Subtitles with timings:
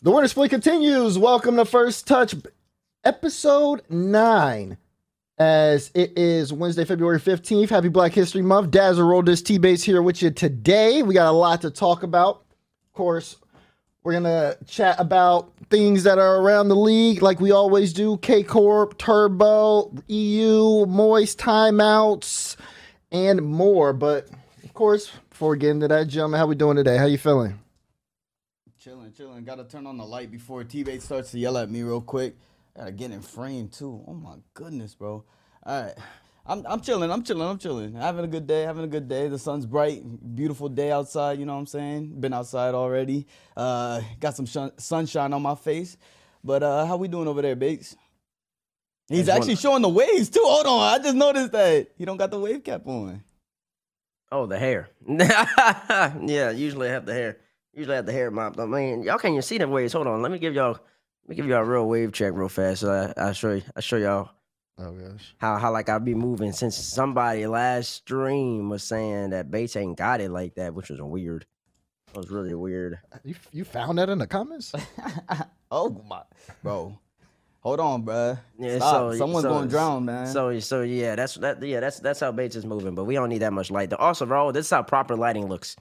[0.00, 1.18] The winner split continues.
[1.18, 2.32] Welcome to First Touch,
[3.02, 4.78] episode nine.
[5.38, 7.68] As it is Wednesday, February 15th.
[7.68, 8.70] Happy Black History Month.
[8.70, 11.02] Dazzle rolled this T Bates here with you today.
[11.02, 12.44] We got a lot to talk about.
[12.86, 13.38] Of course,
[14.04, 18.18] we're going to chat about things that are around the league like we always do
[18.18, 22.54] K Corp, Turbo, EU, Moist, timeouts,
[23.10, 23.92] and more.
[23.92, 24.28] But
[24.62, 26.98] of course, before we get into that, gentlemen, how we doing today?
[26.98, 27.58] How you feeling?
[28.78, 29.42] Chilling, chilling.
[29.44, 32.36] Got to turn on the light before T-Bates starts to yell at me real quick.
[32.76, 34.04] Gotta get in frame too.
[34.06, 35.24] Oh my goodness, bro.
[35.66, 35.94] All right.
[36.46, 37.94] I'm, I'm chilling, I'm chilling, I'm chilling.
[37.94, 39.26] Having a good day, having a good day.
[39.26, 40.02] The sun's bright,
[40.36, 42.20] beautiful day outside, you know what I'm saying?
[42.20, 43.26] Been outside already.
[43.56, 45.96] Uh, got some shun- sunshine on my face.
[46.44, 47.96] But uh, how we doing over there, Bates?
[49.08, 50.42] He's actually want- showing the waves too.
[50.44, 51.88] Hold on, I just noticed that.
[51.98, 53.24] He don't got the wave cap on.
[54.30, 54.88] Oh, the hair.
[55.08, 57.38] yeah, usually I have the hair.
[57.78, 58.58] Usually have the hair mopped.
[58.58, 59.92] I mean, y'all can't even see the waves.
[59.92, 62.48] Hold on, let me give y'all, let me give y'all a real wave check real
[62.48, 62.80] fast.
[62.80, 64.30] So I, I show you, I show y'all
[64.80, 65.34] Oh, gosh.
[65.38, 66.50] how how like I be moving.
[66.52, 71.00] Since somebody last stream was saying that Bates ain't got it like that, which was
[71.00, 71.46] weird.
[72.12, 72.98] It was really weird.
[73.24, 74.72] You, you found that in the comments?
[75.70, 76.22] oh my,
[76.62, 76.98] bro.
[77.60, 78.38] Hold on, bruh.
[78.58, 79.12] Yeah, Stop.
[79.12, 80.26] so- Someone's so- gonna drown, man.
[80.26, 83.28] So so yeah, that's that yeah, that's that's how Bates is moving, but we don't
[83.28, 83.92] need that much light.
[83.92, 85.76] Also, bro, this is how proper lighting looks.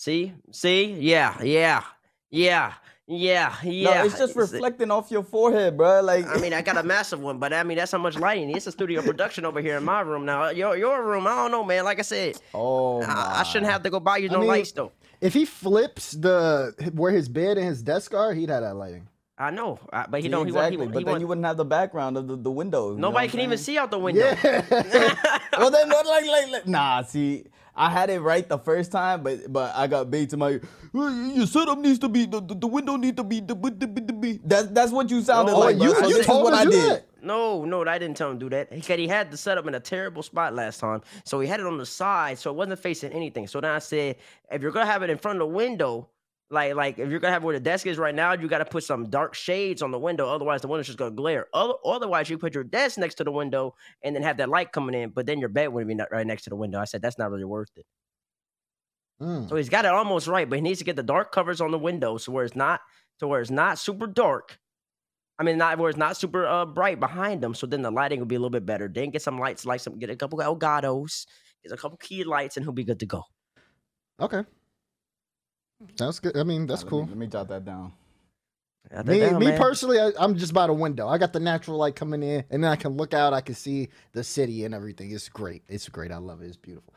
[0.00, 0.32] See?
[0.50, 0.92] See?
[0.98, 1.84] Yeah, yeah,
[2.30, 2.72] yeah,
[3.06, 3.94] yeah, yeah.
[3.96, 6.02] no, it's just reflecting off your forehead, bruh.
[6.02, 8.48] Like, I mean, I got a massive one, but I mean that's how much lighting.
[8.56, 10.48] It's a studio production over here in my room now.
[10.48, 11.84] Your your room, I don't know, man.
[11.84, 14.48] Like I said, oh, I, I shouldn't have to go buy you I no mean-
[14.48, 14.90] lights though.
[15.20, 19.06] If he flips the where his bed and his desk are, he'd have that lighting.
[19.36, 20.46] I know, I, but he See, don't.
[20.46, 20.70] He want.
[20.70, 22.96] He, exactly, but he then you wouldn't have the background of the, the windows.
[22.96, 24.34] you know nobody can even see out the window.
[24.42, 24.64] Yeah.
[25.58, 27.02] well, then like, like, like, nah.
[27.02, 27.44] See,
[27.80, 30.60] I had it right the first time, but but I got bait to my.
[30.92, 33.70] "Well, Your setup needs to be the, the, the window need to be the, the,
[33.70, 34.40] the, the, the.
[34.44, 35.76] That's that's what you sounded No, like.
[35.76, 36.00] you- bro.
[36.00, 36.90] So you this is told what him I do did.
[36.90, 37.06] that.
[37.22, 38.72] No, no, I didn't tell him to do that.
[38.72, 41.60] He said he had the setup in a terrible spot last time, so he had
[41.60, 43.46] it on the side, so it wasn't facing anything.
[43.46, 44.16] So then I said,
[44.50, 46.08] if you're gonna have it in front of the window,
[46.50, 48.64] like like if you're gonna have where the desk is right now, you got to
[48.64, 50.28] put some dark shades on the window.
[50.28, 51.46] Otherwise, the window's just gonna glare.
[51.54, 54.72] Other, otherwise, you put your desk next to the window and then have that light
[54.72, 56.80] coming in, but then your bed wouldn't be right next to the window.
[56.80, 57.86] I said that's not really worth it.
[59.22, 59.48] Mm.
[59.48, 61.70] So he's got it almost right, but he needs to get the dark covers on
[61.70, 62.80] the window so where it's not
[63.20, 64.58] to where it's not super dark.
[65.38, 67.54] I mean, not where it's not super uh, bright behind them.
[67.54, 68.88] So then the lighting will be a little bit better.
[68.92, 71.26] Then get some lights, like some get a couple Elgatos,
[71.62, 73.22] get a couple key lights, and he'll be good to go.
[74.20, 74.44] Okay.
[75.96, 76.36] Sounds good.
[76.36, 77.06] I mean, that's Let me- cool.
[77.06, 77.92] Let me jot that down.
[78.90, 79.58] Got that Me, down, me man.
[79.60, 81.06] personally, I, I'm just by the window.
[81.06, 83.32] I got the natural light coming in, and then I can look out.
[83.32, 85.10] I can see the city and everything.
[85.12, 85.62] It's great.
[85.68, 86.10] It's great.
[86.10, 86.46] I love it.
[86.46, 86.92] It's beautiful.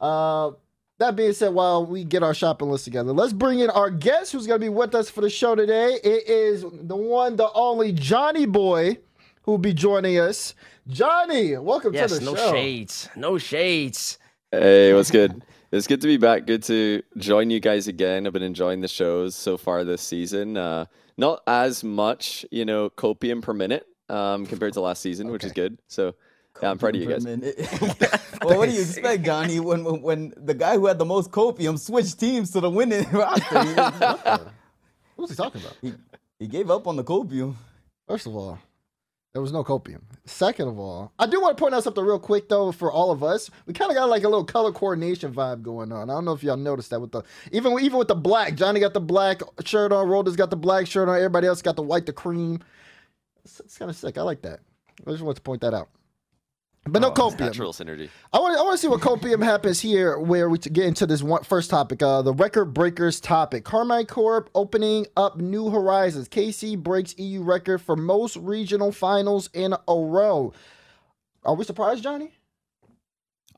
[0.00, 0.52] Uh,
[0.98, 4.32] that being said, while we get our shopping list together, let's bring in our guest
[4.32, 5.98] who's going to be with us for the show today.
[6.04, 8.98] It is the one, the only Johnny Boy
[9.42, 10.54] who will be joining us.
[10.88, 12.42] Johnny, welcome Yes, to the no show.
[12.42, 14.18] Yes, no shades, no shades.
[14.52, 15.42] Hey, what's good?
[15.72, 16.46] It's good to be back.
[16.46, 18.26] Good to join you guys again.
[18.26, 20.56] I've been enjoying the shows so far this season.
[20.56, 20.86] Uh,
[21.16, 25.52] not as much, you know, copium per minute um, compared to last season, which is
[25.52, 25.78] good.
[25.86, 26.16] So
[26.60, 27.24] yeah, I'm proud of you guys.
[28.42, 29.60] well, what do you expect, Johnny?
[29.60, 33.08] When, when when the guy who had the most copium switched teams to the winning
[33.12, 34.50] roster, he, What What
[35.18, 35.76] was he talking about?
[35.80, 35.94] he,
[36.40, 37.54] he gave up on the copium.
[38.08, 38.58] First of all,
[39.32, 40.02] there was no copium.
[40.24, 43.12] Second of all, I do want to point out something real quick though for all
[43.12, 43.48] of us.
[43.66, 46.10] We kind of got like a little color coordination vibe going on.
[46.10, 48.54] I don't know if y'all noticed that with the even even with the black.
[48.56, 50.08] Johnny got the black shirt on.
[50.08, 51.16] Rolders got the black shirt on.
[51.16, 52.60] Everybody else got the white, the cream.
[53.44, 54.18] It's, it's kind of sick.
[54.18, 54.60] I like that.
[55.06, 55.88] I just want to point that out.
[56.86, 57.40] But no Oh, copium.
[57.40, 58.08] Natural synergy.
[58.32, 61.22] I want I want to see what copium happens here, where we get into this
[61.22, 63.64] one first topic, uh, the record breakers topic.
[63.64, 66.28] Karmine Corp opening up new horizons.
[66.28, 70.52] KC breaks EU record for most regional finals in a row.
[71.44, 72.32] Are we surprised, Johnny?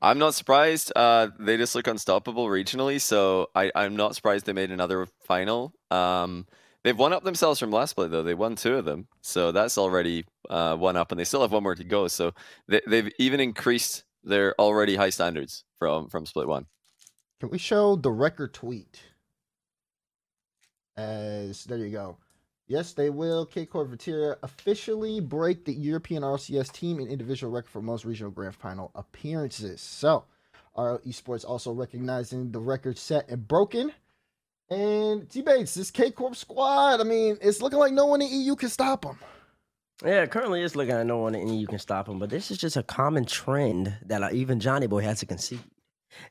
[0.01, 0.91] I'm not surprised.
[0.93, 5.73] Uh, they just look unstoppable regionally, so I, I'm not surprised they made another final.
[5.89, 6.45] Um,
[6.83, 8.23] they've won up themselves from last split though.
[8.23, 11.51] They won two of them, so that's already uh, one up, and they still have
[11.51, 12.07] one more to go.
[12.07, 12.33] So
[12.67, 16.65] they, they've even increased their already high standards from from split one.
[17.39, 19.01] Can we show the record tweet?
[20.95, 22.17] As there you go.
[22.67, 23.45] Yes, they will.
[23.45, 28.31] K Corp Vatira officially break the European RCS team and individual record for most regional
[28.31, 29.81] grand final appearances.
[29.81, 30.25] So,
[30.75, 33.91] our esports also recognizing the record set and broken.
[34.73, 38.29] And T Bates, this K Corp squad, I mean, it's looking like no one in
[38.31, 39.17] EU can stop them.
[40.03, 42.57] Yeah, currently it's looking at no one in EU can stop them, but this is
[42.57, 45.59] just a common trend that uh, even Johnny Boy has to concede.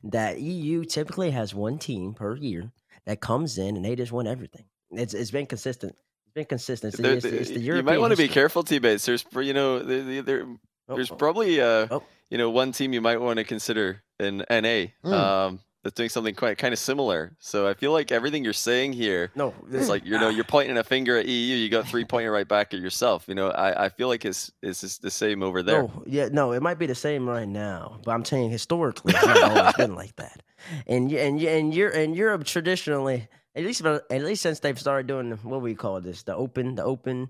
[0.03, 2.71] That EU typically has one team per year
[3.05, 4.65] that comes in and they just win everything.
[4.91, 5.95] It's it's been consistent.
[6.25, 6.93] It's been consistent.
[6.93, 9.05] It's the, There- it's the, it's the you might want to be careful, T-Bates.
[9.05, 10.45] There's, you know, there, there- there,
[10.89, 11.15] Oh, there's oh.
[11.15, 12.03] probably, uh, Oh.
[12.29, 15.13] you know, one team you might want to consider in NA Mm.
[15.13, 17.35] um, that's doing something quite kind of similar.
[17.39, 19.53] So I feel like everything you're saying here no.
[19.71, 22.47] It's like you know you're pointing a finger at EU, you got three pointing right
[22.47, 23.25] back at yourself.
[23.27, 25.83] You know, I, I feel like it's it's the same over there.
[25.83, 29.25] No, yeah, no, it might be the same right now, but I'm saying historically, it's
[29.25, 30.41] not always been like that.
[30.87, 35.31] And and and you're and Europe traditionally, at least at least since they've started doing
[35.31, 37.29] the- what we call this, the open the open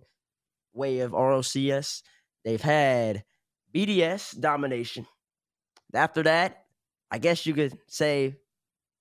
[0.73, 2.03] way of RLCS,
[2.45, 3.23] they've had
[3.73, 5.07] BDS domination.
[5.93, 6.65] After that,
[7.11, 8.35] I guess you could say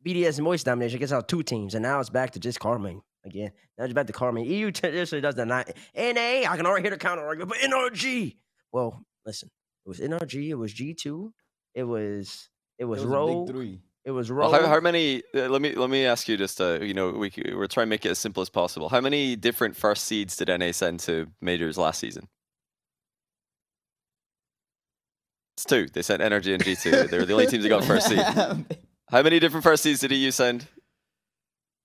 [0.04, 3.02] BDS and Moist domination against our two teams, and now it's back to just Karmine
[3.24, 3.52] again.
[3.78, 4.46] Now it's back to Karmine.
[4.48, 6.48] EU traditionally does the not NA.
[6.50, 8.36] I can already hear the counter argument, but NRG.
[8.72, 9.50] Well, listen,
[9.86, 11.30] it was NRG, it was G2,
[11.74, 13.80] it was it It was, was a big Rogue, three.
[14.04, 15.22] it was Well, how, how many?
[15.34, 16.60] Uh, let me let me ask you just.
[16.60, 18.88] Uh, you know, we c- we're trying to make it as simple as possible.
[18.90, 22.28] How many different first seeds did NA send to majors last season?
[25.56, 25.88] It's two.
[25.92, 26.90] They sent NRG and G two.
[27.08, 28.18] They were the only teams that got first seed.
[29.12, 30.66] How many different first seeds did EU send?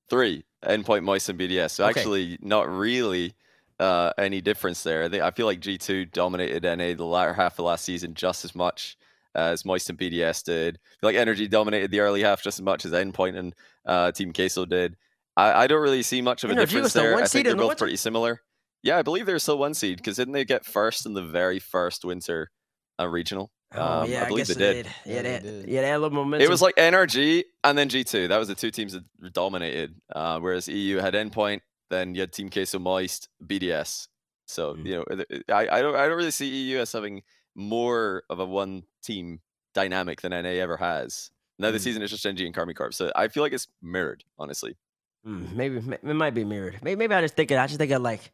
[0.09, 0.45] Three.
[0.65, 1.71] Endpoint, Moist, and BDS.
[1.71, 1.99] So Okay.
[1.99, 3.35] actually, not really
[3.79, 5.03] uh, any difference there.
[5.03, 8.45] I, think, I feel like G2 dominated NA the latter half of last season just
[8.45, 8.97] as much
[9.35, 10.79] as Moist and BDS did.
[10.81, 13.53] I feel like NRG dominated the early half just as much as Endpoint and
[13.85, 14.95] uh, Team Queso did.
[15.35, 17.13] I, I don't really see much of a Energy difference the there.
[17.13, 17.79] one I seed think they're the both winter?
[17.83, 18.41] pretty similar.
[18.81, 21.59] Yeah, I believe they're still one seed because didn't they get first in the very
[21.59, 22.51] first winter
[22.99, 23.51] uh, regional?
[23.73, 24.83] Oh, Um, yeah, I I, believe guess they they did.
[24.85, 24.93] did.
[25.05, 25.69] Yeah, Yeah, they they did.
[25.69, 26.45] yeah, they had a little momentum.
[26.45, 28.29] It was like NRG and then G2.
[28.29, 29.03] That was the two teams that
[29.33, 29.95] dominated.
[30.15, 34.07] Uh, whereas EU had Endpoint, then you had Team Queso Moist, BDS.
[34.47, 34.85] So Mm.
[34.85, 37.23] you know, I, I don't I don't really see EU as having
[37.55, 39.41] more of a one team
[39.73, 41.31] dynamic than NA ever has.
[41.59, 41.85] Now this Mm.
[41.85, 42.93] season it's just NG and Karmine Corp.
[42.93, 44.77] So I feel like it's mirrored, honestly.
[45.25, 46.79] Mm, maybe it might be mirrored.
[46.81, 48.31] Maybe, maybe I just think of, I just think of like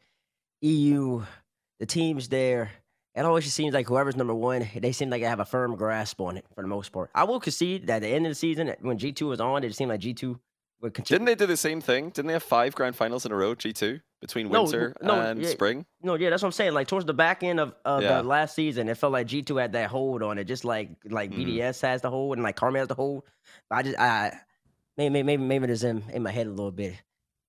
[0.61, 1.23] EU,
[1.79, 2.71] the teams there.
[3.15, 5.75] It always just seems like whoever's number one, they seem like they have a firm
[5.75, 7.11] grasp on it for the most part.
[7.13, 9.63] I will concede that at the end of the season, when G two was on,
[9.63, 10.39] it seemed like G two
[10.81, 11.19] would continue.
[11.19, 12.09] Didn't they do the same thing?
[12.09, 15.49] Didn't they have five grand finals in a row, G2, between winter no, and yeah.
[15.49, 15.85] spring?
[16.01, 16.73] No, yeah, that's what I'm saying.
[16.73, 18.17] Like towards the back end of, of Yeah.
[18.21, 20.89] the last season, it felt like G two had that hold on it, just like
[21.05, 21.37] like Mhm.
[21.59, 23.23] BDS has the hold and like Karmine has the hold.
[23.71, 24.37] I just I
[24.97, 26.95] maybe maybe maybe it's in in my head a little bit,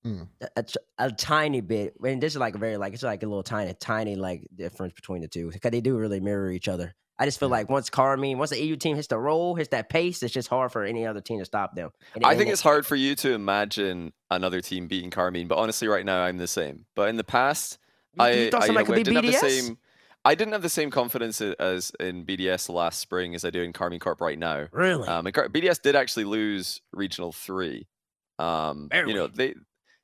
[0.07, 0.29] Mm.
[0.57, 0.65] a,
[0.99, 1.95] a, tiny bit.
[2.05, 4.93] And this is like a very like it's like a little tiny tiny like difference
[4.93, 6.95] between the two because they do really mirror each other.
[7.19, 7.53] I just feel Yeah.
[7.55, 10.49] like once Karmine, once the EU team hits the roll, hits that pace, it's just
[10.49, 11.91] hard for any other team to stop them.
[12.15, 15.49] And- I and think it- it's hard for you to imagine another team beating Karmine,
[15.49, 16.87] but honestly, right now I'm the same.
[16.95, 17.79] But in the past,
[18.15, 19.79] You- I, you I, somebody know, could I didn't have the same.
[20.27, 23.73] I didn't have the same confidence as in BDS last spring as I do in
[23.73, 24.67] Karmine Corp right now.
[24.73, 25.07] really.
[25.09, 27.87] Um, BDS did actually lose regional three.
[28.39, 29.55] Um, you know they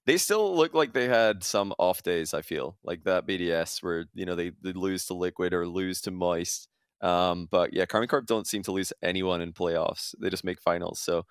[0.07, 2.35] they still look like they had some off days.
[2.35, 6.01] I feel like that BDS where you know they they lose to Liquid or lose
[6.03, 6.69] to Moist.
[7.01, 10.15] Um, but yeah, Karmine Corp don't seem to lose anyone in playoffs.
[10.21, 11.01] They just make finals.
[11.01, 11.25] So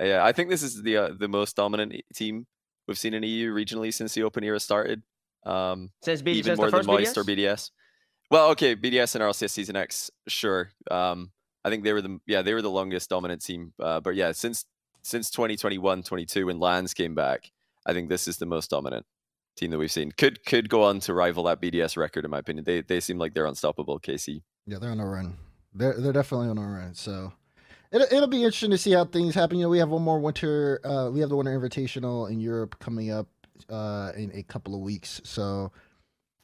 [0.00, 2.46] yeah, I think this is the uh, the most dominant team
[2.86, 5.02] we've seen in EU regionally since the Open era started.
[5.44, 7.36] Um, since BDS, even more the than Moist or BDS?
[7.36, 7.70] BDS.
[8.30, 10.70] Well, okay, BDS and RLCS Season X, sure.
[10.90, 11.32] Um,
[11.64, 13.72] I think they were the yeah they were the longest dominant team.
[13.78, 14.64] Uh, but yeah, since
[15.02, 17.50] since 2021, 22 when LANs came back,
[17.86, 19.06] I think this is the most dominant
[19.56, 20.12] team that we've seen.
[20.12, 22.64] Could could go on to rival that BDS record in my opinion.
[22.64, 23.98] They they seem like they're unstoppable.
[24.00, 24.42] KC.
[24.66, 25.36] Yeah, they're on a run.
[25.74, 26.94] They're they're definitely on a run.
[26.94, 27.32] So
[27.92, 29.58] it'll it'll be interesting to see how things happen.
[29.58, 30.80] You know, we have one more winter.
[30.84, 33.28] Uh, we have the Winter Invitational in Europe coming up
[33.68, 35.20] uh, in a couple of weeks.
[35.24, 35.72] So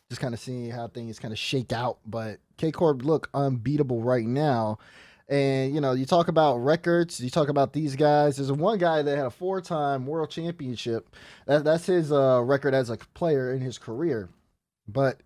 [0.08, 1.98] just kind of seeing how things kind of shake out.
[2.06, 4.78] But K Corp look unbeatable right now.
[5.28, 7.20] And you know, you talk about records.
[7.20, 8.36] You talk about these guys.
[8.36, 11.14] There's one guy that had a four-time world championship.
[11.46, 14.28] That, that's his uh, record as a player in his career.
[14.86, 15.20] But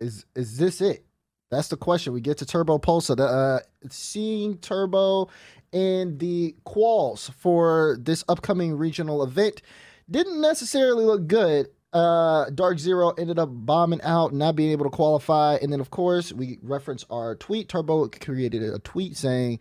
[0.00, 1.04] is is this it?
[1.50, 2.12] That's the question.
[2.12, 3.16] We get to Turbopolsa.
[3.16, 5.28] The, uh, seeing Turbo
[5.72, 9.62] in the quals for this upcoming regional event
[10.10, 11.68] didn't necessarily look good.
[11.92, 15.56] Uh, Dark Zero ended up bombing out, not being able to qualify.
[15.56, 17.68] And then, of course, we reference our tweet.
[17.68, 19.58] Turbo created a tweet saying,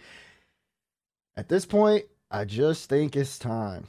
[1.36, 3.88] At this point, I just think it's time.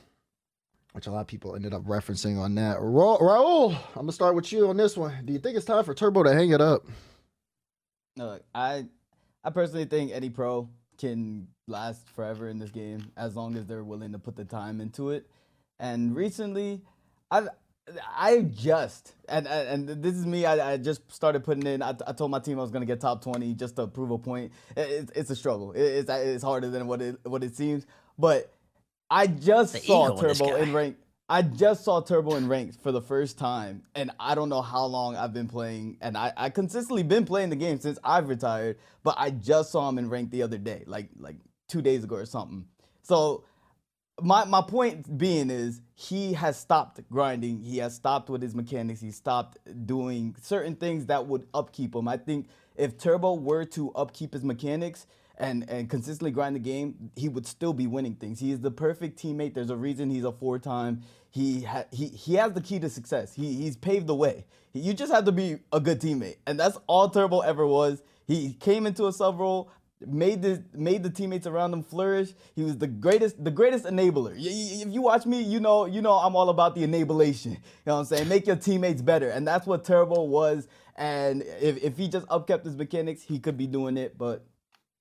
[0.93, 2.79] Which a lot of people ended up referencing on that.
[2.81, 5.15] Ra- Raul, I'm going to start with you on this one.
[5.25, 6.85] Do you think it's time for Turbo to hang it up?
[8.17, 8.87] Look, I
[9.45, 10.69] I personally think any pro
[10.99, 14.81] can last forever in this game as long as they're willing to put the time
[14.81, 15.31] into it.
[15.79, 16.83] And recently,
[17.31, 17.49] I've
[18.17, 20.45] I just and and, this is me.
[20.47, 21.83] I, I just started putting in.
[21.83, 24.19] I, I told my team I was gonna get top twenty just to prove a
[24.19, 24.53] point.
[24.77, 25.73] It, it's it's a struggle.
[25.73, 27.87] It, it's it's harder than what it what it seems.
[28.19, 28.53] But
[29.11, 30.97] I just The saw ego in Turbo in rank.
[31.29, 34.85] I just saw Turbo in ranked for the first time, and I don't know how
[34.87, 38.79] long I've been playing, and I, I consistently been playing the game since I've retired,
[39.05, 41.37] but I just saw him in ranked the other day, like like
[41.69, 42.67] two days ago or something.
[43.03, 43.45] So
[44.21, 47.63] my my point being is he has stopped grinding.
[47.63, 49.03] He has stopped with his mechanics.
[49.03, 52.09] He stopped doing certain things that would upkeep him.
[52.09, 57.11] I think if Turbo were to upkeep his mechanics and and consistently grind the game,
[57.17, 58.41] he would still be winning things.
[58.41, 59.53] He is the perfect teammate.
[59.53, 61.03] There's a reason he's a four-time.
[61.29, 63.35] He ha- he he has the key to success.
[63.35, 64.47] He he's paved the way.
[64.73, 68.03] You just have to be a good teammate, and that's all Turbo ever was.
[68.27, 69.71] He came into a sub role
[70.07, 72.33] made the made the teammates around him flourish.
[72.55, 74.35] He was the greatest the greatest enabler.
[74.37, 77.59] If you watch me, you know you know I'm all about the enablation.
[77.81, 78.29] You know what I'm saying?
[78.29, 80.69] Make your teammates better, and that's what Turbo was.
[80.97, 84.17] And if if he just upkept his mechanics, he could be doing it.
[84.19, 84.45] But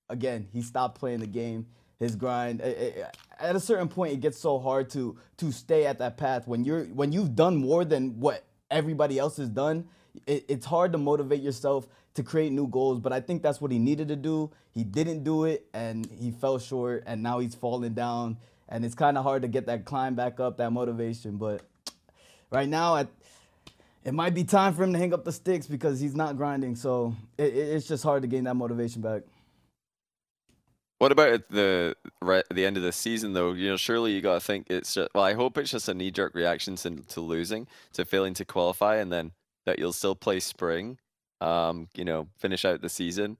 [0.08, 1.66] again, he stopped playing the game.
[1.98, 3.04] His grind eh, eh, eh,
[3.38, 6.64] at a certain point, it gets so hard to to stay at that path when
[6.64, 9.86] you're when you've done more than what everybody else has done.
[10.26, 13.70] It, it's hard to motivate yourself to create new goals, but I think that's what
[13.70, 14.50] he needed to do.
[14.72, 18.38] He didn't do it, and he fell short, and now he's falling down,
[18.68, 21.36] and it's kind of hard to get that climb back up, that motivation.
[21.36, 21.62] But
[22.50, 23.06] right now,
[24.04, 26.74] it might be time for him to hang up the sticks because he's not grinding.
[26.74, 29.22] So it, it's just hard to gain that motivation back.
[30.98, 33.52] What about at the right the end of the season though?
[33.52, 35.24] You know, surely you gotta think it's just well.
[35.24, 38.96] I hope it's just a knee jerk reaction to, to losing, to failing to qualify,
[38.96, 39.32] and then
[39.64, 40.98] that you'll still play spring
[41.40, 43.38] um, you know, finish out the season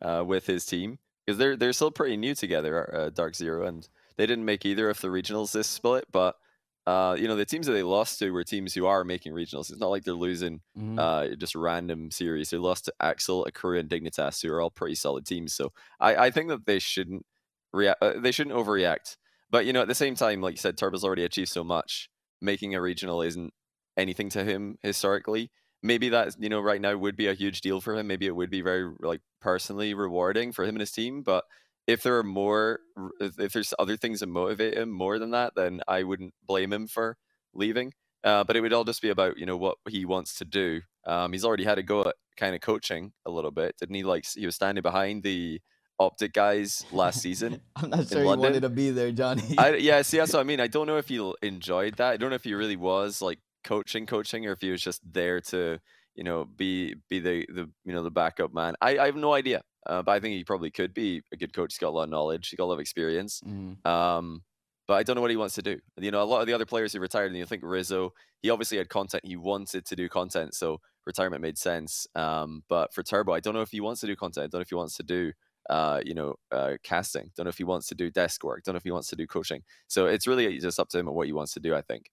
[0.00, 3.88] uh, with his team because they're they're still pretty new together, uh, Dark Zero, and
[4.16, 6.36] they didn't make either of the regionals this split, but.
[6.84, 9.70] Uh, you know the teams that they lost to were teams who are making regionals.
[9.70, 10.98] It's not like they're losing mm-hmm.
[10.98, 12.50] uh, just random series.
[12.50, 15.54] They lost to Axel, Akrew, and Dignitas, who are all pretty solid teams.
[15.54, 17.24] So I, I think that they shouldn't
[17.72, 18.02] react.
[18.02, 19.16] Uh, they shouldn't overreact.
[19.48, 22.10] But you know, at the same time, like you said, Turbo's already achieved so much.
[22.40, 23.54] Making a regional isn't
[23.96, 25.52] anything to him historically
[25.82, 28.06] maybe that you know right now would be a huge deal for him.
[28.06, 31.22] Maybe it would be very like personally rewarding for him and his team.
[31.22, 31.44] But
[31.86, 32.80] if there are more,
[33.20, 36.86] if there's other things that motivate him more than that, then I wouldn't blame him
[36.86, 37.16] for
[37.54, 37.92] leaving.
[38.24, 40.82] Uh, but it would all just be about you know what he wants to do.
[41.06, 44.04] Um, he's already had a go at kind of coaching a little bit, didn't he?
[44.04, 45.60] Like he was standing behind the
[45.98, 47.60] optic guys last season.
[47.76, 48.40] I'm not sure he London.
[48.40, 49.56] wanted to be there, Johnny.
[49.58, 50.60] I, yeah, see, that's what I mean.
[50.60, 52.12] I don't know if he enjoyed that.
[52.12, 55.00] I don't know if he really was like coaching coaching or if he was just
[55.10, 55.78] there to
[56.14, 59.32] you know be be the the you know the backup man i, I have no
[59.32, 61.96] idea uh, but i think he probably could be a good coach he's got a
[61.96, 63.86] lot of knowledge he's got a lot of experience mm-hmm.
[63.88, 64.42] um
[64.86, 66.52] but i don't know what he wants to do you know a lot of the
[66.52, 69.96] other players who retired and you think rizzo he obviously had content he wanted to
[69.96, 73.80] do content so retirement made sense um but for turbo i don't know if he
[73.80, 75.32] wants to do content i don't know if he wants to do
[75.70, 77.30] uh, you know, uh, casting.
[77.36, 78.64] Don't know if he wants to do desk work.
[78.64, 79.62] Don't know if he wants to do coaching.
[79.86, 81.74] So it's really just up to him and what he wants to do.
[81.74, 82.10] I think.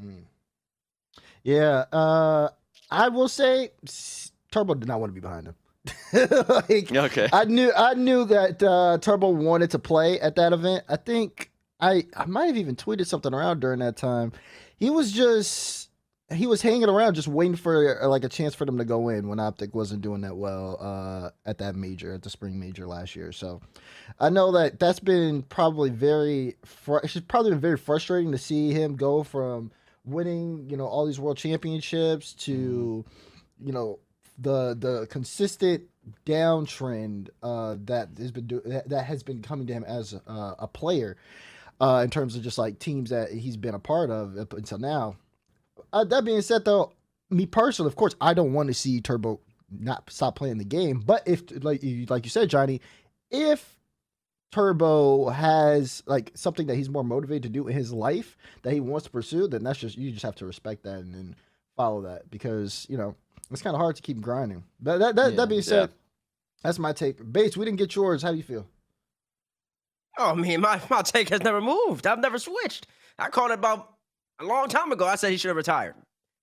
[0.00, 0.24] Mm.
[1.42, 2.48] Yeah, uh,
[2.90, 3.70] I will say
[4.52, 5.54] Turbo did not want to be behind him.
[6.48, 7.28] like, okay.
[7.32, 10.84] I knew I knew that uh, Turbo wanted to play at that event.
[10.88, 14.32] I think I I might have even tweeted something around during that time.
[14.76, 15.90] He was just
[16.32, 19.08] he was hanging around just waiting for uh, like a chance for them to go
[19.08, 22.86] in when Optic wasn't doing that well uh, at that major at the spring major
[22.86, 23.32] last year.
[23.32, 23.60] So
[24.20, 28.72] I know that that's been probably very fr- it's probably been very frustrating to see
[28.72, 29.72] him go from
[30.04, 33.66] winning, you know, all these world championships to, mm-hmm.
[33.66, 33.98] you know,
[34.38, 35.84] the the consistent
[36.26, 40.66] downtrend uh, that has been do- that has been coming to him as a, a
[40.66, 41.16] player
[41.80, 44.78] uh, in terms of just like teams that he's been a part of up until
[44.78, 45.16] now.
[45.92, 46.92] Uh, that being said, though,
[47.30, 49.40] me personally, of course, I don't want to see Turbo
[49.70, 51.00] not stop playing the game.
[51.04, 52.80] But if like like you said, Johnny,
[53.30, 53.78] if
[54.52, 58.80] Turbo has like something that he's more motivated to do in his life that he
[58.80, 61.34] wants to pursue, then that's just you just have to respect that and then
[61.76, 63.16] follow that because you know
[63.50, 64.62] it's kind of hard to keep grinding.
[64.80, 65.96] But that that, yeah, that being said, yeah.
[66.62, 67.32] that's my take.
[67.32, 68.22] Bates, we didn't get yours.
[68.22, 68.66] How do you feel?
[70.18, 72.06] Oh man, my, my take has never moved.
[72.06, 72.86] I've never switched.
[73.18, 73.94] I called it about
[74.38, 75.06] a long time ago.
[75.06, 75.94] I said he should have retired.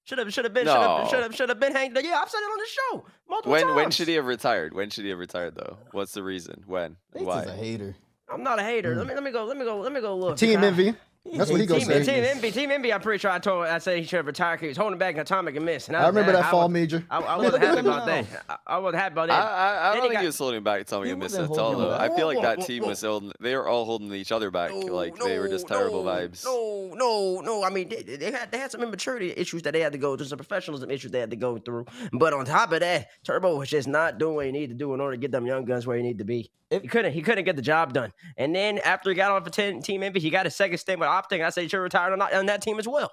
[0.10, 0.74] Should have, should have been, no.
[0.74, 1.96] should have, should have, should have been hanged.
[2.02, 3.76] Yeah, I've said it on the show multiple when, times.
[3.76, 4.74] When should he have retired?
[4.74, 5.78] When should he have retired though?
[5.92, 6.64] What's the reason?
[6.66, 6.96] When?
[7.12, 7.42] Why?
[7.42, 7.96] He's a hater.
[8.28, 8.96] I'm not a hater.
[8.96, 8.98] Mm.
[8.98, 9.46] Let me let me go.
[9.46, 9.80] Let me go.
[9.80, 10.38] Let me go look.
[10.38, 10.96] Team Envy.
[11.34, 12.94] That's what he goes team, Team Envy, Team Envy.
[12.94, 14.60] I'm pretty sure I told I said he should have retired.
[14.60, 15.88] He was holding back an atomic and Mist.
[15.88, 17.04] And I, I remember that I, fall was, major.
[17.10, 18.26] I, I, wasn't happy about that.
[18.50, 19.42] I, I wasn't happy about that.
[19.42, 21.78] I, I, don't think got, he was holding back atomic and Mist at all.
[21.78, 23.32] Though I feel like that team was holding.
[23.40, 24.72] They were all holding each other back.
[24.72, 26.46] No, like no, they were just terrible no, vibes.
[26.46, 27.64] No, no, no.
[27.64, 30.16] I mean, they, they, had they had some immaturity issues that they had to go
[30.16, 31.86] through, some professionalism issues they had to go through.
[32.14, 34.94] But on top of that, Turbo was just not doing what he needed to do
[34.94, 36.52] in order to get them young guns where he needed to be.
[36.70, 38.14] If, he couldn't he couldn't get the job done.
[38.38, 41.00] And then after he got off of 10, Team Envy, he got a second stint
[41.00, 41.40] with Optic.
[41.40, 43.12] And I said he should retire on, on that team as well.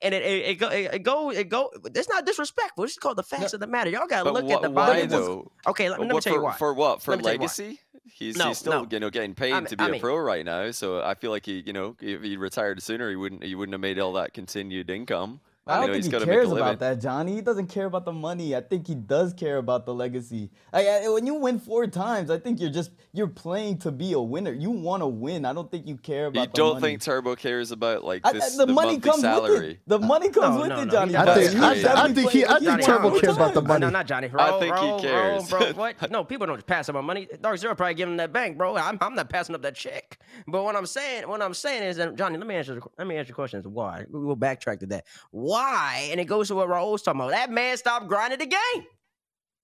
[0.00, 1.70] And it it, it go it, go it go.
[1.94, 2.84] It's not disrespectful.
[2.84, 3.90] It's called the facts of the matter.
[3.90, 5.06] Y'all gotta But look wha- at the why body.
[5.06, 5.50] though?
[5.66, 6.54] Okay, let, let me What tell you why.
[6.54, 7.02] for what?
[7.02, 7.42] For Let me tell you why.
[7.44, 7.80] legacy?
[8.10, 8.88] He's, No, he's still no.
[8.90, 10.70] you know getting paid mean- to be I a mean- pro right now.
[10.70, 13.74] So I feel like he you know if he retired sooner, he wouldn't he wouldn't
[13.74, 15.40] have made all that continued income.
[15.68, 17.34] I You don't know, think he's he gotta make a cares about that, Johnny.
[17.34, 18.56] He doesn't care about the money.
[18.56, 20.50] I think he does care about the legacy.
[20.72, 24.12] Like, I- when you win four times, I think you're just you're playing to be
[24.12, 24.52] a winner.
[24.52, 25.44] You want to win.
[25.44, 26.40] I don't think you care about.
[26.40, 26.80] You the don't money.
[26.94, 29.70] think Turbo cares about like I- I- this, the, the, money monthly comes with salary?
[29.72, 29.80] it.
[29.86, 31.10] The money comes No, with no, it, no, Johnny.
[31.12, 33.60] he I think- he's I- I think he- I he's think Turbo cares about the
[33.60, 33.68] time.
[33.68, 33.80] money.
[33.80, 34.30] No, not Johnny.
[34.34, 35.52] I Roll, think he cares.
[35.52, 35.72] Roll, bro.
[35.78, 36.10] What?
[36.10, 37.28] No, people don't just pass up my money.
[37.40, 38.76] Dark Zero probably giving that bank, bro.
[38.76, 40.18] I'm, I'm not passing up that check.
[40.46, 42.74] But what I'm saying, what I'm saying is that Johnny, let me answer.
[42.76, 43.62] The, let me answer your question.
[43.72, 44.04] Why?
[44.10, 45.04] We will backtrack to that.
[45.30, 45.57] Why?
[45.58, 47.30] And it goes to what Raul's talking about.
[47.30, 48.84] That man stopped grinding the game.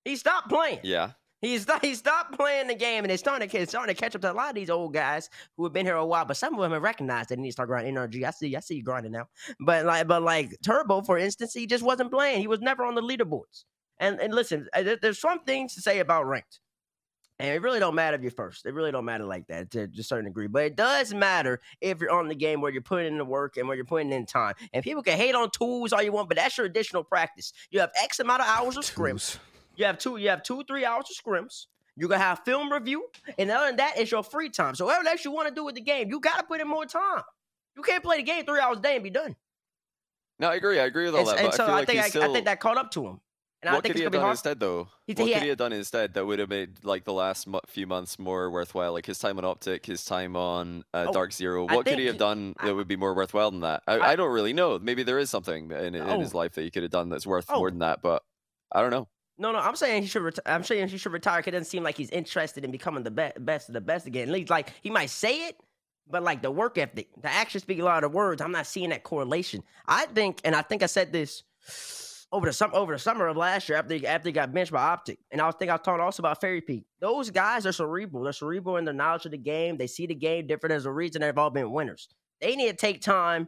[0.04, 0.80] He stopped playing.
[0.82, 1.12] Yeah.
[1.40, 4.14] He stopped, he stopped playing the game, and it's starting, to, it's starting to catch
[4.14, 6.24] up to a lot of these old guys who have been here a while.
[6.24, 8.24] But some of them have recognized that they need to start grinding energy.
[8.24, 9.28] I see, I see you grinding now.
[9.60, 12.40] But like, but like Turbo, for instance, he just wasn't playing.
[12.40, 13.64] He was never on the leaderboards.
[13.98, 16.60] And and listen, uh, there's some things to say about ranked,
[17.38, 18.64] and it really don't matter if you're first.
[18.66, 20.46] It really don't matter like that to a certain degree.
[20.46, 23.56] But it does matter if you're on the game where you're putting in the work
[23.56, 24.54] and where you're putting in time.
[24.72, 27.52] And people can hate on tools all you want, but that's your additional practice.
[27.70, 29.38] You have X amount of hours of scrims.
[29.76, 31.66] You have two, you have two, three hours of scrims.
[31.96, 33.06] You're gonna have film review,
[33.38, 34.74] and other than that, it's your free time.
[34.74, 36.86] So whatever else you want to do with the game, you gotta put in more
[36.86, 37.22] time.
[37.76, 39.36] You can't play the game three hours a day and be done.
[40.40, 40.80] No, I agree.
[40.80, 41.44] I agree with all And, that.
[41.44, 42.24] and so I like think I, still.
[42.24, 43.20] I think that caught up to him.
[43.64, 44.32] And I what think could he have done hard.
[44.32, 44.88] instead, though?
[45.06, 47.46] He- what he could he have done instead that would have made like the last
[47.46, 48.92] mo- few months more worthwhile?
[48.92, 51.64] Like his time on Optic, his time on uh, Oh, Dark Zero.
[51.64, 53.82] What could he have done I- that would be more worthwhile than that?
[53.86, 54.78] I, I- I, don't really know.
[54.78, 56.38] Maybe there is something in, in his Oh.
[56.38, 57.58] life that he could have done that's worth Oh.
[57.60, 58.22] more than that, but
[58.70, 59.08] I don't know.
[59.38, 60.22] No, no, I'm saying he should.
[60.22, 61.40] Reti- I'm saying he should retire.
[61.44, 64.28] It doesn't seem like he's interested in becoming the be- best of the best again.
[64.28, 65.56] At least, like he might say it,
[66.08, 68.42] but like the work ethic, the actions speak louder than words.
[68.42, 69.62] I'm not seeing that correlation.
[69.88, 71.42] I think, and I think I said this
[72.34, 74.72] over the summer over the summer of last year after he, after he got benched
[74.72, 76.84] by Optic, and I was think I was talking also about Fairy Peak.
[77.00, 78.24] Those guys are cerebral.
[78.24, 79.76] They're cerebral in their knowledge of the game.
[79.76, 80.72] They see the game different.
[80.72, 82.08] There's a reason they've all been winners.
[82.40, 83.46] They need to take time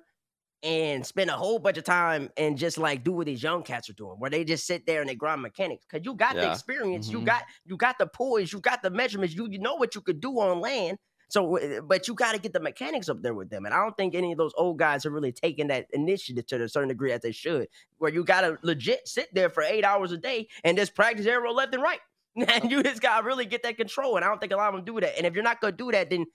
[0.62, 3.90] and spend a whole bunch of time and just like do what these young cats
[3.90, 5.84] are doing, where they just sit there and they grind mechanics.
[5.90, 7.26] Cause you got the experience, you Mhm.
[7.26, 10.20] got you got the poise, you got the measurements, you you know what you could
[10.20, 10.96] do on land.
[11.28, 13.82] So, uh, but you got to get the mechanics up there with them, and I
[13.82, 16.88] don't think any of those old guys are really taking that initiative to a certain
[16.88, 17.68] degree as they should.
[17.98, 21.26] Where you got to legit sit there for eight hours a day and just practice
[21.26, 22.00] arrow left and right,
[22.36, 24.16] and you just got to really get that control.
[24.16, 25.16] And I don't think a lot of them do that.
[25.16, 26.26] And if you're not gonna do that, then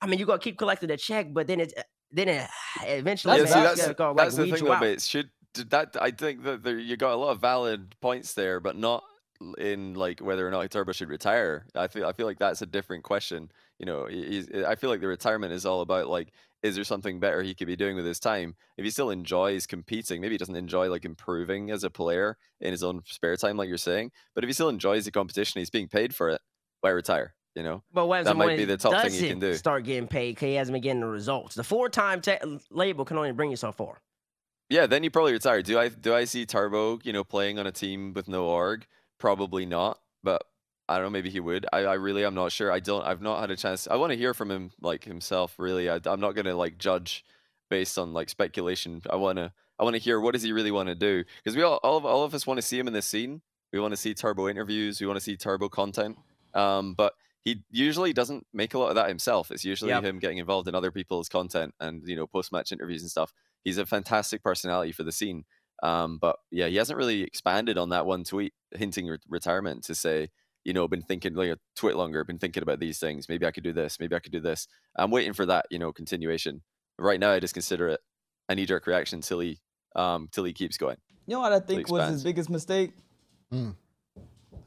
[0.00, 1.74] I mean, you're gonna keep collecting the check, but then it's
[2.12, 2.48] then it,
[2.86, 5.00] eventually That's- yeah, see, that's- that's like, the thing, you though, out.
[5.00, 5.30] Should
[5.70, 5.96] that?
[6.00, 9.02] I think that there, you got a lot of valid points there, but not
[9.58, 11.66] in like whether or not Turbo should retire.
[11.74, 13.50] I feel I feel like that's a different question.
[13.80, 16.84] You know, he's, eh, I feel like the retirement is all about like, is there
[16.84, 18.54] something better he could be doing with his time?
[18.76, 22.72] If he still enjoys competing, maybe he doesn't enjoy like improving as a player in
[22.72, 24.12] his own spare time, like you're saying.
[24.34, 26.42] But if he still enjoys the competition, he's being paid for it.
[26.82, 27.34] Why retire?
[27.54, 27.82] You know.
[27.90, 29.54] But what That when might be the top thing he can do.
[29.54, 31.54] Start getting paid because he hasn't been getting the results.
[31.54, 32.36] The four-time te-
[32.70, 34.02] label can only bring you so far.
[34.68, 35.62] Yeah, then you probably retire.
[35.62, 38.86] Do I do I see Turbo, you know, playing on a team with no org?
[39.18, 40.42] Probably not, but
[40.90, 41.10] I don't know.
[41.10, 41.66] Maybe he would.
[41.72, 42.70] I, I really I'm not sure.
[42.72, 43.04] I don't.
[43.04, 43.88] I've not had a chance.
[43.88, 45.54] I want to hear from him, like himself.
[45.58, 47.24] Really, I, I'm not gonna like judge
[47.70, 49.00] based on like speculation.
[49.08, 51.62] I wanna I want to hear what does he really want to do because we
[51.62, 53.40] all all of, all of us want to see him in this scene.
[53.72, 55.00] We want to see Turbo interviews.
[55.00, 56.18] We want to see Turbo content.
[56.54, 59.50] Um, but he usually doesn't make a lot of that himself.
[59.50, 60.04] It's usually Yep.
[60.04, 63.32] him getting involved in other people's content and you know post match interviews and stuff
[63.64, 65.44] he's a fantastic personality for the scene.
[65.82, 69.94] Um, but yeah, he hasn't really expanded on that one tweet hinting re- retirement to
[69.94, 70.30] say,
[70.64, 73.28] you know, been thinking like a twit longer, been thinking about these things.
[73.28, 73.98] Maybe I could do this.
[73.98, 74.66] Maybe I could do this.
[74.96, 76.62] I'm waiting for that, you know, continuation.
[76.98, 78.00] Right now, I just consider it
[78.48, 79.58] a knee jerk reaction till he,
[79.96, 80.96] um, till he keeps going.
[81.26, 82.92] You know what I think was his biggest mistake?
[83.52, 83.74] Mm.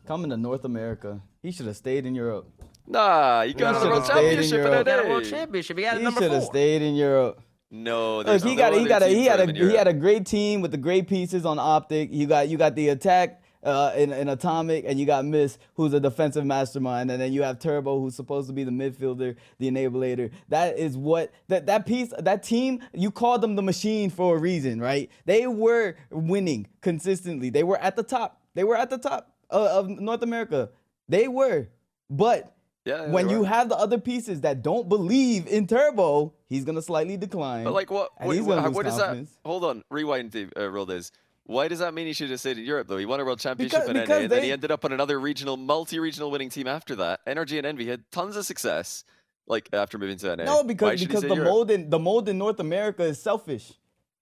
[0.07, 1.21] Coming to North America.
[1.41, 2.49] He should have stayed in Europe.
[2.87, 4.87] Nah, you got he a world should've stayed in championship in Europe.
[4.87, 5.77] a He world championship.
[5.77, 7.41] He He should have stayed in Europe.
[7.69, 9.87] No, Look, there's he no got a, he got a he had a he had
[9.87, 12.13] a great team with the great pieces on optic.
[12.13, 15.93] You got you got the attack uh, in, in atomic, and you got Mist, who's
[15.93, 19.71] a defensive mastermind, and then you have Turbo, who's supposed to be the midfielder, the
[19.71, 20.31] enabler.
[20.49, 22.79] That is what that that piece that team.
[22.93, 25.09] You called them the machine for a reason, right?
[25.25, 27.49] They were winning consistently.
[27.49, 28.41] They were at the top.
[28.53, 30.69] They were at the top of, of North America.
[31.09, 31.67] They were,
[32.09, 32.53] but
[32.85, 37.17] Yeah, when you have the other pieces that don't believe in Turbo, he's gonna slightly
[37.17, 37.63] decline.
[37.63, 38.09] But like, what?
[38.21, 39.27] What, what, what does that?
[39.45, 41.11] Hold on, rewind the uh, roll this.
[41.45, 42.97] Why does that mean he should have stayed in Europe though?
[42.97, 44.91] He won a world championship Because- in NA, because and then he ended up on
[44.93, 47.25] another regional, multi-regional winning team after that.
[47.25, 49.03] NRG and Envy had tons of success.
[49.45, 50.45] Like after moving to NA.
[50.45, 51.43] No, because because the Europe?
[51.43, 53.73] mold in the mold in North America is selfish.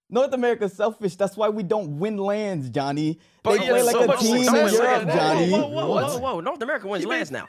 [0.10, 1.16] North America is selfish.
[1.16, 3.20] That's why we don't win LANs, Johnny.
[3.44, 5.08] But they play like so a team in Europe.
[5.08, 5.52] Johnny.
[5.52, 6.40] Whoa, whoa, whoa, whoa, whoa!
[6.40, 7.48] North America wins He made- LANs now.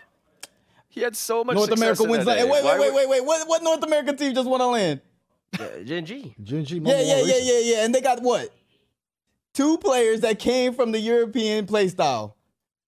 [0.91, 2.33] He had so much North America wins NA.
[2.35, 2.51] land.
[2.51, 3.25] Wait, Why wait, wait, wait, wait.
[3.25, 5.01] What, what North American team just won a LAN?
[5.59, 6.35] Yeah, Gen G.
[6.43, 7.85] Junji Yeah, yeah, yeah, yeah, yeah.
[7.87, 8.51] And they got what?
[9.55, 12.37] Two players that came from the European play style.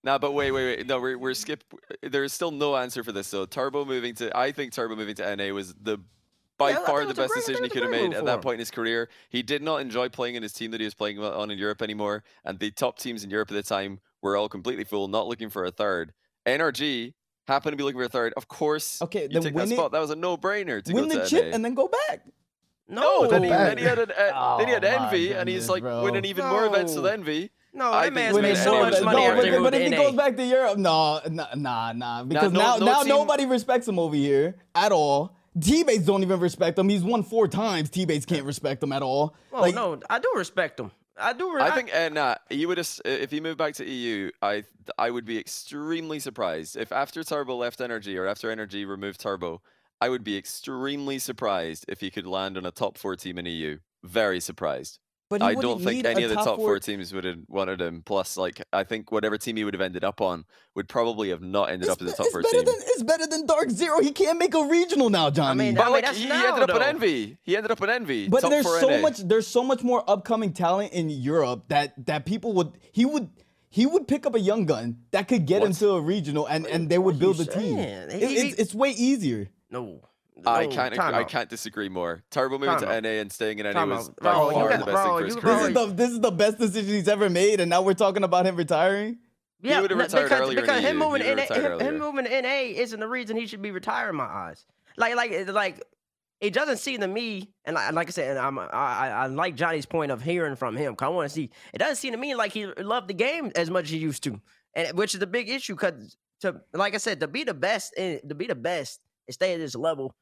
[0.03, 0.87] Nah, but wait, wait, wait.
[0.87, 1.63] No, we're we're skip.
[2.01, 3.27] There's still no answer for this.
[3.27, 5.99] So Turbo moving to, I think Turbo moving to NA was the
[6.57, 8.01] by Yeah, far the it was a best great- decision he could have was a
[8.01, 8.41] great made at that him.
[8.41, 9.09] point in his career.
[9.29, 11.81] He did not enjoy playing in his team that he was playing on in Europe
[11.81, 15.27] anymore, and the top teams in Europe at the time were all completely full, not
[15.27, 16.13] looking for a third.
[16.45, 17.13] NRG
[17.47, 18.33] happened to be looking for a third.
[18.37, 19.91] Of course, Okay, you then take win that it- spot.
[19.91, 21.55] That was a no-brainer to Win go the to chip NA.
[21.55, 22.21] and then go back.
[22.87, 25.33] No, No, then he, then he had an, uh, then he had Oh, my envy,
[25.33, 26.03] and he's like bro.
[26.03, 27.09] winning even more events with No.
[27.11, 27.49] envy.
[27.73, 29.89] No, I that man's made so much money no, after but, he but if he
[29.89, 29.97] NA.
[29.97, 32.23] goes back to Europe, no, nah, nah, nah.
[32.23, 35.35] Because no- now, no now team- nobody respects him over here at all.
[35.59, 36.87] T-Bates don't even respect him.
[36.89, 37.89] He's won four times.
[37.89, 39.35] T-Bates can't respect him at all.
[39.51, 40.91] Oh like, no, I do respect him.
[41.17, 41.53] I do.
[41.53, 44.31] Re- I think uh, nah, he would have if he moved back to EU.
[44.41, 44.63] I
[44.97, 49.61] I would be extremely surprised if after Turbo left NRG or after NRG removed Turbo.
[50.05, 53.47] I would be extremely surprised if he could land on a top four team in
[53.47, 53.79] EU.
[54.03, 54.99] Very surprised.
[55.31, 57.81] but I don't think any of the top top four four teams would have wanted
[57.81, 58.03] him.
[58.05, 61.41] Plus, like I think whatever team he would have ended up on would probably have
[61.41, 63.47] not ended It's, up in the be- top it's four better than it's better than
[63.47, 63.99] Dark Zero.
[64.01, 65.57] He can't make a regional now, Johnny.
[65.63, 66.81] mean, But I like that's he, he now, ended up in though.
[66.87, 67.37] Envy.
[67.41, 68.27] He ended up in Envy.
[68.29, 69.01] But top there's four so NA.
[69.01, 73.27] much there's so much more upcoming talent in Europe that that people would he would
[73.71, 76.45] he would pick up a young gun that could get What's- him to a regional
[76.45, 77.79] and and they would build a team.
[77.79, 79.49] It- it's, it's way easier.
[79.69, 80.01] No.
[80.45, 80.93] I can't.
[80.93, 82.21] time agree, I can't disagree more.
[82.29, 84.85] Terrible moving to NA and staying in NA Time was by Bro, far the best
[84.85, 87.29] bro, thing for his bro, This is the this is the best decision he's ever
[87.29, 89.19] made, and now we're talking about him retiring.
[89.61, 92.41] Yeah, would've retired because, earlier because him moving He to NA, him, him moving to
[92.41, 92.49] NA
[92.81, 94.65] isn't the reason he should be retired in my eyes.
[94.97, 95.83] Like, like, it- like,
[96.41, 99.25] it doesn't seem to me, and like, like I said, and I'm, I, I, I
[99.27, 100.95] like Johnny's point of hearing from him.
[100.95, 101.49] Cause I want to see.
[101.73, 104.23] It doesn't seem to me like he loved the game as much as he used
[104.23, 104.41] to,
[104.73, 105.75] and which is the big issue.
[105.75, 109.33] Cause to, like I said, to be the best, and to be the best, and
[109.33, 110.13] stay at this level,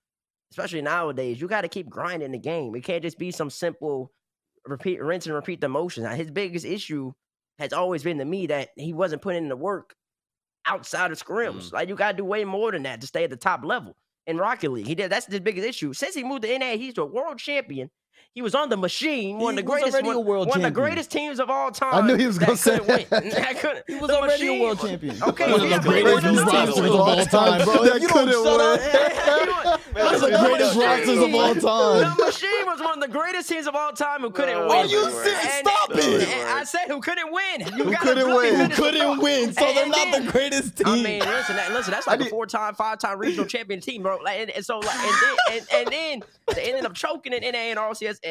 [0.51, 2.75] especially nowadays, you got to keep grinding the game.
[2.75, 4.11] It can't just be some simple
[4.65, 6.05] repeat, rinse and repeat the motions.
[6.05, 7.11] Now, His biggest issue
[7.59, 9.95] has always been to me that he wasn't putting in the work
[10.65, 11.69] outside of scrims.
[11.69, 11.73] Mm.
[11.73, 13.95] Like you gotta do way more than that to stay at the top level.
[14.25, 15.11] In Rocket League, he did.
[15.11, 15.91] That's the biggest issue.
[15.91, 17.89] Since he moved to NA, he's a world champion.
[18.36, 20.63] He was on the machine, one of the greatest, already one, a world one of
[20.63, 21.93] the greatest teams of all time.
[22.04, 23.22] I knew he was gonna say couldn't that.
[23.30, 25.22] That He was the already a world champion.
[25.22, 27.84] Okay, one of the greatest one of the rosters teams of all was- time, bro.
[27.84, 28.80] That you don't shut up,
[29.93, 30.04] win.
[30.04, 32.17] one of the greatest rosters of all time.
[32.17, 34.78] The machine was one of the greatest teams of all time who couldn't No, win.
[34.78, 35.54] Are you And- serious?
[35.60, 36.28] Stop it.
[36.48, 37.62] I said who couldn't win.
[37.78, 38.72] You Who gotta couldn't win?
[38.72, 39.54] Who couldn't win?
[39.54, 40.88] So they're not the greatest team.
[40.88, 44.17] I mean, listen, listen, that's like a four-time, five-time regional champion team, bro.
[44.26, 46.24] And, and so, and then, and, and then
[46.56, 48.22] they ended up choking in NA and RCSX.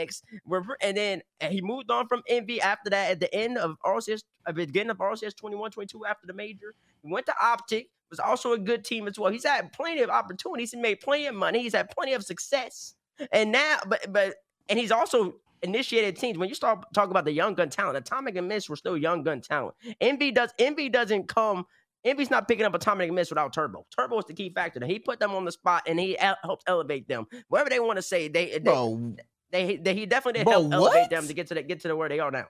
[0.44, 3.10] Where, and then and he moved on from Envy after that.
[3.10, 6.32] At the end of RCS, at uh, the beginning of RCS 21, 22, after the
[6.32, 7.88] major, he went to Optic.
[8.10, 9.32] Was also a good team as well.
[9.32, 10.72] He's had plenty of opportunities.
[10.72, 11.62] He made plenty of money.
[11.62, 12.94] He's had plenty of success.
[13.32, 14.34] And now, but but,
[14.68, 16.36] and he's also initiated teams.
[16.36, 19.22] When you start talking about the young gun talent, Atomic and Mist were still young
[19.22, 19.76] gun talent.
[20.00, 21.64] Envy does Envy doesn't come.
[22.04, 23.86] Envy's not picking up Atomic and Mist without Turbo.
[23.96, 24.84] Turbo is the key factor.
[24.84, 27.26] He put them on the spot and he el- helped elevate them.
[27.48, 29.14] Whatever they want to say, they they, Bro,
[29.52, 31.88] they, they he definitely did Bro, help elevate them to get to the, get to
[31.88, 32.46] the where they are now.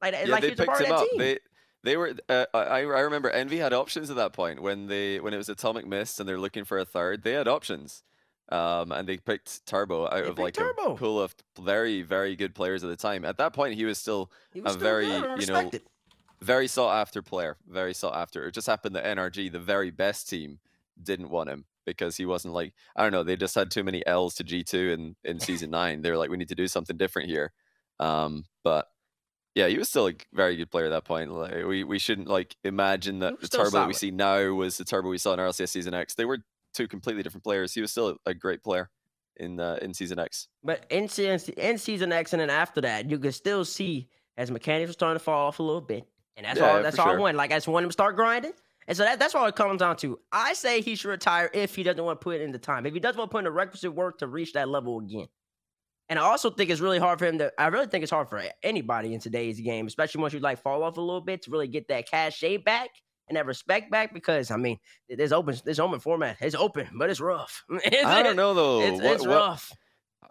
[0.00, 1.08] Like Yeah, like they he's a picked part him up.
[1.10, 1.18] team.
[1.18, 1.38] They
[1.84, 2.14] they were.
[2.28, 5.48] Uh, I I remember Envy had options at that point when they when it was
[5.48, 7.22] Atomic Mist and they're looking for a third.
[7.24, 8.02] They had options,
[8.50, 10.94] um, and they picked Turbo out They of like Turbo.
[10.94, 13.24] a pool of very very good players at the time.
[13.24, 15.06] At that point, he was still He was a still very,
[15.40, 15.70] you know,
[16.40, 17.56] very sought after player.
[17.68, 18.46] Very sought after.
[18.46, 20.58] It just happened that NRG, the very best team,
[21.02, 23.22] didn't want him because he wasn't like I don't know.
[23.22, 26.02] They just had too many L's to G two in in season nine.
[26.02, 27.52] They were like, we need to do something different here.
[28.00, 28.88] Um, but
[29.54, 31.30] yeah, he was still a very good player at that point.
[31.30, 34.78] Like we we shouldn't like imagine that was the turbo that we see now was
[34.78, 36.14] the turbo we saw in RLCS season X.
[36.14, 36.38] They were
[36.74, 37.74] two completely different players.
[37.74, 38.90] He was still a great player
[39.36, 40.48] in uh, in season X.
[40.64, 44.50] But in season, in season X and then after that, you could still see as
[44.50, 46.06] mechanics were starting to fall off a little bit.
[46.36, 47.20] And that's Yeah, all that's all I sure.
[47.20, 47.36] want.
[47.36, 48.52] Like I just want him to start grinding.
[48.88, 50.18] And so that, that's what it comes down to.
[50.32, 52.84] I say he should retire if he doesn't want to put in the time.
[52.86, 55.28] If he doesn't want to put in the requisite work to reach that level again.
[56.08, 58.28] And I also think it's really hard for him to I really think it's hard
[58.28, 61.50] for anybody in today's game, especially once you like fall off a little bit to
[61.50, 62.90] really get that cachet back
[63.28, 66.36] and that respect back because I mean this open this open format.
[66.40, 67.64] It's open, but it's rough.
[67.84, 68.80] It's- I don't know though.
[68.82, 69.72] It's, what, it's what- rough.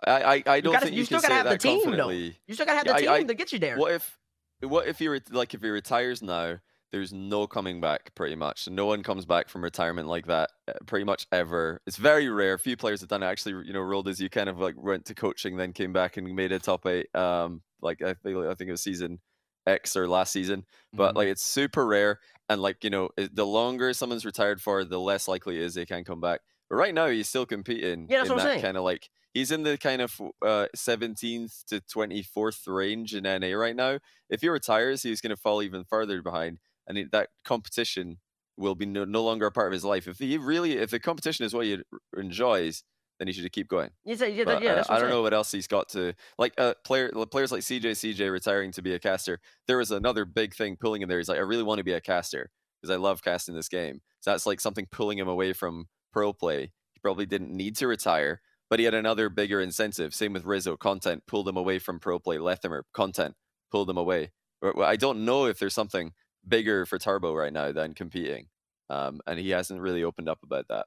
[0.05, 2.09] I I, I don't gotta- think you you, still gotta have the team, though.
[2.09, 3.77] You still gotta have the Yeah, team I- I- to get you there.
[3.77, 4.17] What if
[4.61, 6.57] what if he re- like if he retires now?
[6.91, 8.67] There's no coming back pretty much.
[8.67, 11.81] No one comes back from retirement like that uh, pretty much ever.
[11.87, 12.53] It's very rare.
[12.55, 13.27] A few players have done it.
[13.27, 16.17] Actually, you know, rolled as you kind of like went to coaching, then came back
[16.17, 17.13] and made a top eight.
[17.15, 19.21] Um, like I think I think it was season
[19.67, 21.15] X or last season, but Mhm.
[21.15, 22.19] like it's super rare.
[22.49, 25.85] And like you know, the longer someone's retired for, the less likely it is they
[25.85, 26.41] can come back.
[26.69, 28.65] But right now, he's still competing Yeah, that's in what I'm that saying.
[28.65, 33.53] kind of like he's in the kind of uh 17th to 24th range in NA
[33.53, 33.99] right now.
[34.29, 36.59] If he retires, he's going to fall even further behind,
[36.91, 38.17] and it, that competition
[38.57, 40.07] will be no, no longer a part of his life.
[40.07, 41.77] If he really, if the competition is what he
[42.17, 42.83] enjoys,
[43.17, 43.91] then he should keep going.
[44.03, 46.53] Yeah, yeah, yeah, But, yeah uh, I don't know what else he's got to like.
[46.57, 49.39] Uh, player players like CJ CJ retiring to be a caster.
[49.67, 51.17] There was another big thing pulling him there.
[51.17, 52.49] He's like, I really want to be a caster
[52.81, 54.01] because I love casting this game.
[54.19, 56.73] So that's like something pulling him away from pro play.
[56.93, 60.13] He probably didn't need to retire, but he had another bigger incentive.
[60.13, 60.75] Same with Rizzo.
[60.75, 62.37] Content pulled him away from pro play.
[62.37, 63.35] Lethamyr content
[63.71, 64.31] pulled him away.
[64.79, 66.11] I don't know if there's something
[66.47, 68.47] bigger for Turbo right now than competing,
[68.89, 70.85] um, and he hasn't really opened up about that.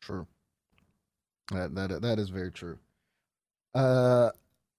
[0.00, 0.26] True.
[1.50, 2.78] That that that is very true.
[3.74, 4.30] Uh,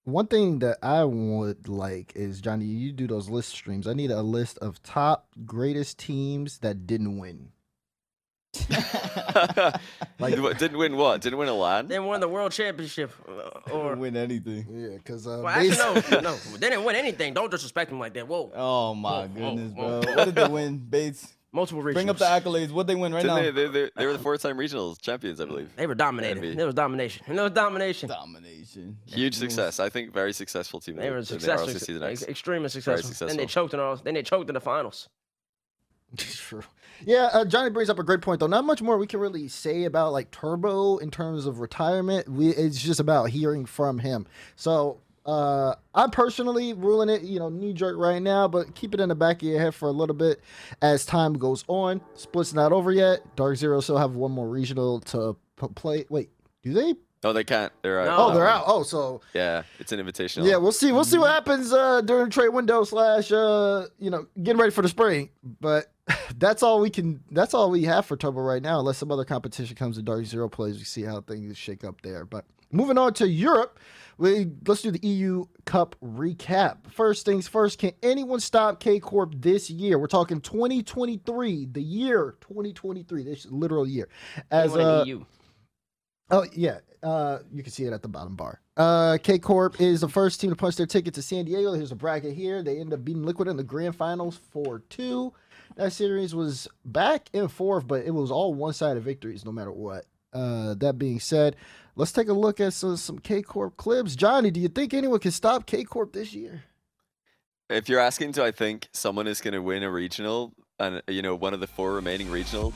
[0.05, 3.87] one thing that I would like is Johnny, you do those list streams.
[3.87, 7.49] I need a list of top greatest teams that didn't win.
[10.19, 11.21] like, didn't win what?
[11.21, 11.87] Didn't win a LAN?
[11.87, 14.65] They won the world championship, uh, or or win anything.
[14.69, 17.33] Yeah, because uh, well, actually, no, no, they didn't win anything.
[17.33, 18.27] Don't disrespect them like that.
[18.27, 20.01] Whoa, Oh my Whoa, whoa, goodness, whoa.
[20.01, 20.15] bro.
[20.15, 21.33] What did they win, Bates?
[21.55, 21.93] multiple regionals.
[21.93, 22.69] Bring up the accolades.
[22.71, 23.41] What they win right Didn't now?
[23.43, 25.73] they, they, they, they were the four-time regionals champions, I believe.
[25.77, 26.37] They were dominated.
[26.37, 26.53] Envy.
[26.55, 27.23] There was domination.
[27.27, 28.09] And there was domination.
[28.09, 28.97] Domination.
[29.05, 29.79] Huge It success.
[29.79, 30.97] I think very successful team.
[30.97, 33.09] They were in the successful, RLC season ex- extremely successful.
[33.25, 33.63] Then they successful.
[33.63, 33.95] choked in all.
[33.95, 35.07] Then they choked in the finals.
[36.17, 36.63] True.
[37.03, 38.47] Yeah, uh, Johnny brings up a great point though.
[38.47, 42.29] Not much more we can really say about like Turbo in terms of retirement.
[42.29, 44.25] We it's just about hearing from him.
[44.55, 48.99] So uh, I'm personally ruling it, you know, knee jerk right now, but keep it
[48.99, 50.39] in the back of your head for a little bit
[50.81, 51.99] as time goes on.
[52.13, 53.21] Split's not over yet.
[53.35, 56.05] Dark Zero still have one more regional to p- play.
[56.09, 56.29] Wait,
[56.61, 56.93] do they?
[57.23, 57.73] No, they can't.
[57.81, 58.05] They're out.
[58.05, 58.17] No.
[58.17, 58.65] Oh, they're out.
[58.67, 60.47] Oh, so Yeah, it's an invitational.
[60.47, 60.91] yeah, we'll see.
[60.91, 64.83] We'll see what happens uh, during trade window slash uh, you know getting ready for
[64.83, 65.29] the spring.
[65.59, 65.91] But
[66.37, 67.21] that's all we can.
[67.31, 68.79] That's all we have for Turbo right now.
[68.79, 72.01] Unless some other competition comes to Dark Zero plays, we see how things shake up
[72.01, 72.25] there.
[72.25, 73.79] But moving on to Europe,
[74.17, 76.91] we let's do the EU Cup recap.
[76.91, 77.79] First things first.
[77.79, 79.97] Can anyone stop K Corp this year?
[79.97, 84.07] We're talking 2023, the year 2023, this literal year.
[84.51, 85.25] As uh, EU.
[86.29, 88.61] Oh yeah, uh, you can see it at the bottom bar.
[88.77, 91.73] Uh, K Corp is the first team to punch their ticket to San Diego.
[91.73, 92.61] Here's a bracket here.
[92.61, 95.33] They end up beating Liquid in the grand finals four two.
[95.75, 99.71] That series was back and forth, but it was all one sided victories no matter
[99.71, 100.05] what.
[100.31, 101.57] Uh, that being said,
[101.95, 104.15] let's take a look at some, some K Corp clips.
[104.15, 106.63] Johnny, do you think anyone can stop K Corp this year?
[107.69, 111.21] If you're asking, do I think someone is going to win a regional and you
[111.21, 112.73] know one of the four remaining regional?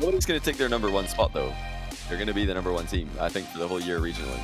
[0.00, 1.52] Nobody's going to take their number one spot though.
[2.08, 4.40] They're going to be the number one team, I think, for the whole year regionally.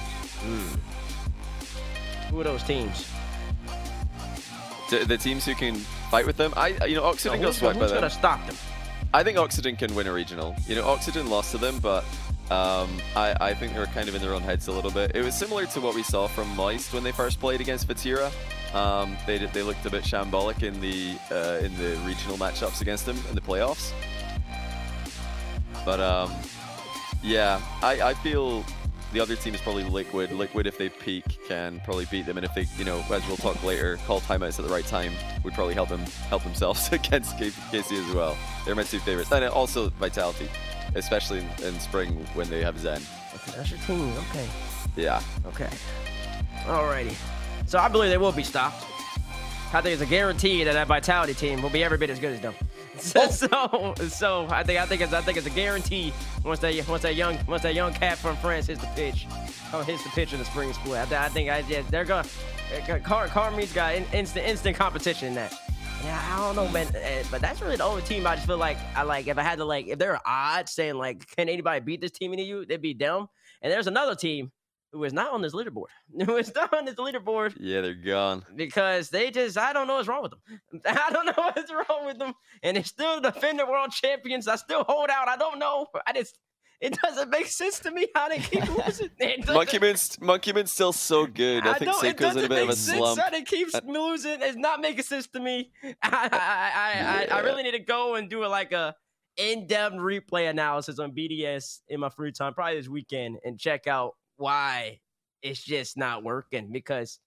[2.30, 3.08] Who are those teams?
[4.90, 5.76] The, the teams who can
[6.10, 8.00] fight with them, I you know No, Oxygen got who's swept by who's them.
[8.00, 8.56] gonna stop them?
[9.12, 10.54] I think Oxygen can win a regional.
[10.66, 12.04] You know, Oxygen lost to them, but
[12.50, 15.12] um, I, I think they were kind of in their own heads a little bit.
[15.14, 18.30] It was similar to what we saw from Moist when they first played against Vatira.
[18.74, 22.80] Um, they did- they looked a bit shambolic in the uh, in the regional matchups
[22.80, 23.92] against them in the playoffs.
[25.84, 26.32] But um,
[27.22, 28.64] yeah, I, I feel
[29.14, 30.32] the other team is probably Liquid.
[30.32, 33.36] Liquid, if they peak, can probably beat them, and if they, you know, as we'll
[33.36, 35.12] talk later, call timeouts at the right time
[35.44, 38.36] would probably help them help themselves against KC as well.
[38.66, 40.48] They're my two favorites, and also Vitality,
[40.96, 43.00] especially in, in spring when they have Zen.
[43.34, 44.12] Okay, that's your team.
[44.30, 44.48] Okay.
[44.96, 45.70] Yeah, Okay.
[46.64, 47.14] Alrighty.
[47.66, 48.84] So I believe they will be stopped.
[49.72, 52.32] I think it's a guarantee that that Vitality team will be every bit as good
[52.32, 52.54] as them.
[52.98, 56.12] So, so, so I think I think it's I think it's a guarantee
[56.44, 59.26] once that once that young once that young cat from France hits the pitch,
[59.72, 61.10] oh, hits the pitch in the spring split.
[61.12, 62.26] I, I think I yeah, they're gonna.
[63.04, 65.52] Car Carme's got in, instant instant competition in that.
[66.02, 66.86] Yeah, I don't know, man.
[66.96, 69.26] eh, But that's really the only team I just feel like I like.
[69.26, 72.10] If I had to like, if there are odds saying like, can anybody beat this
[72.10, 72.66] team in the U?
[72.66, 73.26] They'd be them.
[73.62, 74.52] And there's another team
[74.94, 75.86] who is not on this leaderboard.
[76.24, 78.44] Who is not on this leaderboard yeah, they're gone.
[78.54, 80.80] because they just I don't know what's wrong with them.
[80.86, 84.46] I don't know what's wrong with them, and they're still defending world champions.
[84.48, 85.28] I still hold out.
[85.28, 85.86] I don't know.
[86.06, 86.38] I just
[86.80, 89.08] it doesn't make sense to me how they keep losing.
[89.18, 91.66] It doesn't- M0nkey M00n's still so good.
[91.66, 93.18] I, think know, it Seikoo's in a bit of a sense slump.
[93.20, 94.40] how they keep Uh, losing.
[94.42, 95.72] It's not making sense to me.
[95.82, 98.94] I I, I, I, I really need to go and do like a
[99.36, 104.12] in-depth replay analysis on BDS in my free time, probably this weekend, and check out
[104.36, 105.00] why
[105.42, 107.18] it's just not working because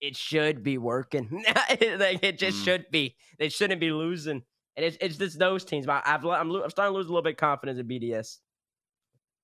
[0.00, 1.44] it should be working.
[1.98, 2.64] like it just Mm.
[2.64, 3.16] should be.
[3.38, 4.42] They shouldn't be losing.
[4.76, 5.86] And it's it's just those teams.
[5.86, 8.38] But I've, I'm I'm starting to lose a little bit of confidence in BDS.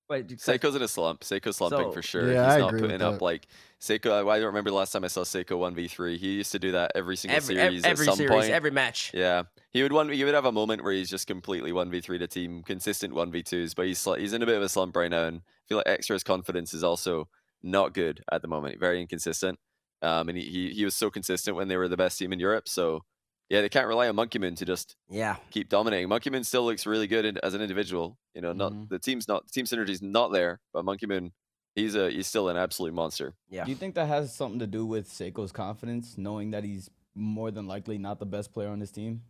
[0.09, 1.21] But Seikoo's in a slump.
[1.21, 2.31] Seikoo's slumping So- for sure.
[2.31, 3.47] Yeah, He's I not agree putting up like
[3.79, 4.11] Seikoo.
[4.11, 6.17] I I don't remember the last time I saw Seikoo one v three.
[6.17, 8.49] He used to do that every single every series every, every at some series, point.
[8.51, 9.11] every match.
[9.13, 10.09] Yeah, he would one.
[10.09, 13.13] He would have a moment where he's just completely one v three to team, consistent
[13.15, 13.73] one v twos.
[13.73, 15.77] But he's sli- he's in a bit of a slump right now, and I feel
[15.77, 17.27] like Extra's confidence is also
[17.61, 18.79] not good at the moment.
[18.79, 19.59] Very inconsistent.
[20.01, 22.39] Um, and he, he he was so consistent when they were the best team in
[22.39, 22.67] Europe.
[22.67, 23.03] So
[23.49, 25.35] yeah, they can't rely on M0nkey M00n to just Yeah.
[25.51, 26.07] keep dominating.
[26.09, 28.17] M0nkey M00n still looks really good in, as an individual.
[28.33, 28.89] You know, not Mhm.
[28.89, 31.31] the team's not team synergy's not there, but M0nkey M00n,
[31.75, 33.35] he's a he's still an absolute monster.
[33.49, 33.63] Yeah.
[33.63, 37.51] Do you think that has something to do with Seikoo's confidence, knowing that he's more
[37.51, 39.21] than likely not the best player on his team?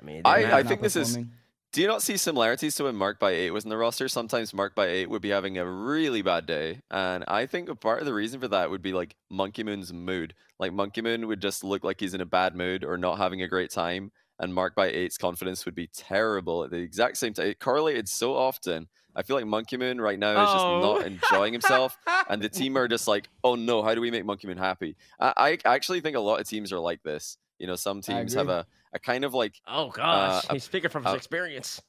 [0.00, 1.32] I mean, I- I think this is- performing?
[1.76, 4.08] Do you not see similarities to when MaRc_By_8 was in the roster?
[4.08, 8.06] Sometimes MaRc_By_8 would be having a really bad day, and I think a part of
[8.06, 10.32] the reason for that would be like M0nkey M00n's mood.
[10.58, 13.42] Like M0nkey M00n would just look like he's in a bad mood or not having
[13.42, 17.48] a great time, and MaRc_By_8's confidence would be terrible at the exact same time.
[17.48, 18.88] It correlated so often.
[19.14, 20.80] I feel like M0nkey M00n right now is just Oh.
[20.80, 21.98] not enjoying himself,
[22.30, 24.96] and the team are just like, "Oh no, how do we make M0nkey M00n happy?"
[25.20, 27.36] I, I actually think a lot of teams are like this.
[27.58, 30.90] You know, some teams have a, a kind of like Oh gosh, uh, he's speaking
[30.90, 31.80] from his uh, experience.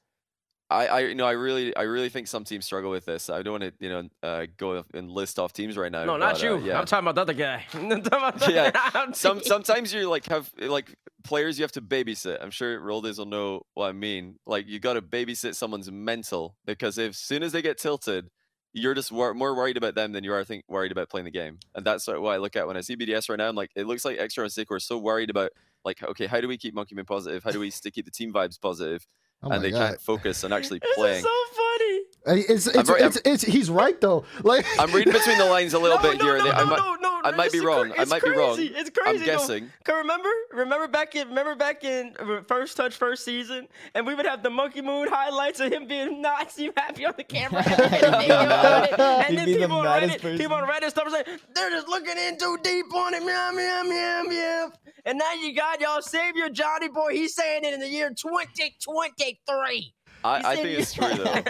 [0.70, 3.30] I, I, you know, I really, I really think some teams struggle with this.
[3.30, 6.04] I don't want to, you know, uh, go and list off teams right now.
[6.04, 6.56] No, not you.
[6.56, 6.78] Uh, yeah.
[6.78, 7.64] I'm talking about the other guy.
[7.74, 10.94] I'm talking about the- Yeah, Some, sometimes you like have like
[11.24, 12.40] players you have to babysit.
[12.44, 14.40] I'm sure Roldays will know what I mean.
[14.46, 18.28] Like you got to babysit someone's mental because if soon as they get tilted,
[18.74, 21.32] you're just wor- more worried about them than you are think worried about playing the
[21.32, 21.60] game.
[21.76, 23.48] And that's what I look at when I see BDS right now.
[23.48, 25.52] I'm like, it looks like Extra and Seikoo are so worried about
[25.88, 27.44] like, okay, how do we keep Monkey Man positive?
[27.44, 29.08] How do we st- keep the team vibes positive?
[29.44, 29.90] Oh and they god.
[29.90, 31.18] can't focus on actually This playing.
[31.18, 31.30] is so
[31.62, 32.42] funny.
[32.50, 34.26] It's it's, I'm it's, it's, it's he's right though.
[34.42, 36.36] Like I'm reading between the lines a little no, bit no, here.
[36.38, 36.56] and No, there.
[36.60, 37.92] I no, might, no, no, I might be it's cra- wrong.
[37.98, 38.50] I it's might be wrong.
[38.52, 38.74] It's crazy.
[38.76, 39.26] It's I'm crazy.
[39.26, 39.32] though.
[39.38, 39.72] guessing.
[39.84, 44.16] Cause remember, remember back in, remember back in uh, first touch first season, and we
[44.16, 47.64] would have the M0nkey M00n highlights of him being not seem happy on the camera,
[47.68, 49.00] and, then He'd be mad.
[49.30, 50.68] and then people on maddest Reddit, people on.
[50.68, 54.72] Reddit stuff saying they're just looking in too deep on it, meow meow meow meow.
[55.06, 57.14] And now you got y'all savior Johnny Boy.
[57.14, 59.94] He's saying it in the year 2023.
[60.28, 61.24] I, I think it's true though.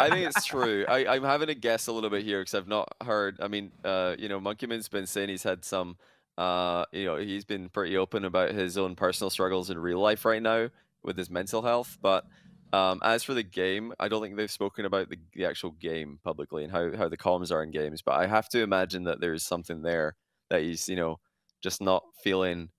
[0.00, 0.84] I think it's true.
[0.88, 3.38] I, I'm having to guess a little bit here because I've not heard.
[3.40, 5.96] I mean, uh, you know, Monkey Man's been saying he's had some.
[6.36, 10.24] Uh, you know, he's been pretty open about his own personal struggles in real life
[10.24, 10.68] right now
[11.04, 11.96] with his mental health.
[12.02, 12.24] But
[12.72, 16.18] um, as for the game, I don't think they've spoken about the, the actual game
[16.24, 18.02] publicly and how, how the comms are in games.
[18.02, 20.16] But I have to imagine that there's something there
[20.50, 21.20] that he's, you know,
[21.62, 22.70] just not feeling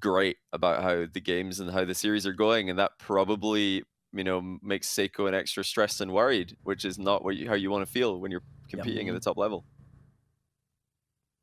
[0.00, 3.82] great about how the games and how the series are going, and that probably
[4.14, 7.54] you know makes Seikoo an extra stressed and worried, which is not what you, how
[7.54, 9.64] you want to feel when you're competing at the top level.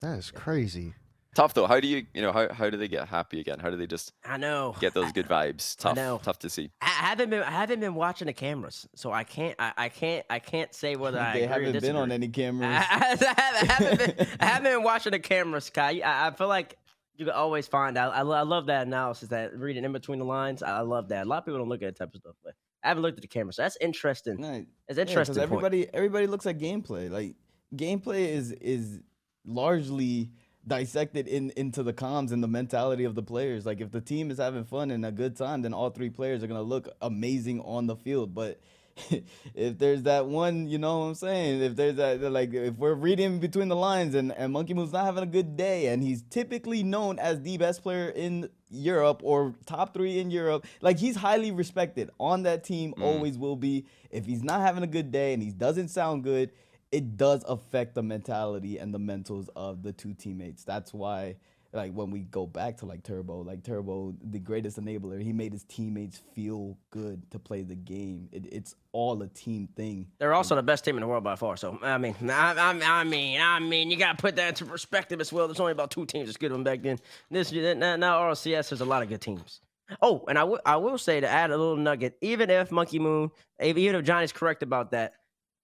[0.01, 0.95] that is crazy.
[1.33, 1.65] Tough though.
[1.65, 3.57] How do you you know how how do they get happy again?
[3.59, 4.75] How do they just I know.
[4.81, 5.77] get those good vibes?
[5.79, 6.19] I Tough, know.
[6.21, 6.71] tough to see.
[6.81, 10.25] I haven't been I haven't been watching the cameras, so I can't I, I can't
[10.29, 12.15] I can't say whether I they agree or haven't been on disagree.
[12.15, 13.23] any I, cameras.
[13.29, 16.01] I, I haven't been I haven't been watching the cameras, Kai.
[16.03, 16.77] I, I feel like
[17.21, 18.15] you can always find out.
[18.15, 20.63] I, I love that analysis, that reading in between the lines.
[20.63, 21.27] I, love that.
[21.27, 23.19] A lot of people don't look at that type of stuff, but I haven't looked
[23.19, 24.41] at the camera, So that's interesting.
[24.41, 25.35] No, It's interesting.
[25.35, 25.43] point.
[25.43, 27.11] everybody everybody looks at gameplay.
[27.11, 27.35] Like
[27.75, 29.01] gameplay is is
[29.45, 30.31] largely
[30.65, 33.67] dissected in into the comms and the mentality of the players.
[33.67, 36.43] Like if the team is having fun and a good time, then all three players
[36.43, 38.33] are gonna look amazing on the field.
[38.33, 38.61] But
[39.55, 41.61] if there's that one, you know what I'm saying?
[41.61, 45.05] If there's that like if we're reading between the lines and, and M0nkey M00n's not
[45.05, 49.53] having a good day and he's typically known as the best player in Europe or
[49.65, 53.03] top three in Europe, like he's highly respected on that team, Mm.
[53.03, 53.85] always will be.
[54.09, 56.51] If he's not having a good day and he doesn't sound good,
[56.91, 60.63] it does affect the mentality and the mentals of the two teammates.
[60.63, 61.35] That's why,
[61.73, 65.53] like when we go back to like Turbo, like Turbo, the greatest enabler, he made
[65.53, 68.27] his teammates feel good to play the game.
[68.31, 70.07] It, it's all a team thing.
[70.19, 71.55] They're also the best team in the world by far.
[71.57, 75.21] So I mean, I, I, I mean, I mean, you gotta put that into perspective
[75.21, 75.47] as well.
[75.47, 76.99] There's only about two teams that's good one back then.
[77.29, 79.61] This now, now RLCS has a lot of good teams.
[80.01, 82.99] Oh, and I will I will say to add a little nugget, even if M0nkey
[82.99, 83.31] M00n,
[83.77, 85.13] even if Johnny's correct about that,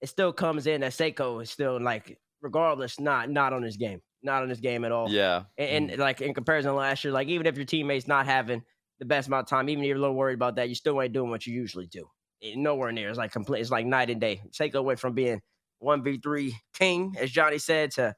[0.01, 4.01] it still comes in that Seikoo is still like, regardless, not not on his game,
[4.24, 5.09] not on his game at all.
[5.09, 5.43] Yeah.
[5.57, 5.93] And, mm-hmm.
[5.93, 8.63] and like in comparison to last year, like even if your teammate's not having
[8.99, 11.01] the best amount of time, even if you're a little worried about that, you still
[11.01, 12.07] ain't doing what you usually do.
[12.55, 13.09] Nowhere near.
[13.09, 13.61] It's like complete.
[13.61, 14.41] It's like night and day.
[14.51, 15.41] Take away from being
[15.80, 18.15] one v three king, as Johnny said, to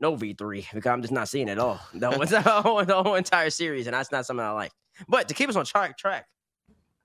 [0.00, 1.80] no v three because I'm just not seeing it all.
[1.94, 4.72] The whole, the whole, the whole entire series, and that's not something I like.
[5.08, 6.26] But to keep us on track, track,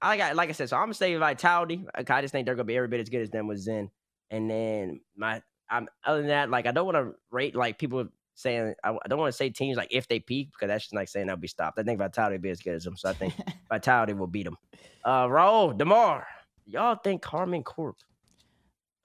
[0.02, 0.70] I got like I said.
[0.70, 1.86] So I'm gonna say Vitality.
[1.96, 3.90] like, I just think they're gonna be every bit as good as them with Zen.
[4.32, 8.08] And then my, I'm other than that, like I don't want to rate like people
[8.40, 10.96] saying I, I don't want to say teams like if they peak because that's just
[10.96, 11.78] like saying they'll be stopped.
[11.80, 13.34] I think Vitality will be as good as them, so I think
[13.70, 14.58] Vitality will beat them.
[15.04, 16.26] Uh, Raul Demar,
[16.66, 17.98] y'all think Karmine Corp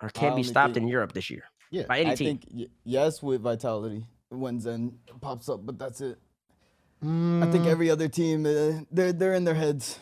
[0.02, 2.26] or can be stopped think- in Europe this year Yeah, by any I team?
[2.28, 6.18] think y- yes with Vitality when Zen pops up, but that's it.
[7.02, 7.06] I
[7.46, 9.98] Mm, think every other team uh, they're they're in their heads,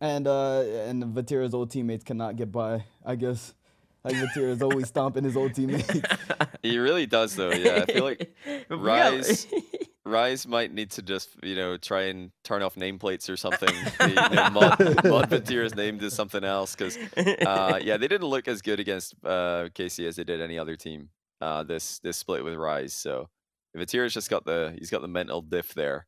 [0.00, 2.84] and uh and Vatira's old teammates cannot get by.
[3.04, 3.54] I guess
[4.12, 5.88] like is always stomping his old teammates.
[6.62, 7.52] He really does though.
[7.52, 8.34] Yeah, I feel like
[8.68, 9.46] But we got- Rise-
[10.04, 13.68] Rise might need to just you know try and turn off nameplates or something.
[13.98, 18.26] The, you know, mod, mod Vatira's name to something else because uh, yeah, they didn't
[18.28, 21.10] look as good against uh, KC as they did any other team.
[21.40, 23.28] Uh, this this split with Rise, so
[23.76, 26.06] Vatira's just got the he's got the mental diff there.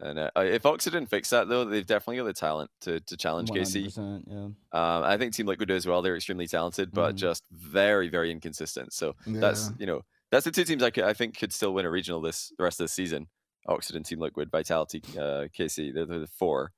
[0.00, 3.50] And uh, if Oxygen fix that though, they've definitely got the talent to to challenge
[3.50, 3.86] KC.
[3.96, 4.34] 100%, yeah.
[4.44, 6.02] Um, I think Team Liquid do as well.
[6.02, 7.18] They're extremely talented, but Mhm.
[7.18, 8.92] just very, very inconsistent.
[8.92, 11.84] So that's you know that's the two teams I, could, I think could still win
[11.86, 13.28] a regional this the rest of the season.
[13.68, 15.94] Oxygen, Team Liquid, Vitality, uh, KC.
[15.94, 16.72] They're, they're the four.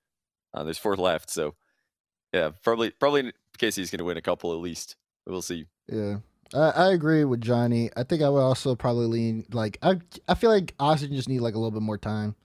[0.55, 1.55] Uh, there's four left, so
[2.33, 4.97] yeah, probably probably KC's going to win a couple at least.
[5.27, 5.67] We'll see.
[5.89, 6.19] Yeah.
[6.55, 7.91] I, I agree with Johnny.
[7.97, 11.41] I think I would also probably lean like I I feel like Oxygen just need
[11.41, 12.37] like a little bit more time.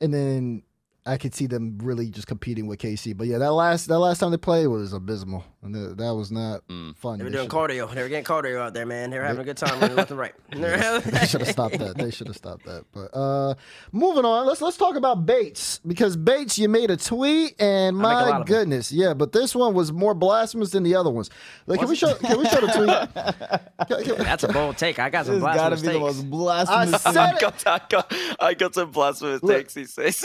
[0.00, 0.62] And then
[1.04, 3.16] I could see them really just competing with KC.
[3.16, 5.44] But yeah, that last that last time they played was abysmal.
[5.60, 6.96] And that, that was not Mm.
[6.96, 7.18] fun.
[7.18, 7.92] They were They doing should- cardio.
[7.92, 9.10] They were getting cardio out there, man.
[9.10, 10.32] They were having a good time running left and right.
[10.52, 11.96] they should have stopped that.
[11.98, 12.84] They should have stopped that.
[12.92, 13.54] But uh
[13.90, 18.04] moving on, let's let's talk about Bates because Bates, you made a tweet, and make
[18.06, 19.14] a lot my goodness, yeah.
[19.14, 21.28] But this one was more blasphemous than the other ones.
[21.66, 22.14] Like, can we show?
[22.14, 23.88] Can we show the tweet?
[23.88, 24.98] Can- can- That's a bold take.
[25.00, 27.04] I got some This gotta blasphemous be the most blasphemous.
[27.06, 29.56] I said I got, I got, I got some blasphemous Look.
[29.56, 29.74] takes.
[29.74, 30.18] He says.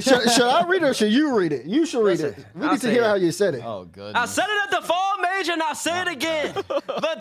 [0.00, 1.64] should, should I read it or should you read it?
[1.66, 2.46] You should read Listen, it.
[2.54, 3.06] We I'll need to hear it.
[3.06, 3.62] how you said it.
[3.64, 4.14] Oh, good.
[4.14, 6.54] I said it at the fall major and I'll say it again.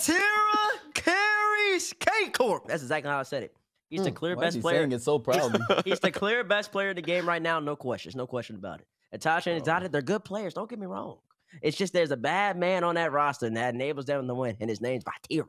[0.03, 2.67] Vatira carries K Corp.
[2.67, 3.55] That's exactly how I said it.
[3.89, 4.80] He's the hmm, clear Why is best he player.
[4.82, 5.59] saying it so proudly?
[5.86, 7.59] He's the clear best player in the game right now.
[7.59, 8.15] No questions.
[8.15, 8.88] No question about it.
[9.19, 9.51] Itachi Oh.
[9.51, 10.53] and Exotic, they're good players.
[10.53, 11.17] Don't get me wrong.
[11.63, 14.55] It's just there's a bad man on that roster and that enables them to win.
[14.59, 15.47] And his name's Vatira.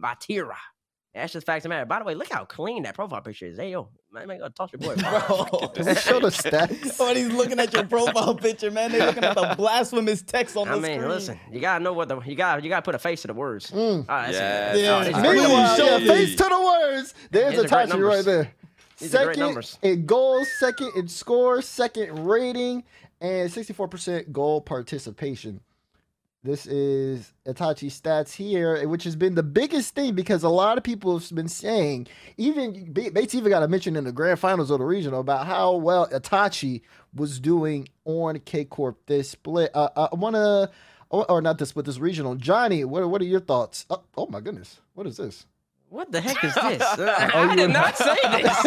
[0.00, 0.54] Vatira.
[1.16, 1.86] That's just facts of matter.
[1.86, 3.56] By the way, look how clean that profile picture is.
[3.58, 4.96] Hey, yo, man, man, go toss your boy.
[4.96, 5.68] Bro.
[5.74, 6.98] Can we show the stats?
[7.00, 10.68] when he's looking at your profile picture, man, they're looking at the blasphemous text on
[10.68, 11.08] I the mean, screen.
[11.10, 12.62] listen, you gotta know what the you got.
[12.62, 13.70] You gotta put a face to the words.
[13.70, 13.78] Mm.
[14.08, 14.80] All right, Yeah, it.
[14.82, 14.96] yeah.
[14.98, 17.14] Oh, these are Please great Meanwhile, yeah, face to the words.
[17.30, 18.52] There's These are great Itachi right there.
[18.98, 22.82] These Second in goals, second in score, second rating,
[23.20, 25.60] and 64% goal participation.
[26.46, 30.84] This is Itachi stats here, which has been the biggest thing because a lot of
[30.84, 34.78] people have been saying, even Bates even got a mention in the grand finals of
[34.78, 36.82] the regional about how well Itachi
[37.12, 39.72] was doing on K Corp this split.
[39.74, 40.70] Uh, I want to,
[41.10, 42.36] or not this split, this regional.
[42.36, 43.84] Johnny, what, what are your thoughts?
[43.90, 45.46] Oh, oh my goodness, what is this?
[45.88, 46.82] What the heck is this?
[46.82, 48.66] I did not say this.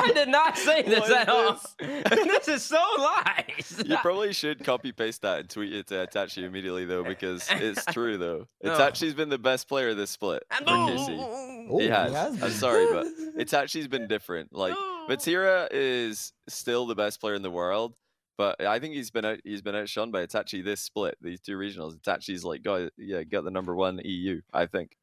[0.00, 1.60] I did not say this What at is all.
[2.38, 3.82] This is so lies.
[3.84, 7.84] You probably should copy paste that and tweet it to Itachi immediately though, because it's
[7.86, 8.46] true though.
[8.64, 8.68] Oh.
[8.68, 8.76] No.
[8.78, 11.66] Itachi's been the best player this split for KC.
[11.70, 12.12] Oh, He he has.
[12.12, 13.06] has I'm sorry, but
[13.38, 14.52] Itachi's been different.
[14.54, 14.74] Like
[15.08, 17.94] Vatira is still the best player in the world,
[18.38, 21.58] but I think he's been out, he's been outshone by Itachi this split, these two
[21.58, 21.98] regionals.
[22.00, 24.40] Itachi's like got yeah got the number one EU.
[24.54, 24.96] I think.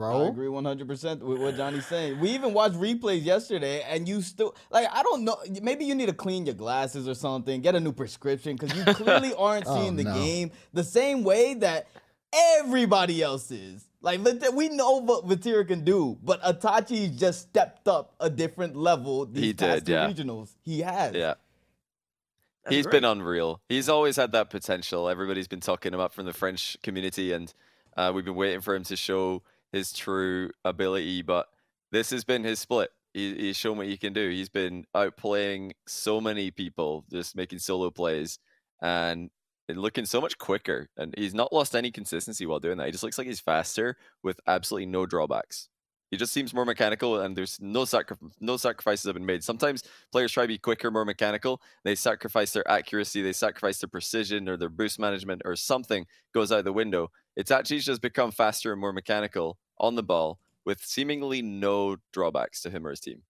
[0.00, 2.18] I agree 100% with what Johnny's saying.
[2.18, 5.36] We even watched replays yesterday, and you still, like, I don't know.
[5.62, 8.84] Maybe you need to clean your glasses or something, get a new prescription, because you
[8.94, 10.14] clearly aren't Oh, seeing the no.
[10.14, 11.86] game the same way that
[12.32, 13.86] everybody else is.
[14.00, 14.18] Like,
[14.54, 19.44] we know what Vatira can do, but Itachi just stepped up a different level these
[19.44, 20.08] He past did, two yeah.
[20.10, 20.56] regionals.
[20.62, 21.14] He has.
[21.14, 21.34] Yeah.
[22.64, 23.00] That's He's great.
[23.00, 23.60] been unreal.
[23.68, 25.08] He's always had that potential.
[25.08, 27.52] Everybody's been talking him up from the French community, and
[27.96, 29.42] uh, we've been waiting for him to show
[29.72, 31.22] his true ability.
[31.22, 31.48] But
[31.90, 32.90] this has been his split.
[33.14, 34.28] He, he's shown what he can do.
[34.30, 38.38] He's been outplaying so many people, just making solo plays,
[38.80, 39.30] and
[39.68, 40.88] and looking so much quicker.
[40.96, 42.86] And he's not lost any consistency while doing that.
[42.86, 45.68] He just looks like he's faster with absolutely no drawbacks.
[46.12, 49.42] He just seems more mechanical, and there's no sacri- no sacrifices have been made.
[49.42, 49.82] Sometimes
[50.12, 51.62] players try to be quicker, more mechanical.
[51.84, 56.52] They sacrifice their accuracy, they sacrifice their precision or their boost management, or something goes
[56.52, 57.10] out the window.
[57.34, 62.60] It's actually just become faster and more mechanical on the ball with seemingly no drawbacks
[62.62, 63.22] to him or his team.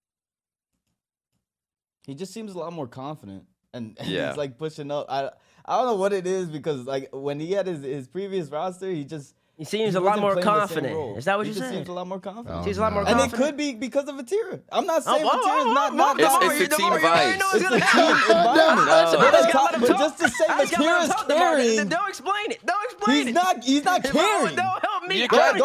[2.06, 4.26] He just seems a lot more confident, and, and Yeah.
[4.26, 5.06] he's like pushing up.
[5.08, 5.30] I
[5.64, 8.90] I don't know what it is because like when he had his, his previous roster,
[8.90, 11.18] he just he seems he a lot more confident.
[11.18, 11.70] Is that what you said?
[11.70, 12.61] Seems a lot more confident.
[12.61, 12.94] Oh, seems a lot no.
[12.94, 13.32] more confident.
[13.32, 14.61] And it could be because of Atira.
[14.72, 17.34] I'm not saying oh, oh, Atira's oh, not not it's, it's, it's the team vibes.
[17.55, 19.80] It's the team vibe.
[19.80, 21.88] But just to say Atira's caring.
[21.88, 22.64] Don't explain it.
[22.64, 23.26] Don't explain it.
[23.26, 23.64] He's not.
[23.64, 24.57] He's not caring.
[24.57, 25.20] Don't help me.
[25.20, 25.59] You can't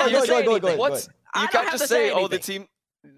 [1.72, 2.12] just say.
[2.12, 2.68] Oh, the team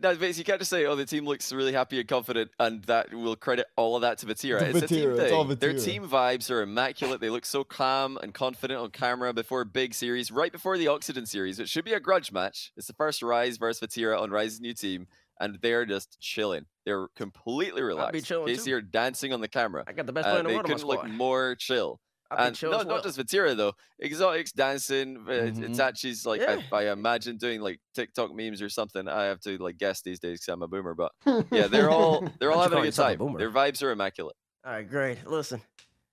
[0.02, 2.84] no, Vince, you can't just say, oh, the team looks really happy and confident, and
[2.86, 4.60] that will credit all of that to Vatira.
[4.60, 5.34] To It's a team Vatira, it's thing.
[5.34, 7.22] all Their team vibes are immaculate.
[7.22, 10.88] They look so calm and confident on camera before a big series, right before the
[10.88, 12.72] Oxygen series, which should be a grudge match.
[12.78, 15.08] It's the first Rise versus Vatira on Rise's new team,
[15.40, 16.66] and they're just chilling.
[16.86, 18.26] They're completely relaxed.
[18.26, 18.76] chilling KC too.
[18.76, 19.84] are dancing on the camera.
[19.88, 22.00] I got the best Uh, player in the world on my couldn't look more chill.
[22.38, 22.96] And chill no, as well.
[22.98, 23.74] not just Vatira though.
[24.04, 25.18] Exotics dancing.
[25.28, 25.70] Uh, Mhm.
[25.76, 26.62] Itachi's like Yeah.
[26.72, 29.08] I, I imagine doing like TikTok memes or something.
[29.08, 30.94] I have to like guess these days because I'm a boomer.
[30.94, 31.12] But
[31.52, 33.34] yeah, they're all they're all having a good yourself a time.
[33.38, 34.36] Their vibes are immaculate.
[34.66, 35.26] All right, great.
[35.26, 35.62] Listen,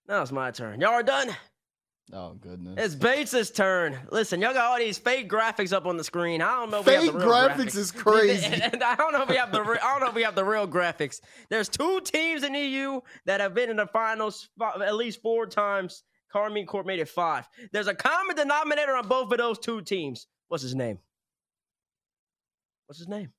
[0.08, 0.80] now it's my turn.
[0.80, 1.28] Y'all are done.
[2.12, 2.74] Oh goodness.
[2.78, 3.98] It's Bates' turn.
[4.12, 6.40] Listen, y'all got all these fake graphics up on the screen.
[6.40, 8.46] I don't know if we Fake have the real graphics is crazy.
[8.62, 10.36] And I don't know if we have the re- I don't know if we have
[10.36, 11.20] the real graphics.
[11.50, 15.46] There's two teams in EU that have been in the finals fi- at least four
[15.46, 16.04] times.
[16.32, 17.48] Karmine Corp made it five.
[17.72, 20.26] There's a common denominator on both of those two teams.
[20.48, 20.98] What's his name?
[22.86, 23.32] What's his name?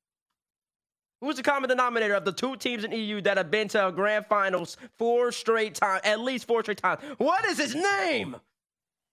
[1.21, 3.91] Who's the common denominator of the two teams in EU that have been to a
[3.91, 7.01] grand finals four straight times, at least four straight times?
[7.17, 8.35] What is his name?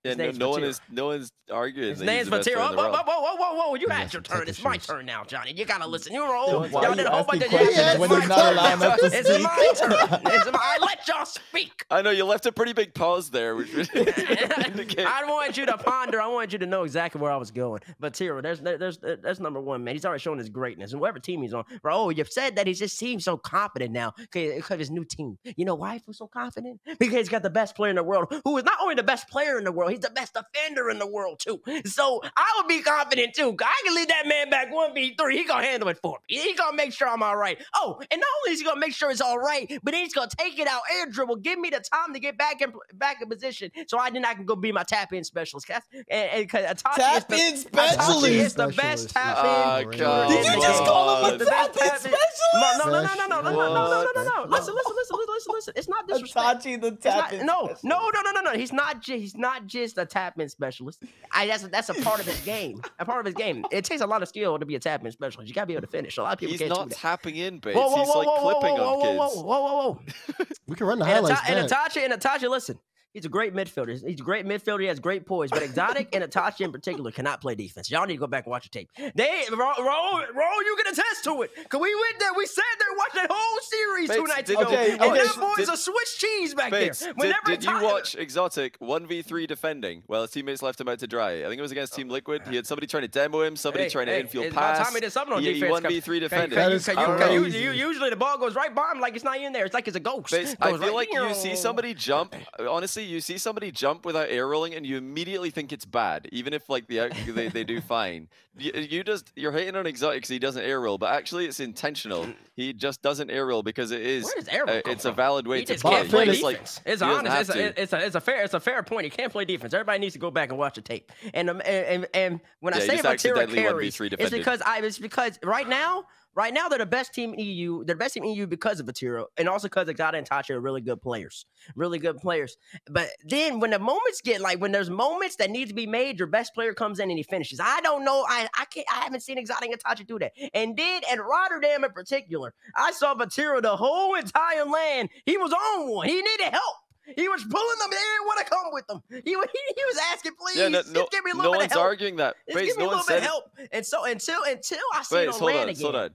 [0.04, 1.90] Yeah, no, name's no one is no one's arguing.
[1.90, 2.76] His that he's name's the best Vatira.
[2.76, 3.74] Whoa, whoa, whoa, whoa, whoa, whoa!
[3.76, 4.48] You had your turn.
[4.48, 5.52] It's my turn now, Johnny.
[5.52, 6.12] You gotta listen.
[6.12, 6.70] You were old.
[6.70, 8.38] Why Y'all are did a whole bunch of asking yeah, questions when my you're not
[8.38, 8.88] turn allowing now.
[8.88, 10.20] us to It's my turn.
[10.26, 11.86] It's my, I let y'all speak.
[11.90, 15.06] I know you left a pretty big pause there, which would indicate.
[15.06, 16.20] I want you to ponder.
[16.20, 17.80] I want you to know exactly where I was going.
[17.98, 19.94] But Tiro, there's there's that's number one, man.
[19.94, 21.64] He's already shown his greatness, and whatever team he's on.
[21.80, 25.06] Bro, oh, you've said that he just seems so confident now because of his new
[25.06, 25.38] team.
[25.56, 26.82] You know why he feels so confident?
[26.98, 29.28] Because he's got the best player in the world, who is not only the best
[29.30, 31.60] player in the world, he's the best defender in the world too.
[31.86, 33.56] So I would be confident too.
[33.60, 35.38] I can leave that man back one v three.
[35.38, 36.36] He gonna handle it for me.
[36.38, 37.58] He gonna make sure I'm all right.
[37.74, 40.14] Oh, and not only is he gonna make sure it's all right, but then he's
[40.14, 43.20] gonna take it out, air dribble, give me the time to get back in back
[43.22, 45.66] in position, so I then I can go be my tap in specialist.
[45.66, 48.24] 'Cause- And, and 'cause Itachi is Tap the- in Itachi specialist.
[48.46, 49.44] is the best tap in.
[49.46, 51.34] Ah, Did come Did you just call him on.
[51.34, 52.40] a The best tap in tap in- specialist?
[52.54, 54.40] No, no, no, no, no, no, no, no, no, no, no, no, no.
[54.42, 54.50] What?
[54.50, 55.72] Listen, listen, listen, listen, listen, listen.
[55.76, 56.64] It's not disrespect.
[56.64, 57.84] Itachi the It's tap not, in no, specialist.
[57.84, 58.58] no, no, no, no, no.
[58.58, 59.00] He's not.
[59.00, 61.02] Ju- he's not just a tap in specialist.
[61.32, 62.80] I that's that's a part of his game.
[62.98, 63.64] A part of his game.
[63.70, 65.48] It takes a lot of skill to be a tap specialist.
[65.48, 66.16] You gotta be able to finish.
[66.18, 66.98] A lot of people He's can't not do that.
[66.98, 67.76] tapping in, Bates.
[67.76, 69.36] Whoa, whoa, He's whoa, like whoa, whoa, clipping whoa, on whoa, kids.
[69.36, 69.92] whoa, whoa, whoa,
[70.38, 70.46] whoa.
[70.66, 71.90] We can run the And, highlights Ita- and back.
[71.92, 72.78] Itachi, and Itachi, listen,
[73.14, 73.92] he's a great midfielder.
[74.06, 74.80] He's a great midfielder.
[74.82, 75.48] He has great poise.
[75.50, 77.90] But Exotic and Itachi in particular cannot play defense.
[77.90, 78.90] Y'all need to go back and watch the tape.
[79.14, 81.50] They, Ro, Ro, Ro you can attest to it.
[81.56, 84.58] Because we went there, we sat there and watched that whole series two nights did-
[84.58, 84.66] ago.
[84.68, 87.08] okay, and okay, that boy's did- a Swiss cheese back Bates, there.
[87.12, 90.98] did, Whenever did you Itachi- watch Exotic 1v3 defending Well, his teammates left him out
[90.98, 91.40] to dry?
[91.44, 92.42] I think it was against Team Liquid.
[92.48, 94.78] He had somebody trying to demo him, somebody Hey, trying to infield pass.
[94.78, 95.84] about time he did something on he, he defense.
[95.84, 96.56] 1v3 Cause- defending.
[96.56, 97.58] That cause is you- cause you- crazy.
[97.58, 99.64] you- you- Usually the ball goes right by him like it's not in there.
[99.66, 100.30] It's like it's a ghost.
[100.32, 102.34] Bates, It I goes feel right like you see somebody jump.
[102.58, 106.52] Honestly, you see somebody jump without air rolling, and you immediately think it's bad, even
[106.52, 108.28] if like the they, they do fine.
[108.56, 111.60] You, you just you're hating on exotic because he doesn't air roll, but actually it's
[111.60, 112.26] intentional.
[112.56, 114.22] He just doesn't air roll because it is.
[114.22, 116.08] Where does air roll uh, come it's a valid way He to just Ball can't
[116.08, 116.24] play.
[116.26, 116.34] play.
[116.34, 116.80] It's like defense.
[116.86, 117.40] It's honest.
[117.40, 119.04] It's have a, it's a it's a fair it's a fair point.
[119.06, 119.74] He can't play defense.
[119.74, 121.10] Everybody needs to go back and watch the tape.
[121.32, 124.62] And um, and, and, and when Yeah, I say just Vatira accidentally carries, it's because
[124.64, 126.06] I it's because right now.
[126.34, 127.84] Right now, they're the best team in EU.
[127.84, 130.50] They're the best team in EU because of Vatira, and also because Exotic and Tachi
[130.50, 131.46] are really good players.
[131.76, 132.56] Really good players.
[132.90, 136.18] But then when the moments get like when there's moments that need to be made,
[136.18, 137.60] your best player comes in and he finishes.
[137.60, 138.24] I don't know.
[138.28, 138.86] I I can't.
[138.92, 140.32] I haven't seen Exotic and Tachi do that.
[140.52, 145.08] And then at Rotterdam in particular, I saw Vatira the whole entire LAN.
[145.26, 146.08] He was on one.
[146.08, 146.76] He needed help.
[147.16, 147.90] He was pulling them.
[147.90, 149.02] They didn't want to come with them.
[149.10, 151.58] He, he, he was asking, please, yeah, no, no, give me a no little bit
[151.58, 151.84] one's of help.
[151.84, 152.34] arguing that.
[152.48, 153.44] Just Bates, give me no a little bit of help.
[153.72, 156.10] And so until until I see Bates, it on slow LAN down,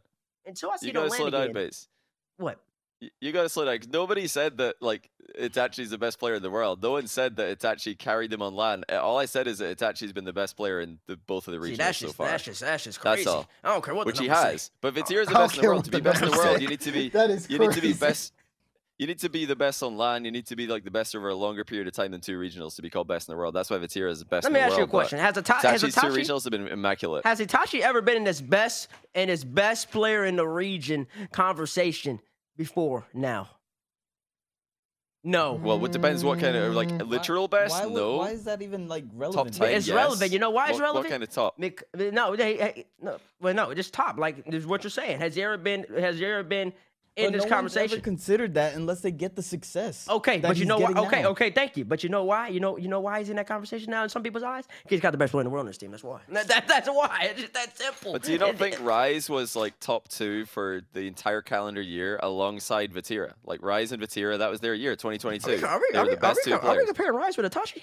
[0.56, 0.72] slow again.
[0.72, 0.72] down.
[0.72, 1.88] Until I see You it gotta slow down, base.
[2.38, 2.60] What?
[3.02, 6.50] Y- You gotta slow down nobody said that like Itachi's the best player in the
[6.50, 6.82] world.
[6.84, 8.84] No one said that Itachi carried them on LAN.
[8.92, 11.58] All I said is that Itachi's been the best player in the, both of the
[11.60, 13.24] See, regions that's so just far, that's just that's just crazy.
[13.24, 13.38] That's crazy.
[13.38, 13.48] all.
[13.64, 14.52] I don't care what which the he numbers say.
[14.52, 14.72] has.
[14.82, 15.86] But Vatira's the I best in the world.
[15.86, 17.76] To be best in the world, you need to be That is you need to
[17.82, 18.00] be crazy.
[18.00, 18.34] best.
[19.00, 20.26] You need to be the best online.
[20.26, 22.38] You need to be like the best over a longer period of time than two
[22.38, 23.56] regionals to be called best in the world.
[23.56, 24.44] That's why Vatira is the best.
[24.44, 26.08] Let in me the ask you a world, but question: Has Itachi has Itachi's two
[26.08, 27.26] regionals have been immaculate.
[27.26, 32.20] has Itachi ever been in his best and his best player in the region conversation
[32.58, 33.48] before now?
[35.24, 35.54] No.
[35.54, 37.72] Well, it depends what kind of like Mm, Why- literal best.
[37.80, 39.54] Why, would- no, why is that even like relevant?
[39.54, 39.96] ten, It's yes.
[39.96, 40.32] relevant.
[40.34, 41.06] You know why it's What- relevant?
[41.06, 41.58] What kind of top?
[41.58, 41.84] Mick,
[42.14, 44.18] no, they, hey, no, well, no, just top.
[44.18, 45.20] Like this is what you're saying.
[45.20, 45.86] Has there ever been?
[45.98, 46.74] Has there ever been
[47.20, 47.94] in But this no conversation?
[47.98, 50.08] ever considered that unless they get the success.
[50.10, 50.98] Okay, that but you know what?
[50.98, 51.30] Okay, now.
[51.30, 51.86] okay, thank you.
[51.86, 52.48] But you know why?
[52.48, 54.66] You know, you know why he's in that conversation now in some people's eyes?
[54.66, 55.92] 'Cause He's got the best player in the world on his team.
[55.92, 56.22] That's why.
[56.30, 57.28] That, that- that's why.
[57.32, 58.14] It's just that simple.
[58.14, 62.20] But do you not think Rise was like top two for the entire calendar year
[62.22, 63.34] alongside Vatira?
[63.44, 65.66] Like Rise and Vatira, that was their year, 2022.
[65.66, 67.82] Are we, are we, the best are we, are we comparing Rise with Itachi?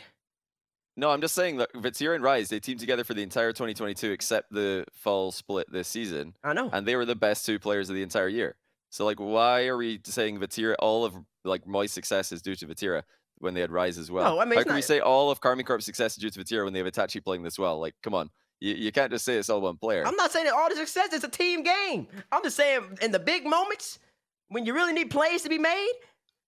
[0.99, 4.13] No, I'm just saying that Vatira and Rise, they teamed together for the entire 2022
[4.13, 6.71] except the fall split this season, I know.
[6.73, 8.57] and they were the best two players of the entire year.
[8.91, 10.75] So like, why are we saying Vatira?
[10.79, 13.03] All of like my success is due to Vatira
[13.39, 14.35] when they had Rise as well.
[14.35, 16.39] No, I mean, How can we say all of Karmine Corp's success is due to
[16.45, 17.79] Vatira when they have Itachi playing this well?
[17.79, 18.31] Like, come on,
[18.61, 20.07] you, you can't just say it's all one player.
[20.07, 22.09] I'm not saying that all the success is a team game.
[22.33, 23.99] I'm just saying in the big moments
[24.49, 25.93] when you really need plays to be made,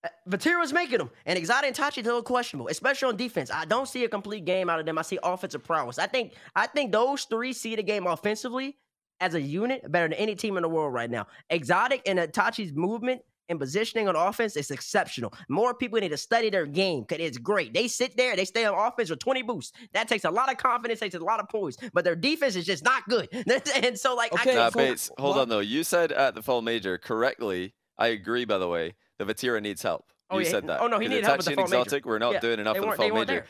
[0.05, 1.11] uh, Vatira's making them.
[1.27, 3.51] And Exotic and Tachi is a little questionable, especially on defense.
[3.51, 4.97] I don't see a complete game out of them.
[4.99, 5.99] I see offensive prowess.
[5.99, 8.77] I think I think those three see the game offensively
[9.21, 11.27] as a unit better than any team in the world right now.
[11.51, 15.33] Exotic and Tachi's movement and positioning on offense is exceptional.
[15.49, 17.73] More people need to study their game because it's great.
[17.73, 19.73] They sit there, they stay on offense with 20 boosts.
[19.95, 22.67] That takes a lot of confidence, takes a lot of poise, but their defense is
[22.67, 23.29] just not good.
[23.83, 24.73] and so, like, Okay, I can't.
[24.73, 25.43] so- Bates, hold what?
[25.43, 25.61] on though.
[25.61, 27.75] You said at the fall major correctly.
[27.97, 28.95] I agree, by the way.
[29.19, 30.05] The Vatira needs help.
[30.31, 30.51] Oh, you yeah.
[30.51, 30.81] said that.
[30.83, 31.83] Oh, no, he 'Cause needed help with the Itachi fall and major.
[31.83, 33.25] Exotic, we're not Yeah, doing enough they in the weren't- fall major.
[33.27, 33.47] there.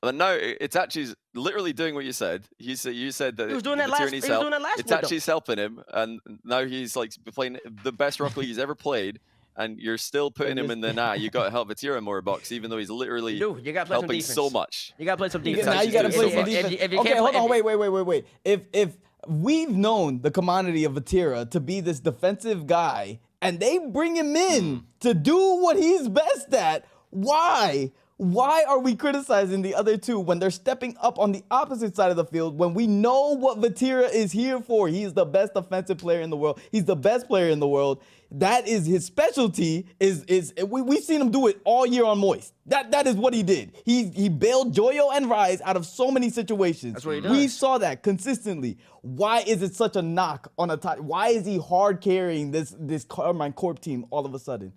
[0.00, 0.30] But now
[0.74, 2.44] actually literally doing what you said.
[2.58, 4.42] He said you said that He was doing that Vatira last- needs he was help.
[4.42, 5.32] doing that last split, though.
[5.32, 9.20] Helping him, and now he's like playing the best Rocket League he's ever played.
[9.56, 11.12] And you're still putting him in the nah.
[11.12, 13.58] You got to help Vatira more box, even though he's literally You.
[13.62, 14.34] You got to play helping defense.
[14.34, 14.94] so much.
[14.96, 15.66] You got to play some defense.
[15.66, 16.72] now you got to play some defense.
[16.74, 18.26] if- if you okay, hold play- on, wait, wait, wait, wait, wait.
[18.44, 18.96] If if
[19.28, 24.34] we've known the commodity of Vatira to be this defensive guy, and they bring him
[24.34, 24.78] in hmm.
[25.00, 27.92] to do what he's best at, why?
[28.20, 32.10] Why are we criticizing the other two when they're stepping up on the opposite side
[32.10, 34.88] of the field when we know what Vatira is here for?
[34.88, 36.60] He's the best offensive player in the world.
[36.70, 38.02] He's the best player in the world.
[38.32, 39.86] That is his specialty.
[39.98, 42.52] Is is we we've seen him do it all year on Moist.
[42.66, 43.74] That that is what he did.
[43.86, 46.92] He he bailed Joyo and Rise out of so many situations.
[46.92, 47.32] That's what he does.
[47.32, 48.76] We saw that consistently.
[49.00, 50.98] Why is it such a knock on a top?
[50.98, 54.74] Why is he hard carrying this this Karmine Corp team all of a sudden?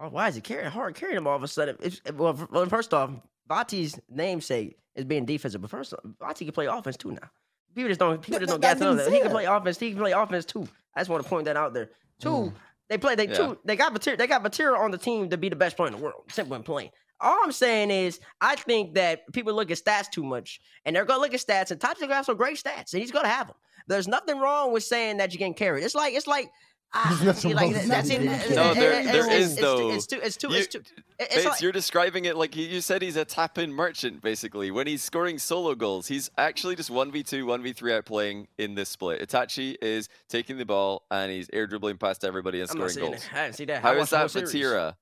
[0.00, 1.76] Oh, why is he carrying hard carrying him all of a sudden?
[1.80, 2.34] It's, well,
[2.68, 3.10] first off,
[3.48, 7.30] Vati's namesake is being defensive, but first, off, Vati can play offense too now.
[7.74, 8.20] People just don't.
[8.20, 9.78] People just don't th- get to that he can play offense.
[9.78, 10.66] He can play offense too.
[10.96, 11.90] I just want to point that out there.
[12.18, 12.56] Two, hmm.
[12.88, 13.14] they play.
[13.14, 13.34] They Yeah.
[13.34, 13.58] two.
[13.64, 14.18] They got material.
[14.18, 16.22] They got material on the team to be the best player in the world.
[16.30, 16.90] Simple and plain.
[17.20, 21.04] All I'm saying is, I think that people look at stats too much, and they're
[21.04, 23.48] gonna look at stats, and Tachi's gonna have some great stats, and he's gonna have
[23.48, 23.56] them.
[23.86, 25.82] There's nothing wrong with saying that you can carry.
[25.82, 26.50] It's like it's like.
[26.92, 28.20] Ah, There's like, wrong that's it.
[28.50, 29.90] No, there- it's- there it's- is, it's though.
[29.90, 30.20] It's too.
[30.20, 30.48] It's too.
[30.48, 30.82] You- It's too.
[31.20, 34.70] It's Bates, like, you're describing it like you- you said he's a tap-in merchant, basically.
[34.72, 39.20] When he's scoring solo goals, he's actually just 1v2, 1v3 outplaying in this split.
[39.20, 43.10] Itachi is taking the ball and he's air dribbling past everybody and I'm not scoring
[43.12, 43.22] goals.
[43.24, 43.38] that.
[43.38, 43.76] I didn't see that.
[43.76, 44.54] I How is watched the whole that series.
[44.54, 44.94] Vatira?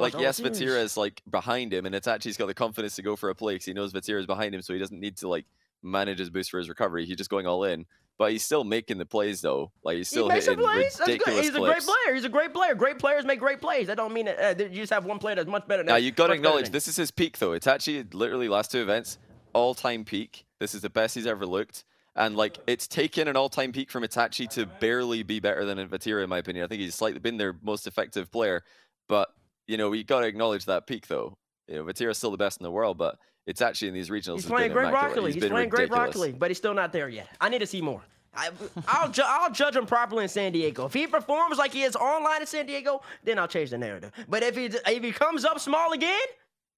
[0.00, 0.58] Like, yes, series.
[0.60, 3.54] Vatira is like behind him, and Itachi's got the confidence to go for a play
[3.54, 5.46] because he knows Vatira is behind him, so he doesn't need to like
[5.82, 7.06] manage his boost for his recovery.
[7.06, 7.86] He's just going all in.
[8.18, 9.70] But he's still making the plays though.
[9.84, 10.96] Like he's He still makes hitting plays.
[10.96, 11.08] That's good.
[11.12, 12.14] ridiculous He's a great player.
[12.14, 12.74] He's a great player.
[12.74, 13.86] Great players make great plays.
[13.86, 15.86] That don't mean that uh, you just have one player that's much better than.
[15.86, 17.50] Now you got to acknowledge this is his peak though.
[17.50, 19.18] Itachi literally last two events,
[19.52, 20.44] all-time peak.
[20.58, 21.84] This is the best he's ever looked.
[22.16, 26.24] And like it's taken an all-time peak from Itachi to barely be better than Vatira
[26.24, 26.64] in my opinion.
[26.64, 28.64] I think he's slightly been their most effective player,
[29.08, 29.28] but
[29.68, 31.38] you know we got to acknowledge that peak though.
[31.68, 34.46] You know Vatira's still the best in the world, but Itachi in these regionals He's
[34.46, 35.08] playing great immaculate.
[35.10, 35.34] Rocket League.
[35.34, 36.06] He's He's, playing great ridiculous.
[36.16, 37.28] Rocket League, but he's still not there yet.
[37.40, 38.02] I need to see more.
[38.34, 38.50] I,
[38.86, 40.84] I'll ju- I'll judge him properly in San Diego.
[40.86, 44.12] If he performs like he is online in San Diego, then I'll change the narrative.
[44.28, 46.20] But if he if he comes up small again,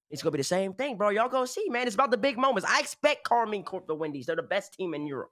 [0.09, 1.09] it's gonna be the same thing, bro.
[1.09, 1.85] Y'all gonna see, man.
[1.87, 2.67] It's about the big moments.
[2.69, 4.25] I expect Karmine Corp to win these.
[4.25, 5.31] They're the best team in Europe.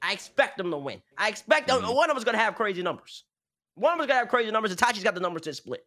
[0.00, 1.00] I expect them to win.
[1.16, 1.94] I expect them- Mm-hmm.
[1.94, 3.24] one of them's gonna have crazy numbers.
[3.74, 4.74] One of them's gonna have crazy numbers.
[4.74, 5.86] Itachi's got the numbers to split.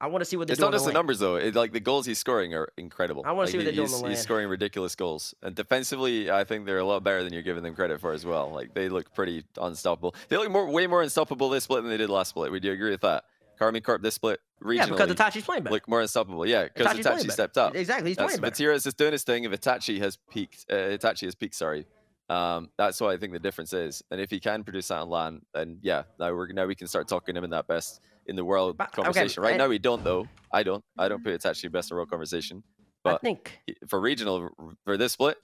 [0.00, 0.70] I want to see what they're It's doing.
[0.70, 0.94] not just to the win.
[0.94, 1.36] numbers though.
[1.36, 3.22] It, like the goals he's scoring are incredible.
[3.24, 4.10] I wanna Like, see what he- they're doing he's, to LAN.
[4.10, 7.62] he's scoring ridiculous goals, and defensively, I think they're a lot better than you're giving
[7.62, 8.50] them credit for as well.
[8.50, 10.14] Like they look pretty unstoppable.
[10.28, 12.50] They look more, way more unstoppable this split than they did last split.
[12.52, 13.24] Would you agree with that?
[13.58, 15.72] Karmine Corp this split regionally Yeah, because Itachi's playing better.
[15.74, 16.44] look more unstoppable.
[16.46, 17.74] Yeah, because Itachi's Itachi stepped up.
[17.74, 18.54] Exactly, he's That's, playing better.
[18.64, 19.44] Vatira is just doing his thing.
[19.44, 21.54] If Itachi has peaked, uh, Itachi has peaked.
[21.54, 21.86] Sorry.
[22.28, 24.02] Um, that's what I think the difference is.
[24.10, 26.86] And if he can produce that on LAN, then yeah, now we're now we can
[26.86, 29.42] start talking him in that best in the world But- okay, conversation.
[29.42, 30.28] right and- now we don't though.
[30.52, 30.84] I don't.
[30.98, 32.62] I don't put it's actually best in world conversation.
[32.78, 34.50] I But think he- for regional
[34.84, 35.38] for this split,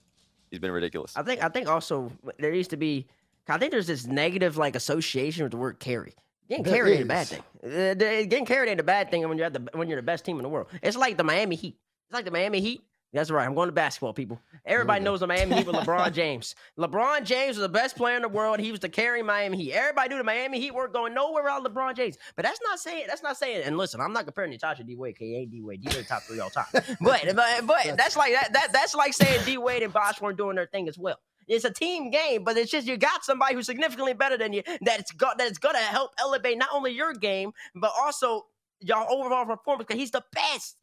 [0.51, 1.15] he's been ridiculous.
[1.15, 3.07] I think I think also there needs to be.
[3.47, 6.13] I think there's this negative like association with the word carry.
[6.49, 7.43] Getting There carried ain't a bad thing.
[7.63, 10.25] Uh, getting carried ain't a bad thing when you're at the when you're the best
[10.25, 10.67] team in the world.
[10.81, 11.77] It's like the Miami Heat.
[12.07, 12.81] It's like the Miami Heat.
[13.13, 13.45] That's right.
[13.45, 14.41] I'm going to basketball, people.
[14.65, 16.55] Everybody knows the Miami Heat with LeBron James.
[16.79, 18.59] LeBron James was the best player in the world.
[18.59, 19.73] He was the carry Miami Heat.
[19.73, 22.17] Everybody knew the Miami Heat weren't going nowhere without LeBron James.
[22.35, 23.63] But that's not saying that's not saying.
[23.65, 25.15] And listen, I'm not comparing Natasha D Wade.
[25.19, 25.81] He ain't D Wade.
[25.81, 26.65] D Wade top three all time.
[27.01, 30.37] But but but that's like that, that that's like saying D Wade and Bosh weren't
[30.37, 31.19] doing their thing as well.
[31.47, 34.63] It's a team game, but it's just you got somebody who's significantly better than you
[34.81, 38.45] that's got that's gonna help elevate not only your game but also
[38.79, 40.77] y'all overall performance because he's the best.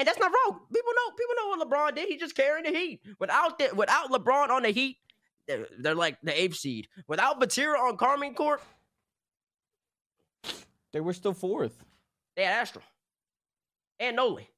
[0.00, 0.60] And that's not wrong.
[0.74, 2.08] People know people know what LeBron did.
[2.08, 3.00] He just carried the heat.
[3.18, 4.96] Without the, without LeBron on the heat,
[5.46, 6.88] they're, they're like the eighth seed.
[7.06, 8.62] Without Vatira on Karmine Corp,
[10.92, 11.84] They were still fourth.
[12.34, 12.82] they had Astro.
[14.00, 14.48] And Noli.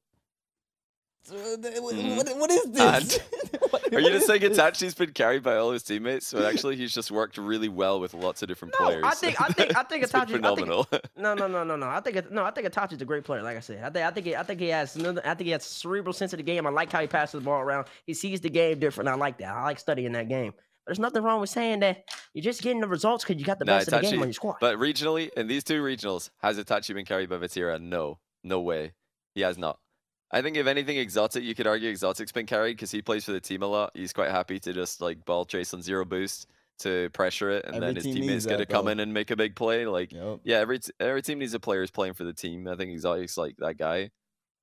[1.25, 3.19] So, th- what- what- what is this?
[3.69, 4.57] What- Are you just is saying this?
[4.57, 6.31] Itachi's been carried by all his teammates?
[6.33, 9.19] But actually, he's just worked really well with lots of different No, I players.
[9.19, 10.87] think- I think- I think It's been I think- phenomenal.
[11.17, 11.87] No, no, no, no, no.
[11.87, 12.43] I think it, no.
[12.43, 13.41] I think Itachi's a great player.
[13.41, 15.49] Like I said, I think I think he, I think he has I think he
[15.51, 16.67] has cerebral sense of the game.
[16.67, 17.87] I like how he passes the ball around.
[18.05, 19.09] He sees the game different.
[19.09, 19.55] I like that.
[19.55, 20.51] I like studying that game.
[20.55, 22.03] But there's nothing wrong with saying that
[22.33, 24.21] you're just getting the results because you got the Nah, best of the game Itachi-
[24.21, 24.57] on your squad.
[24.59, 27.79] But regionally, in these two regionals, has Itachi been carried by Vatira?
[27.81, 28.91] No, no way.
[29.33, 29.79] He has not.
[30.33, 33.33] I think if anything, Exotic, you could argue Exotic's been carried because he plays for
[33.33, 33.91] the team a lot.
[33.93, 36.47] He's quite happy to just like ball chase on zero boost
[36.79, 39.13] to pressure it, and Every then his team teammates needs get to come in and
[39.13, 39.85] make a big play.
[39.85, 40.41] Like, Yup.
[40.43, 42.67] yeah, every t- every team needs a player who's playing for the team.
[42.67, 44.09] I think Exotic's like that guy,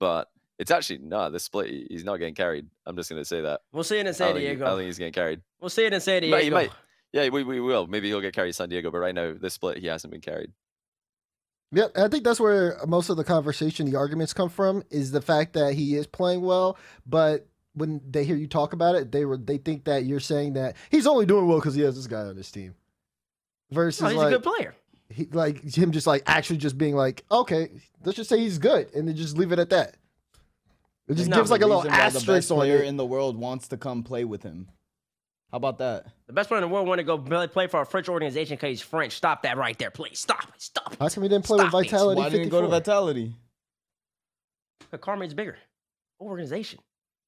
[0.00, 1.30] but it's actually no.
[1.30, 2.66] the split, he's not getting carried.
[2.84, 3.60] I'm just gonna say that.
[3.72, 5.40] we'll see it in San don't, think, I think he's getting carried.
[5.60, 6.36] We'll see it in San Diego.
[6.36, 6.70] But he might.
[7.12, 7.86] Yeah, we, we will.
[7.86, 10.52] Maybe he'll get carried San Diego, but right now, this split, he hasn't been carried.
[11.72, 15.20] Yep, I think that's where most of the conversation, the arguments come from, is the
[15.20, 19.24] fact that he is playing well, but when they hear you talk about it, they
[19.24, 22.08] were they think that you're saying that he's only doing well because he has this
[22.08, 22.74] guy on his team.
[23.70, 24.74] Versus No, he's like a good player.
[25.10, 27.68] he, like him just like actually just being like, okay,
[28.04, 29.94] let's just say he's good, and then just leave it at that.
[31.06, 32.86] It just No, gives like a little Reason the asterisk best on player it.
[32.88, 34.68] in the world wants to come play with him.
[35.50, 36.06] How about that?
[36.26, 38.56] The best player in the world want to go play play for a French organization
[38.56, 39.12] because he's French.
[39.14, 40.18] Stop that right there, please.
[40.20, 40.62] Stop it.
[40.62, 41.90] Stop How come he didn't play Stop with it.
[41.90, 42.18] Vitality?
[42.20, 43.32] Why didn't he go to Vitality?
[44.90, 45.56] The Karmine's bigger.
[46.20, 46.80] Organization.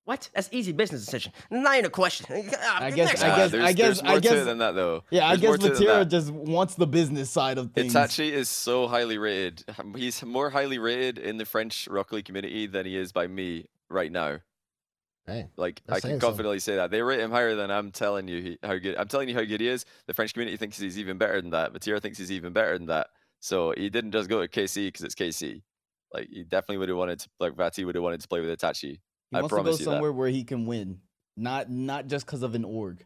[0.05, 0.29] What?
[0.35, 1.33] That's easy business decision.
[1.51, 2.27] Not even a question.
[2.31, 5.05] I guess- I guess- there's, guess- there's I more to guess- it than that, though.
[5.11, 6.05] Yeah, I guess more to it than Vatira that.
[6.07, 7.95] just wants the business side of things.
[7.95, 9.65] Itachi is so highly rated.
[9.97, 13.67] He's more highly rated in the French Rocket League community than he is by me
[13.89, 14.39] right now.
[15.27, 15.51] Dang.
[15.57, 16.21] Like I can saying something.
[16.21, 18.97] confidently say that they rate him higher than I'm telling you he, how good.
[18.97, 19.85] I'm telling you how good he is.
[20.07, 21.73] The French community thinks he's even better than that.
[21.73, 23.09] Vatira thinks he's even better than that.
[23.41, 25.63] So he didn't just go to KC because it's KC.
[26.13, 27.29] Like he definitely would have wanted to.
[27.39, 28.81] Like Vati would have wanted to play with Itachi.
[28.83, 29.01] he
[29.33, 29.91] I wants to go promise you that.
[29.93, 30.99] somewhere where he can win,
[31.37, 33.05] not not just because of an org.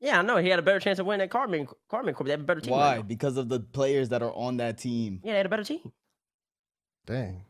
[0.00, 0.36] Yeah, I know.
[0.36, 1.66] He had a better chance of winning than Karmine.
[1.90, 2.26] Karmine Corp.
[2.26, 2.72] They have a better team.
[2.72, 2.96] Why?
[2.96, 3.02] now.
[3.02, 5.20] Because of the players that are on that team.
[5.24, 5.80] Yeah, they had a better team.
[7.06, 7.42] Dang.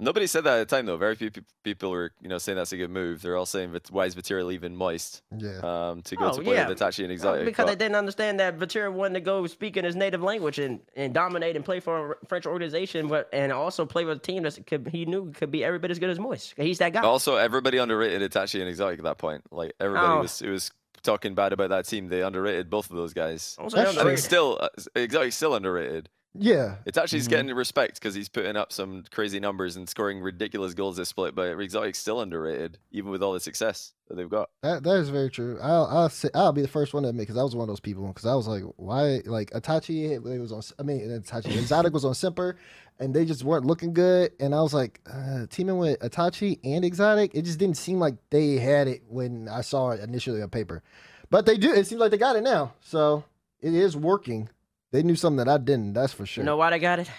[0.00, 0.96] Nobody said that at the time though.
[0.96, 1.30] Very few
[1.64, 3.20] people were you know saying that's a good move.
[3.20, 5.58] They're all saying Vit- why is Vatira leaving Moist Yeah.
[5.90, 6.68] um, to go Oh, to play yeah.
[6.68, 7.44] with Itachi and Uh, Exotic.
[7.46, 10.80] because they didn't understand that Vatira wanted to go speak in his native language and,
[10.94, 14.44] and dominate and play for a French organization, but and also play with a team
[14.44, 16.54] that could he knew could be every bit as good as Moist.
[16.56, 17.00] He's that guy.
[17.00, 19.42] Also, everybody underrated Itachi and Exotic at that point.
[19.50, 20.20] Like everybody Oh.
[20.20, 20.70] was, it was
[21.02, 22.08] talking bad about that team.
[22.08, 23.56] They underrated both of those guys.
[23.58, 26.08] Also, That's I think still, uh, Exotic's still underrated.
[26.34, 26.76] Yeah.
[26.86, 27.30] Itachi's Mhm.
[27.30, 31.34] getting respect because he's putting up some crazy numbers and scoring ridiculous goals this split.
[31.34, 34.50] But Exotic's still underrated, even with all the success that they've got.
[34.62, 35.58] That that is very true.
[35.60, 37.68] I'll I'll say I'll be the first one to admit because I was one of
[37.68, 41.56] those people because I was like, why like Itachi it was on I mean Itachi
[41.58, 42.56] Exotic was on Simper
[43.00, 46.84] and they just weren't looking good and I was like uh, teaming with Itachi and
[46.84, 50.50] Exotic it just didn't seem like they had it when I saw it initially on
[50.50, 50.82] paper,
[51.30, 51.72] but they do.
[51.72, 53.24] It seems like they got it now, so
[53.60, 54.50] it is working.
[54.92, 55.92] They knew something that I didn't.
[55.92, 56.42] That's for sure.
[56.42, 57.10] You know why they got it?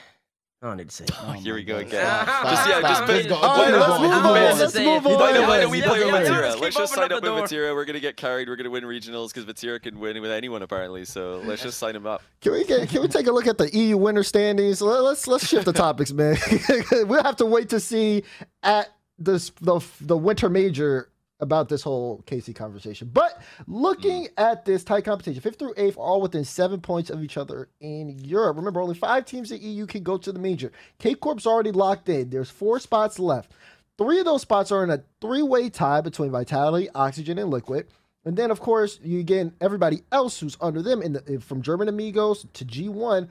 [0.61, 1.05] I don't need to say.
[1.05, 1.11] it.
[1.21, 2.03] Oh Here we go oh again.
[2.05, 3.05] Stop, Just yeah, just stop.
[3.05, 3.35] put- Let's go.
[3.39, 4.25] Why- let's let's move move on.
[4.25, 4.33] on.
[4.33, 5.13] Let's Let's move on.
[5.19, 6.59] Why, Yeah, why do we yeah, play with yeah, yeah, Vatira?
[6.59, 7.41] let's just sign up up with door.
[7.43, 7.73] Vatira.
[7.75, 8.49] We're gonna get carried.
[8.49, 11.05] We're gonna win regionals because Vatira can win with anyone apparently.
[11.05, 12.23] So let's just sign him up.
[12.41, 14.81] Can we get, can we take a look at the EU winner standings?
[14.81, 16.35] Let- Let's let's shift the topics, man.
[16.91, 18.23] we'll have to wait to see
[18.61, 21.08] at this the the winter major
[21.39, 23.09] about this whole KC conversation.
[23.11, 24.29] But looking mm.
[24.37, 28.19] at this tight competition, fifth through eighth all within seven points of each other in
[28.19, 28.57] Europe.
[28.57, 30.71] Remember, only five teams in EU can go to the major.
[30.97, 32.29] K Corp's already locked in.
[32.29, 33.51] There's four spots left.
[33.97, 37.87] Three of those spots are in a three-way tie between Vitality, Oxygen, and Liquid.
[38.25, 41.87] And then, of course, you get everybody else who's under them in the from German
[41.87, 43.27] Amigos to G1,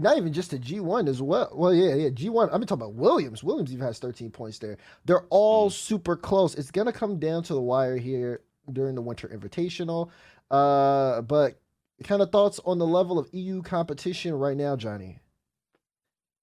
[0.00, 1.50] not even just to G1 as well.
[1.54, 2.48] Well, yeah, yeah, G1.
[2.52, 3.44] I'm talking about Williams.
[3.44, 4.78] Williams even has 13 points there.
[5.04, 6.54] They're all super close.
[6.54, 8.40] It's gonna come down to the wire here
[8.72, 10.10] during the Winter Invitational.
[10.50, 11.60] Uh, but
[12.04, 15.20] kind of thoughts on the level of EU competition right now, Johnny?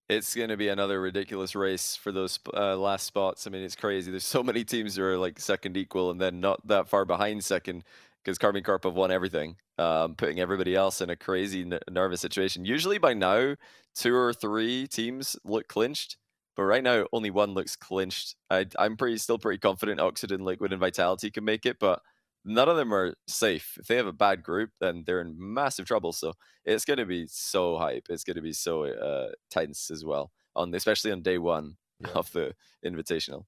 [0.09, 3.45] It's going to be another ridiculous race for those uh, last spots.
[3.45, 4.09] I mean, it's crazy.
[4.09, 7.43] There's so many teams that are like second equal and then not that far behind
[7.43, 7.83] second
[8.27, 12.19] because Karmine Corp have won everything, um, putting everybody else in a crazy n- nervous
[12.19, 12.65] situation.
[12.65, 13.55] Usually by now,
[13.95, 16.17] two or three teams look clinched,
[16.57, 18.35] but right now only one looks clinched.
[18.49, 22.01] I, I'm pretty still pretty confident Oxygen, Liquid, and Vitality can make it, but
[22.43, 23.77] none of them are safe.
[23.79, 26.11] If they have a bad group, then they're in massive trouble.
[26.11, 26.33] So
[26.65, 28.07] it's going to be so hype.
[28.09, 32.11] It's going to be so uh, tense as well, on especially on day one Yeah.
[32.13, 32.55] of the
[32.85, 33.45] invitational.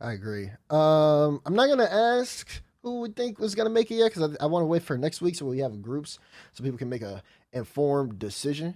[0.00, 0.50] I agree.
[0.70, 4.44] Um, I'm not gonna ask who we think was gonna make it yet because I,
[4.44, 6.18] I want to wait for next week so we have groups
[6.52, 7.22] so people can make a
[7.52, 8.74] informed decision.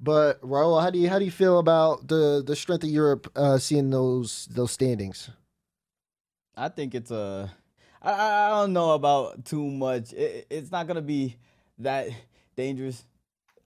[0.00, 3.30] But Raul, how do you how do you feel about the the strength of Europe
[3.36, 5.30] uh, seeing those those standings?
[6.56, 7.52] I think it's a.
[8.00, 10.12] I, I don't know about too much.
[10.12, 11.36] It, it's not gonna be
[11.78, 12.08] that
[12.56, 13.04] dangerous,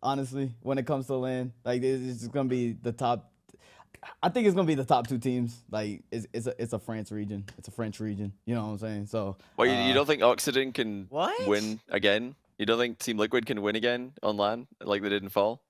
[0.03, 0.53] honestly.
[0.63, 3.33] When it comes to LAN, like it's just gonna be the top.
[4.23, 5.57] I think it's gonna be the top two teams.
[5.71, 7.45] Like it's it's a it's a France region.
[7.59, 8.33] It's a French region.
[8.45, 9.07] You know what I'm saying?
[9.07, 9.37] So.
[9.57, 11.47] Well, you, you uh, don't think Oxygen can What?
[11.47, 12.35] win again?
[12.59, 15.63] You don't think Team Liquid can win again on LAN like they did in fall?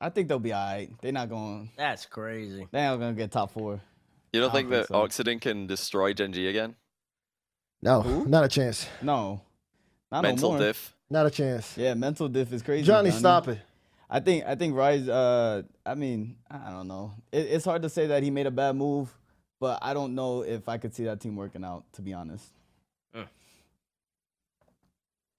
[0.00, 0.90] I think they'll be alright.
[1.02, 1.70] They're not going.
[1.76, 2.66] That's crazy.
[2.70, 3.80] They're not gonna get top four.
[4.32, 5.02] You don't I think don't that think so.
[5.02, 6.76] Oxygen can destroy Gen G again?
[7.82, 8.26] No, Who?
[8.26, 8.86] not a chance.
[9.02, 9.40] No.
[10.10, 10.66] Not Mental no more.
[10.66, 10.94] diff.
[11.10, 11.76] Not a chance.
[11.76, 12.84] Yeah, mental diff is crazy.
[12.86, 13.58] Johnny, stop it.
[14.10, 15.08] I think I think Rise.
[15.08, 17.12] Uh, I mean, I don't know.
[17.32, 19.14] It, it's hard to say that he made a bad move,
[19.60, 21.84] but I don't know if I could see that team working out.
[21.94, 22.46] To be honest.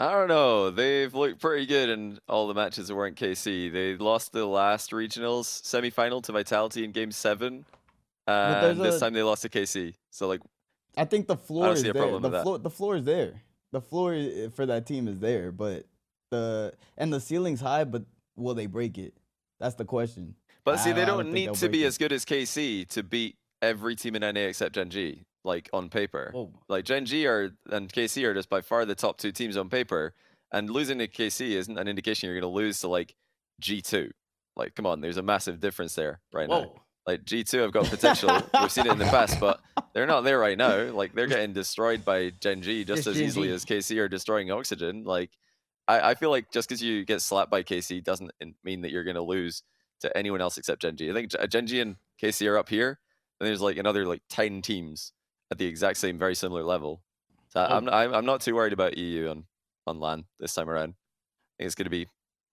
[0.02, 0.70] I don't know.
[0.70, 3.70] They've looked pretty good in all the matches that weren't KC.
[3.72, 7.66] They lost the last regionals semifinal to Vitality in Game Seven,
[8.26, 9.96] there's and this a- time they lost to KC.
[10.10, 10.40] So like,
[10.96, 12.02] I think the floor don't is see a there.
[12.04, 12.44] problem The with that.
[12.44, 13.42] floor, the floor is there.
[13.74, 14.16] The floor
[14.56, 15.84] for that team is there, but
[16.32, 17.84] the and the ceiling's high.
[17.84, 18.04] But
[18.40, 19.14] will they break it?
[19.60, 20.36] That's the question.
[20.64, 21.88] but see, they I don't need to be it.
[21.88, 25.24] as good as KC to beat every team in NA except Gen G.
[25.46, 26.52] Like on paper, Whoa.
[26.68, 29.70] like Gen G are and KC are just by far the top two teams on
[29.70, 30.14] paper.
[30.52, 33.16] And losing to KC isn't an indication you're going to lose to like
[33.62, 34.12] G2.
[34.56, 36.74] Like, come on, there's a massive difference there right now.
[37.08, 38.30] Like G2 have got potential.
[38.60, 39.62] We've seen it in the past, but
[39.94, 40.92] they're not there right now.
[40.92, 43.54] Like they're getting destroyed by Gen G just Just as Gen easily G.
[43.54, 45.04] as KC are destroying Oxygen.
[45.06, 45.32] Like
[45.90, 48.32] I, I feel like just because you get slapped by KC doesn't
[48.64, 49.64] mean that you're going to lose
[50.02, 51.10] to anyone else except Gen G.
[51.10, 53.00] I think Gen G and KC are up here,
[53.40, 55.12] and there's like another like ten teams
[55.52, 57.02] at the exact same, very similar level.
[57.50, 59.46] So I- I'm, not- I'm I'm not too worried about EU on
[59.88, 60.90] on LAN this time around.
[60.94, 62.08] I think it's going to be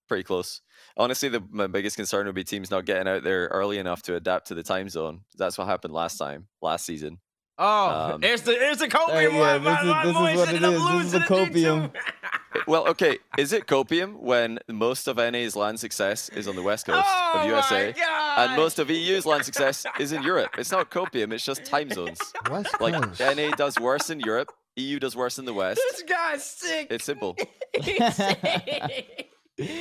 [0.08, 0.62] pretty close.
[0.96, 4.14] Honestly, the my biggest concern would be teams not getting out there early enough to
[4.16, 5.20] adapt to the time zone.
[5.36, 7.18] That's what happened last time, last season.
[7.58, 9.64] Oh, Um, it's the it's the copium yeah, one.
[9.64, 10.80] this My, is- this is what ended it up is.
[10.80, 11.92] This is losing the copium.
[12.60, 12.66] D2.
[12.66, 16.86] Well, okay, is it copium when most of NA's LAN success is on the west
[16.86, 17.86] coast oh of USA?
[17.86, 18.38] My God.
[18.50, 20.50] And most of EU's LAN success is in Europe.
[20.58, 22.18] It's not copium, it's just time zones.
[22.50, 23.20] West Like Coast.
[23.20, 25.80] NA does worse in Europe, EU does worse in the West.
[25.90, 26.88] this guy's sick.
[26.90, 27.36] It's simple.
[27.80, 29.30] He's sick.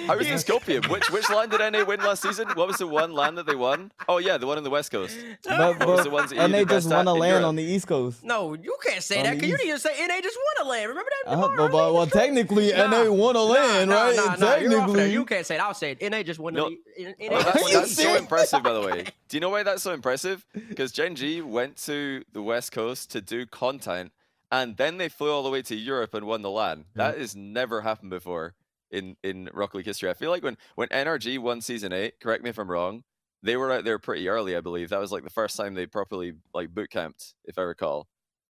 [0.08, 0.88] How is this copium?
[0.90, 2.48] Which which LAN did NA win last season?
[2.54, 3.92] What was the one LAN that they won?
[4.08, 5.18] Oh yeah, the one in the West Coast.
[5.44, 7.44] But, What was but the ones that and they just best want at to LAN
[7.44, 8.24] on the East Coast.
[8.24, 9.66] No, you can't say On that the because you East.
[9.66, 10.88] need to say NA just won a LAN.
[10.88, 11.32] Remember that?
[11.34, 11.68] Uh-huh, tomorrow?
[11.68, 14.16] but, but, well, technically, NA won a LAN, nah, right?
[14.16, 15.62] Nah, nah, you're technically, You can't say it.
[15.62, 16.10] I'll say it.
[16.10, 16.70] NA just won No.
[16.70, 19.04] the NA just that's, won that's so impressive, by the way.
[19.28, 20.46] Do you know why that's so impressive?
[20.70, 24.14] Because Gen G went to the West Coast to do content,
[24.50, 26.86] and then they flew all the way to Europe and won the LAN.
[26.96, 28.54] That has never happened before
[28.92, 30.10] in in Rocket League history.
[30.10, 33.04] I feel like when when NRG won Season Eight, correct me if I'm wrong,
[33.44, 34.56] they were out there pretty early.
[34.56, 37.64] I believe that was like the first time they properly like boot camped, if I
[37.64, 38.08] recall.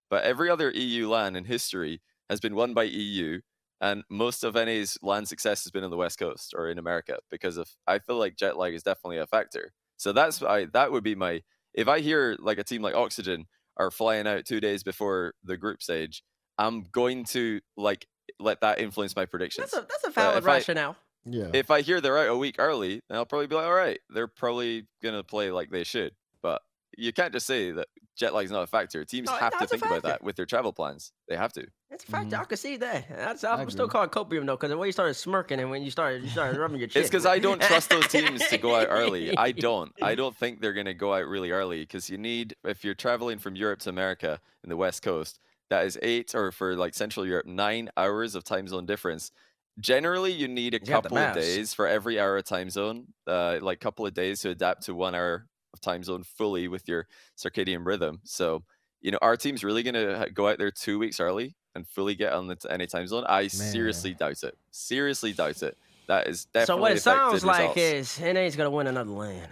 [0.09, 3.41] But every other EU LAN in history has been won by EU,
[3.81, 7.17] and most of NA's LAN success has been on the West Coast or in America
[7.29, 9.73] because of I feel like jet lag is definitely a factor.
[9.97, 11.41] So that's I that would be my
[11.73, 13.45] if I hear like a team like Oxygen
[13.77, 16.23] are flying out two days before the group stage,
[16.57, 18.07] I'm going to like
[18.39, 19.71] let that influence my predictions.
[19.71, 20.95] That's a that's a valid if I- rationale.
[21.27, 21.49] Yeah.
[21.53, 23.99] if I hear they're out a week early, then I'll probably be like, all right,
[24.11, 26.11] they're probably gonna play like they should.
[26.43, 26.61] But
[26.97, 29.03] you can't just say that jet lag is not a factor.
[29.03, 31.11] Teams No, have to think about that with their travel plans.
[31.27, 31.65] They have to.
[31.89, 32.29] That's a fact.
[32.29, 32.39] Mhm.
[32.39, 33.09] I can see that.
[33.09, 33.91] That's, I'm I still agree.
[33.93, 36.59] calling copium though, because the way you started smirking and when you started you started
[36.59, 37.01] rubbing your chin.
[37.01, 39.35] It's because I don't trust those teams to go out early.
[39.37, 39.91] I don't.
[40.03, 42.93] I don't think they're going to go out really early because you need, if you're
[42.93, 45.39] traveling from Europe to America in the West Coast,
[45.69, 49.31] that is eight, or for like Central Europe, nine hours of time zone difference.
[49.79, 53.59] Generally, you need a You couple of days for every hour of time zone, uh,
[53.61, 57.07] like couple of days to adapt to one hour of time zone fully with your
[57.37, 58.21] circadian rhythm.
[58.23, 58.63] So,
[59.01, 62.15] you know, our team's really going to go out there two weeks early and fully
[62.15, 63.25] get on the t- any time zone.
[63.27, 64.57] I seriously doubt it.
[64.71, 65.77] Seriously doubt it.
[66.07, 68.17] That is definitely so what it sounds like results.
[68.17, 69.49] is NA's gonna win another LAN.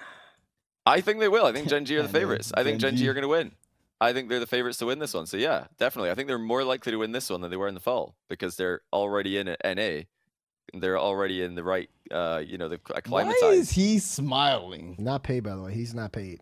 [0.86, 1.46] I think they will.
[1.46, 2.52] I think Gen G are the favorites.
[2.56, 3.10] I think Gen Gen G G.
[3.10, 3.52] are going to win.
[4.04, 5.26] I think they're the favorites to win this one.
[5.26, 6.12] So yeah, definitely.
[6.12, 8.16] I think they're more likely to win this one than they were in the fall
[8.30, 10.04] because they're already in a- NA.
[10.74, 14.96] They're already in the right, uh, you know, they've why is he smiling?
[14.98, 15.74] Not paid, by the way.
[15.74, 16.40] He's not paid.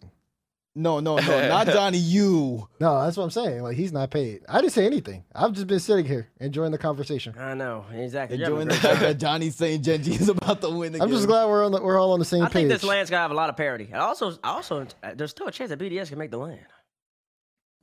[0.73, 1.97] No, no, no, not Johnny.
[1.97, 2.69] You.
[2.79, 3.61] No, that's what I'm saying.
[3.61, 4.43] Like he's not paid.
[4.47, 5.25] I didn't say anything.
[5.35, 7.35] I've just been sitting here enjoying the conversation.
[7.37, 8.41] I know exactly.
[8.41, 11.01] Enjoying the fact that Johnny's saying Gen G is about to win again.
[11.01, 12.51] I'm just glad we're on the, we're all on the same I page.
[12.51, 13.89] I think this LAN's gonna have a lot of parity.
[13.91, 16.59] And also, also, uh, there's still a chance that BDS can make the LAN.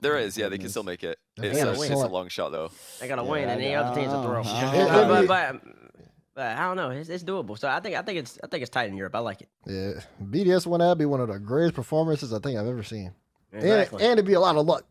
[0.01, 1.19] There Oh, yeah, they can still make it.
[1.37, 2.71] They It's, gotta a, it's a long shot though.
[3.01, 4.43] They gotta Yeah, win, and I- any other teams to I throw.
[4.43, 4.75] don't.
[4.75, 5.63] It- But, it- but, but,
[6.35, 6.91] but I don't know.
[6.91, 7.59] It's, it's doable.
[7.59, 9.15] So I think I think it's I think it's tight in Europe.
[9.17, 9.49] I like it.
[9.67, 13.13] Yeah, BDS one that'd be one of the greatest performances I think I've ever seen,
[13.53, 13.97] Exactly.
[14.03, 14.85] and and it'd be a lot of luck.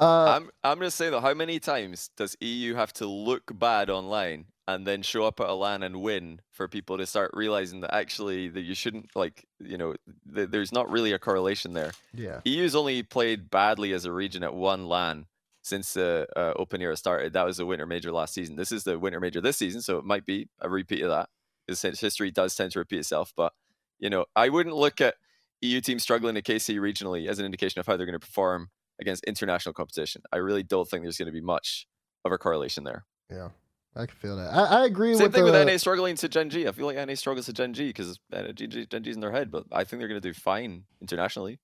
[0.00, 3.88] Uh, I'm I'm gonna say though, how many times does EU have to look bad
[3.90, 7.80] online and then show up at a LAN and win for people to start realizing
[7.80, 9.94] that actually that you shouldn't like you know
[10.34, 11.92] th- there's not really a correlation there.
[12.14, 15.26] yeah, EU's only played badly as a region at one LAN
[15.62, 17.32] since the uh, Open era started.
[17.32, 18.56] That was the Winter Major last season.
[18.56, 21.28] This is the Winter Major this season, so it might be a repeat of that.
[21.70, 23.54] Since history does tend to repeat itself, but
[23.98, 25.14] you know, I wouldn't look at
[25.62, 28.68] EU teams struggling at KC regionally as an indication of how they're going to perform
[29.00, 30.22] against international competition.
[30.30, 31.86] I really don't think there's going to be much
[32.24, 33.06] of a correlation there.
[33.30, 33.48] yeah,
[33.96, 34.52] I can feel that.
[34.52, 36.66] I, I agree Same with thing the, thing with NA struggling to Gen G.
[36.66, 39.66] I feel like NA struggles to Gen G because Gen G's in their head, but
[39.70, 41.60] I think they're going to do fine internationally.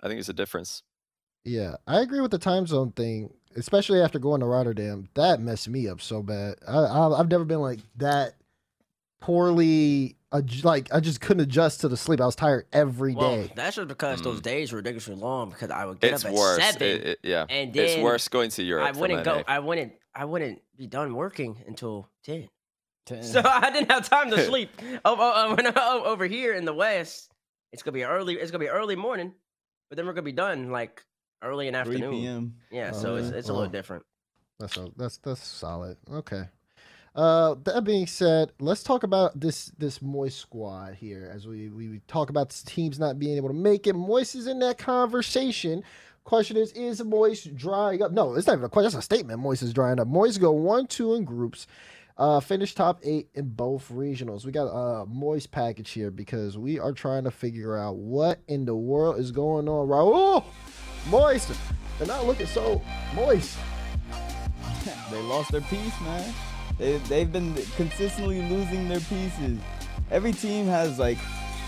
[0.00, 0.82] I think it's a difference.
[1.44, 5.08] Yeah, I agree with the time zone thing, especially after going to Rotterdam.
[5.14, 6.56] That messed me up so bad.
[6.66, 8.34] I, I I've never been like that
[9.20, 10.16] poorly.
[10.32, 12.20] adj- Like I just couldn't adjust to the sleep.
[12.20, 13.52] I was tired every well, day.
[13.54, 14.42] that's just because those Mm.
[14.42, 15.50] days were ridiculously long.
[15.50, 16.62] Because I would get It's up at worse.
[16.62, 16.82] seven.
[16.88, 18.86] It- it- yeah, and it's worse going to Europe.
[18.86, 19.36] I wouldn't go.
[19.38, 19.44] NA.
[19.46, 19.92] I wouldn't.
[20.14, 22.48] I wouldn't be done working until ten.
[23.06, 23.22] Ten.
[23.22, 24.70] So I didn't have time to sleep.
[25.04, 27.30] oh, oh, oh, when I- over here in the West,
[27.72, 28.34] it's gonna be early.
[28.34, 29.32] It's gonna be early morning,
[29.88, 31.02] but then we're gonna be done like
[31.42, 32.00] early in afternoon.
[32.00, 32.20] 3 afternoon.
[32.22, 32.54] p.m.
[32.70, 33.36] Yeah, Oh, so it's yeah?
[33.38, 33.58] it's a Wow.
[33.60, 34.04] little different.
[34.58, 35.96] That's a, that's that's solid.
[36.10, 36.48] Okay.
[37.18, 42.00] Uh, that being said, let's talk about this this Moist squad here as we we
[42.06, 43.96] talk about teams not being able to make it.
[43.96, 45.82] Moist is in that conversation.
[46.22, 48.12] Question is, is Moist drying up?
[48.12, 48.92] No, it's not even a question.
[48.92, 49.40] That's a statement.
[49.40, 50.06] Moist is drying up.
[50.06, 51.66] Moist go one two in groups.
[52.16, 54.46] Uh, finish top eight in both regionals.
[54.46, 58.64] We got a moist package here because we are trying to figure out what in
[58.64, 59.88] the world is going on.
[59.88, 60.44] Raul,
[61.10, 61.50] moist.
[61.98, 62.80] They're not looking so
[63.12, 63.58] moist.
[65.10, 66.32] they lost their piece, man.
[66.78, 69.58] They, they've been consistently losing their pieces.
[70.10, 71.18] Every team has like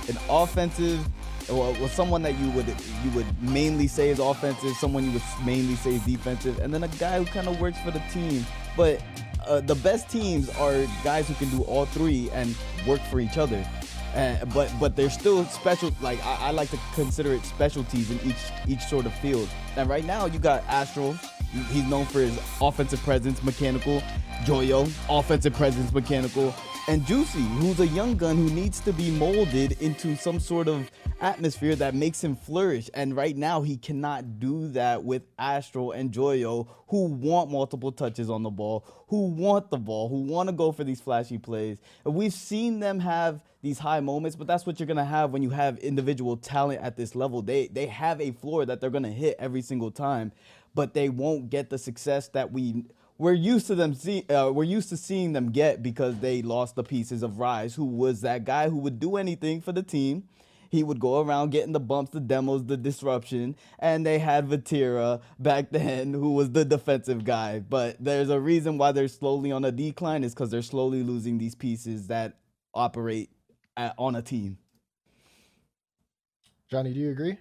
[0.09, 1.05] an offensive,
[1.51, 2.69] or, or someone that you would
[3.05, 6.85] you would mainly say is offensive, someone you would mainly say is defensive, and then
[6.85, 8.47] a guy who kind of works for the team.
[8.77, 9.03] But
[9.47, 12.55] uh, the best teams are guys who can do all three and
[12.87, 13.65] work for each other.
[14.15, 15.91] Uh, but but they're still special.
[16.01, 19.49] Like I, I like to consider it specialties in each each sort of field.
[19.77, 21.19] And right now you got Astro.
[21.51, 24.03] He's known for his offensive presence, mechanical.
[24.45, 26.55] Joyo, offensive presence, mechanical.
[26.89, 30.91] And Juicy, who's a young gun who needs to be molded into some sort of
[31.21, 32.89] atmosphere that makes him flourish.
[32.95, 38.31] And right now, he cannot do that with Astro and Joyo, who want multiple touches
[38.31, 41.79] on the ball, who want the ball, who want to go for these flashy plays.
[42.05, 45.43] And we've seen them have these high moments, but that's what you're gonna have when
[45.43, 47.43] you have individual talent at this level.
[47.43, 50.33] They they have a floor that they're gonna hit every single time,
[50.75, 52.85] but they won't get the success that we
[53.18, 56.75] we're used to them see uh, we're used to seeing them get because they lost
[56.75, 60.25] the pieces of Rise, who was that guy who would do anything for the team.
[60.71, 65.21] He would go around getting the bumps, the demos, the disruption, and they had Vatira
[65.39, 67.59] back then, who was the defensive guy.
[67.59, 71.39] But there's a reason why they're slowly on a decline, is because they're slowly losing
[71.39, 72.39] these pieces that
[72.73, 73.31] operate
[73.77, 74.59] at, on a team.
[76.71, 77.37] Johnny, do you agree?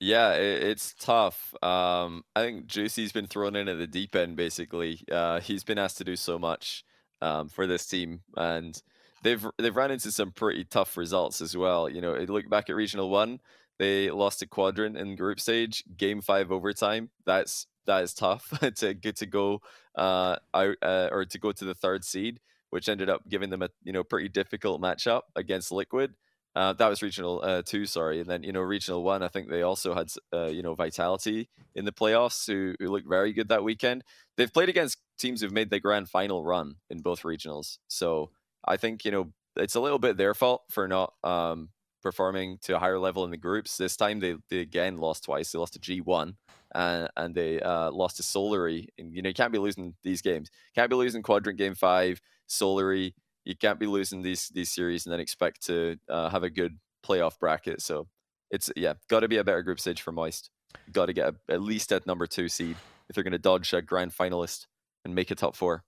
[0.00, 1.54] Yeah, it, it's tough.
[1.62, 4.36] Um, I think Juicy's been thrown in at the deep end.
[4.36, 6.84] Basically, uh, he's been asked to do so much
[7.20, 8.80] um, for this team, and
[9.22, 11.88] they've they've run into some pretty tough results as well.
[11.88, 13.40] You know, look back at Regional One,
[13.78, 17.10] they lost to Quadrant in group stage, Game Five overtime.
[17.26, 19.60] That's that is tough to get to go
[19.96, 22.40] uh, out uh, or to go to the third seed,
[22.70, 26.14] which ended up giving them a you know pretty difficult matchup against Liquid.
[26.56, 29.22] Uh, that was regional uh, two, sorry, and then you know regional one.
[29.22, 33.08] I think they also had uh, you know Vitality in the playoffs, who, who looked
[33.08, 34.02] very good that weekend.
[34.36, 38.30] They've played against teams who've made the grand final run in both regionals, so
[38.64, 41.68] I think you know it's a little bit their fault for not um,
[42.02, 43.76] performing to a higher level in the groups.
[43.76, 45.52] This time they, they again lost twice.
[45.52, 46.36] They lost to G one
[46.74, 48.86] and and they uh, lost to Solary.
[48.98, 50.50] And you know you can't be losing these games.
[50.74, 53.14] Can't be losing Quadrant Game Five, Solary
[53.44, 56.78] you can't be losing these these series and then expect to uh, have a good
[57.06, 57.82] playoff bracket.
[57.82, 58.08] So
[58.50, 60.50] it's yeah, got to be a better group stage for Moist.
[60.92, 63.72] Got to get a, at least at number two seed if they're going to dodge
[63.72, 64.66] a grand finalist
[65.04, 65.84] and make a top four.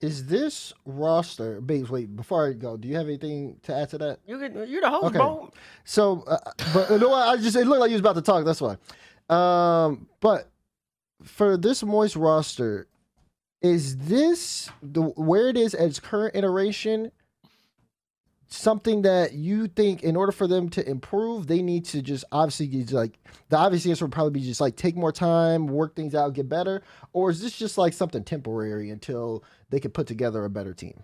[0.00, 1.90] Is this roster, Babes?
[1.90, 4.20] Wait, before I go, do you have anything to add to that?
[4.26, 5.18] You could, you're the host, Okay.
[5.18, 5.50] bro.
[5.84, 6.38] So, uh,
[6.72, 7.28] but you know what?
[7.28, 8.44] I just it looked like you was about to talk.
[8.44, 8.76] That's why.
[9.28, 10.50] Um, but
[11.24, 12.86] for this moist roster,
[13.60, 17.10] is this the where it is at its current iteration?
[18.48, 22.66] something that you think in order for them to improve, they need to just obviously
[22.66, 23.18] just like
[23.50, 26.48] the obvious answer would probably be just like take more time, work things out, get
[26.48, 26.82] better,
[27.12, 31.02] or is this just like something temporary until they can put together a better team?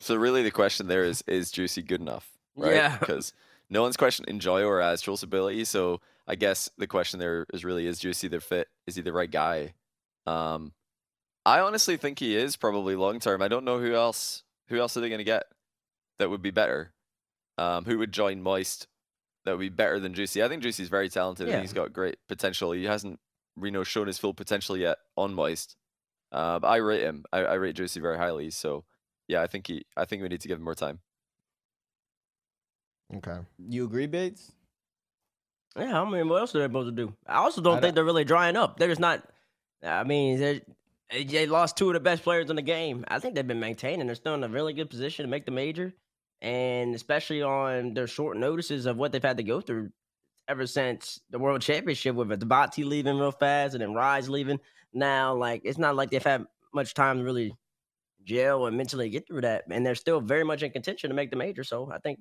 [0.00, 2.30] So really, the question there is: Is Juicy good enough?
[2.54, 2.74] Right?
[2.74, 2.96] Yeah.
[3.00, 3.32] Because
[3.70, 5.64] no one's questioning Enjoy or Astral's ability.
[5.64, 8.68] So I guess the question there is really: Is Juicy the fit?
[8.86, 9.74] Is he the right guy?
[10.26, 10.72] Um,
[11.44, 13.42] I honestly think he is probably long term.
[13.42, 14.42] I don't know who else.
[14.68, 15.44] Who else are they going to get
[16.18, 16.92] that would be better?
[17.58, 18.86] Um, who would join Moist
[19.44, 20.42] that would be better than Juicy?
[20.42, 21.54] I think Juicy's very talented Yeah.
[21.54, 22.72] and he's got great potential.
[22.72, 23.18] He hasn't,
[23.60, 25.76] you know, shown his full potential yet on Moist.
[26.30, 27.24] Uh, but I rate him.
[27.32, 28.50] I, I rate Juicy very highly.
[28.50, 28.84] So
[29.28, 29.84] yeah, I think he.
[29.96, 31.00] I think we need to give him more time.
[33.14, 33.38] Okay.
[33.58, 34.52] You agree, Bates?
[35.76, 37.14] Yeah, I mean, what else are they supposed to do?
[37.26, 38.78] I also don't I think they're really drying up.
[38.78, 39.22] They're just not.
[39.82, 40.60] I mean, they're-
[41.10, 43.04] they eh, they lost two of the best players in the game.
[43.08, 44.06] I think they've been maintaining.
[44.06, 45.92] They're still in a really good position to make the major,
[46.40, 49.90] and especially on their short notices of what they've had to go through
[50.48, 54.58] ever since the World Championship with Debati leaving real fast and then Rise leaving.
[54.92, 57.54] Now, like it's not like they've had much time to really
[58.24, 61.30] gel and mentally get through that, and they're still very much in contention to make
[61.30, 61.62] the major.
[61.64, 62.20] So I think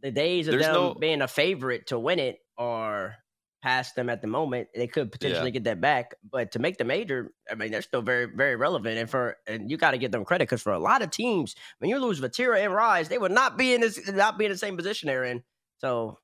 [0.00, 3.16] the days of There's them no- being a favorite to win it are
[3.62, 4.68] past them at the moment.
[4.74, 8.02] They could potentially get that back, but to make the major, I mean, they're still
[8.02, 8.98] very, very relevant.
[8.98, 11.54] And for and you got to give them credit because for a lot of teams,
[11.78, 14.50] when you lose Vatira and Rise, they would not be in this, not be in
[14.50, 15.42] the same position they're in.
[15.78, 16.18] So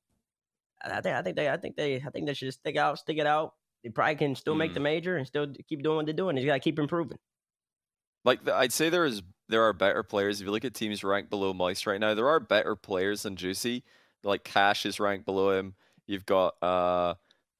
[0.83, 3.17] I think, I think they, I think they, I think they should stick out, stick
[3.17, 3.53] it out.
[3.83, 6.35] They probably can still make the major and still keep doing what they're doing.
[6.35, 7.17] They got to keep improving.
[8.25, 10.41] Like the, I'd say there is there are better players.
[10.41, 13.35] If you look at teams ranked below Moist right now, there are better players than
[13.35, 13.83] Juicy.
[14.23, 15.75] Like Cash is ranked below him.
[16.07, 17.13] You've got uh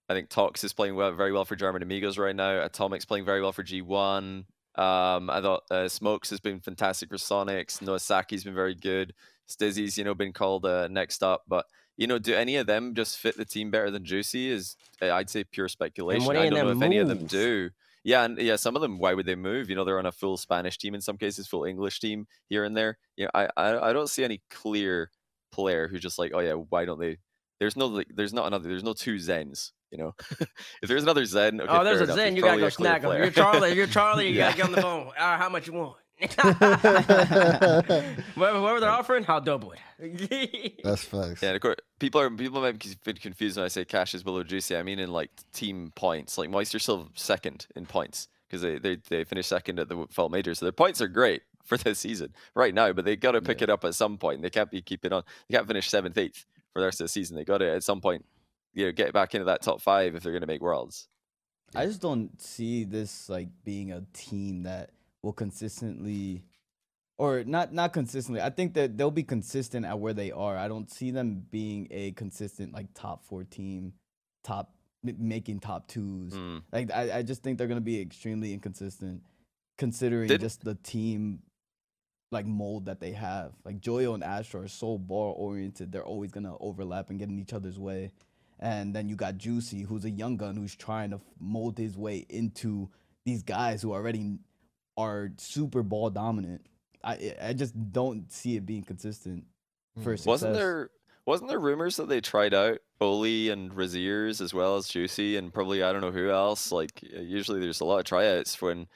[0.09, 2.65] I think Tox is playing well, very well for German Amigos right now.
[2.65, 4.45] Atomic's playing very well for G1.
[4.75, 7.79] Um, I thought uh, Smokes has been fantastic for Sonics.
[7.79, 9.13] Noasaki's been very good.
[9.49, 11.43] Stizzy's, you know, been called uh, next up.
[11.47, 11.65] But,
[11.97, 14.49] you know, do any of them just fit the team better than Juicy?
[14.51, 16.29] Is uh, I'd say pure speculation.
[16.29, 17.69] I don't know if any of them do.
[18.03, 18.99] Yeah, and yeah, some of them.
[18.99, 19.69] Why would they move?
[19.69, 22.63] You know, they're on a full Spanish team in some cases, full English team here
[22.63, 22.97] and there.
[23.17, 25.11] You know, I I, I don't see any clear
[25.51, 27.17] player who's just like, oh yeah, why don't they?
[27.59, 28.69] There's no like, there's not another.
[28.69, 29.71] There's no two Zens.
[29.91, 30.15] You know,
[30.81, 32.33] if there's another Zen, okay, oh, there's a enough, Zen.
[32.33, 33.11] there's You gotta go a clear snack him.
[33.17, 33.73] You're Charlie.
[33.73, 34.27] You're Charlie.
[34.27, 34.45] You Yeah.
[34.51, 35.05] gotta get on the phone.
[35.05, 35.95] All right, how much you want?
[38.35, 40.81] whatever, whatever they're offering, I'll double it.
[40.83, 41.41] That's facts.
[41.41, 44.23] Yeah, and of course, people are people might be confused when I say cash is
[44.23, 44.75] below juicy.
[44.75, 46.37] I mean in like team points.
[46.37, 50.07] Like Moist are still second in points because they, they they finished second at the
[50.09, 52.91] fall major, so their points are great for this season right now.
[52.93, 54.41] But they got to pick it up at some point.
[54.41, 55.23] They can't be keeping on.
[55.49, 57.35] They can't finish seventh, eighth for the rest of the season.
[57.37, 58.25] They got to at some point,
[58.73, 61.07] you know, get back into that top five if they're going to make worlds.
[61.75, 64.91] I just don't see this like being a team that
[65.21, 66.43] will consistently
[67.17, 68.41] or not not consistently.
[68.41, 70.57] I think that they'll be consistent at where they are.
[70.57, 73.93] I don't see them being a consistent like top 4 team,
[74.43, 74.73] top
[75.05, 76.31] m- making top 2s.
[76.31, 76.61] Mm.
[76.71, 79.23] Like I, I just think they're going to be extremely inconsistent
[79.77, 81.39] considering Did- just the team
[82.31, 83.53] like mold that they have.
[83.65, 85.91] Like Joyo and Astro are so ball oriented.
[85.91, 88.11] They're always going to overlap and get in each other's way.
[88.59, 92.25] And then you got Juicy, who's a young gun who's trying to mold his way
[92.29, 92.89] into
[93.25, 94.39] these guys who already
[94.97, 96.65] are super ball dominant.
[97.03, 99.45] I I just don't see it being consistent
[100.01, 100.17] for Mm.
[100.17, 100.25] success.
[100.27, 100.89] Wasn't there
[101.25, 105.53] wasn't there rumors that they tried out Oli and Raziers as well as Juicy and
[105.53, 106.71] probably I don't know who else.
[106.71, 108.87] Like uh, usually there's a lot of tryouts when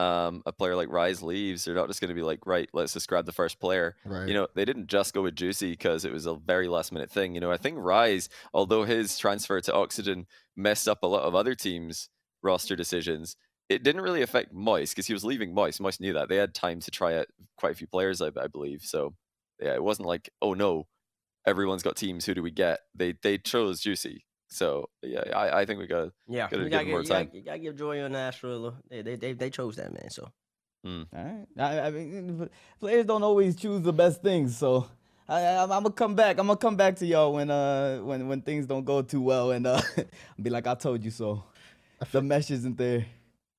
[0.00, 1.64] um, a player like Rise leaves.
[1.64, 3.96] They're not just going to be like, right, let's just grab the first player.
[4.06, 4.26] Right.
[4.26, 7.10] You know, they didn't just go with Juicy because it was a very last minute
[7.10, 7.34] thing.
[7.34, 11.34] You know, I think Rise, although his transfer to Oxygen messed up a lot of
[11.34, 12.08] other teams'
[12.42, 13.36] roster decisions,
[13.68, 15.82] it didn't really affect Moist because he was leaving Moist.
[15.82, 16.30] Moist knew that.
[16.30, 17.26] They had time to try out
[17.58, 18.80] quite a few players, I, I believe.
[18.82, 19.14] So,
[19.60, 20.86] yeah, it wasn't like, oh no,
[21.46, 22.24] everyone's got teams.
[22.24, 22.80] Who do we get?
[22.94, 24.24] They they chose Juicy.
[24.50, 27.14] So, yeah, I, I think we got yeah, Gotta you gotta, him more give, you,
[27.24, 28.50] gotta, you gotta give Joy and Astro.
[28.50, 30.10] a little- They, they they they chose that man.
[30.10, 30.30] So
[30.84, 31.46] All right.
[31.58, 32.48] I, I mean,
[32.80, 34.86] players don't always choose the best things, so
[35.28, 36.38] I, I, I'm gonna come back.
[36.38, 39.52] I'm gonna come back to y'all when uh when when things don't go too well,
[39.52, 39.80] and uh
[40.42, 41.44] be like, I told you so.
[42.12, 43.06] The mesh isn't there.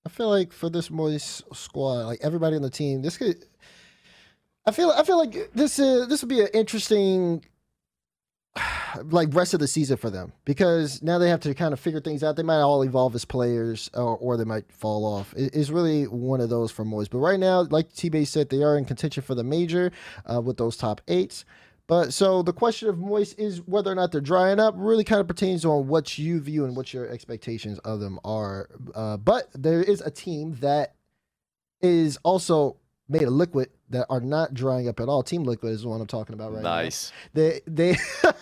[0.05, 3.45] I feel like for this Moist squad, like everybody on the team, this could.
[4.65, 4.89] I feel.
[4.89, 7.45] I feel like this is this would be an interesting,
[9.05, 11.99] like rest of the season for them because now they have to kind of figure
[12.01, 12.35] things out.
[12.35, 15.33] They might all evolve as players, or, or they might fall off.
[15.35, 17.11] It- it's really one of those for Moist.
[17.11, 19.91] But right now, like T Bay said, they are in contention for the major
[20.31, 21.45] uh, with those top eights.
[21.87, 25.19] But so the question of Moist is whether or not they're drying up really kind
[25.19, 28.69] of pertains on what you view and what your expectations of them are.
[28.95, 30.95] Uh, but there is a team that
[31.81, 32.77] is also
[33.11, 35.21] made a liquid that are not drying up at all.
[35.21, 36.75] Team Liquid is the one I'm talking about right now.
[36.75, 37.11] nice.
[37.33, 37.97] They they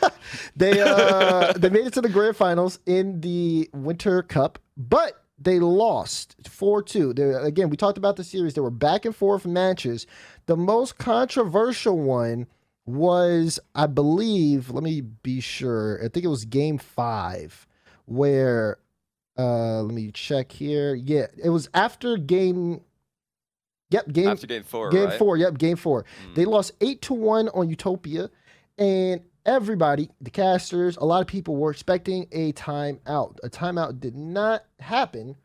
[0.55, 5.59] they uh they made it to the grand finals in the Winter Cup, but they
[5.59, 7.45] lost 4-2.
[7.45, 8.53] again, we talked about the series.
[8.53, 10.05] There were back and forth matches.
[10.47, 12.45] The most controversial one
[12.85, 15.99] was, I believe, let me be sure.
[16.03, 17.67] I think it was game 5
[18.05, 18.79] where
[19.37, 20.93] uh let me check here.
[20.93, 22.81] Yeah, it was after game
[23.91, 25.17] Yep, game After game four, Game right?
[25.17, 26.03] four, yep, game four.
[26.03, 26.35] Mm.
[26.35, 28.29] They lost eight to one on Utopia,
[28.77, 33.37] and everybody, the casters, a lot of people were expecting a timeout.
[33.43, 35.35] A timeout did not happen,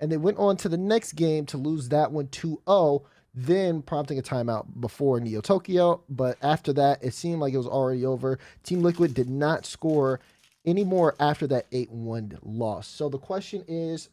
[0.00, 3.04] and they went on to the next game to lose that one 2-0,
[3.34, 6.02] then prompting a timeout before Neo Tokyo.
[6.10, 8.38] But after that, it seemed like it was already over.
[8.64, 10.20] Team Liquid did not score
[10.66, 12.86] anymore after that 8-1 loss.
[12.86, 14.10] So the question is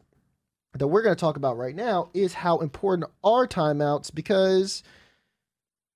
[0.77, 4.83] that we're going to talk about right now is how important are timeouts because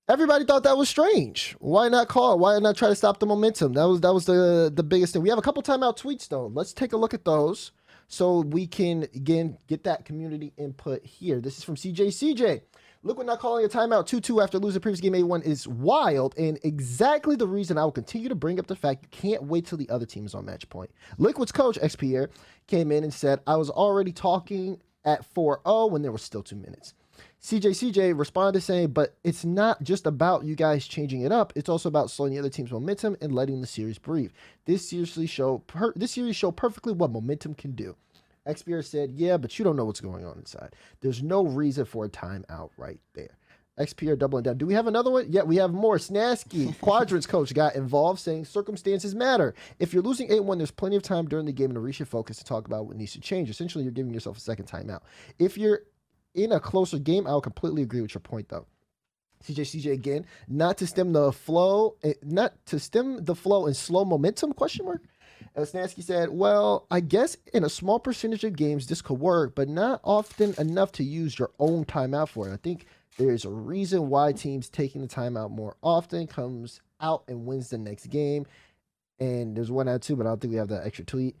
[0.08, 1.56] everybody thought that was strange.
[1.58, 2.38] Why not call?
[2.38, 3.72] Why not try to stop the momentum?
[3.72, 5.22] That was that was the the biggest thing.
[5.22, 6.48] We have a couple timeout tweets though.
[6.48, 7.72] Let's take a look at those
[8.08, 11.40] so we can again get that community input here.
[11.40, 12.62] This is from CJ CJ.
[13.06, 16.36] Look, not calling a timeout 2 2 after losing the previous game A1 is wild
[16.36, 19.64] and exactly the reason I will continue to bring up the fact you can't wait
[19.64, 20.90] till the other team is on match point.
[21.16, 22.28] Liquid's coach, XPR,
[22.66, 26.42] came in and said, I was already talking at 4 0 when there was still
[26.42, 26.94] two minutes.
[27.40, 31.52] CJ CJ responded saying, but it's not just about you guys changing it up.
[31.54, 34.32] It's also about slowing the other team's momentum and letting the series breathe.
[34.64, 37.94] This seriously show per- this series show perfectly what momentum can do.
[38.46, 40.74] XPR said, yeah, but you don't know what's going on inside.
[41.00, 43.36] There's no reason for a timeout right there.
[43.78, 44.56] XPR doubling down.
[44.56, 45.26] Do we have another one?
[45.28, 45.98] Yeah, we have more.
[45.98, 49.54] Snasky, Quadrants coach, got involved saying circumstances matter.
[49.78, 52.06] If you're losing 8 1, there's plenty of time during the game to reach your
[52.06, 53.50] focus to talk about what needs to change.
[53.50, 55.00] Essentially, you're giving yourself a second timeout.
[55.38, 55.80] If you're
[56.34, 58.66] in a closer game, I'll completely agree with your point, though.
[59.44, 63.76] CJ CJ again, not to stem the flow, eh, not to stem the flow and
[63.76, 64.52] slow momentum?
[64.54, 65.02] Question mark.
[65.56, 69.54] As Snansky said, well, I guess in a small percentage of games this could work,
[69.54, 72.52] but not often enough to use your own timeout for it.
[72.52, 72.84] I think
[73.16, 77.78] there's a reason why teams taking the timeout more often comes out and wins the
[77.78, 78.44] next game.
[79.18, 81.36] And there's one out too, but I don't think we have that extra tweet.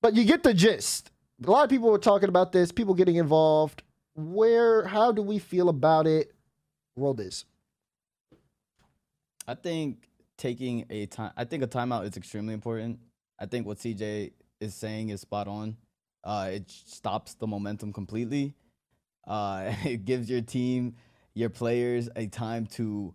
[0.00, 1.10] But you get the gist.
[1.46, 3.82] A lot of people were talking about this, people getting involved.
[4.14, 6.32] Where, how do we feel about it?
[6.96, 7.44] Roll this.
[9.46, 10.08] I think
[10.38, 11.32] taking a time.
[11.36, 12.98] I think a timeout is extremely important.
[13.38, 15.76] I think what CJ is saying is spot on.
[16.24, 18.54] Uh, it stops the momentum completely.
[19.26, 20.96] Uh, it gives your team,
[21.34, 23.14] your players, a time to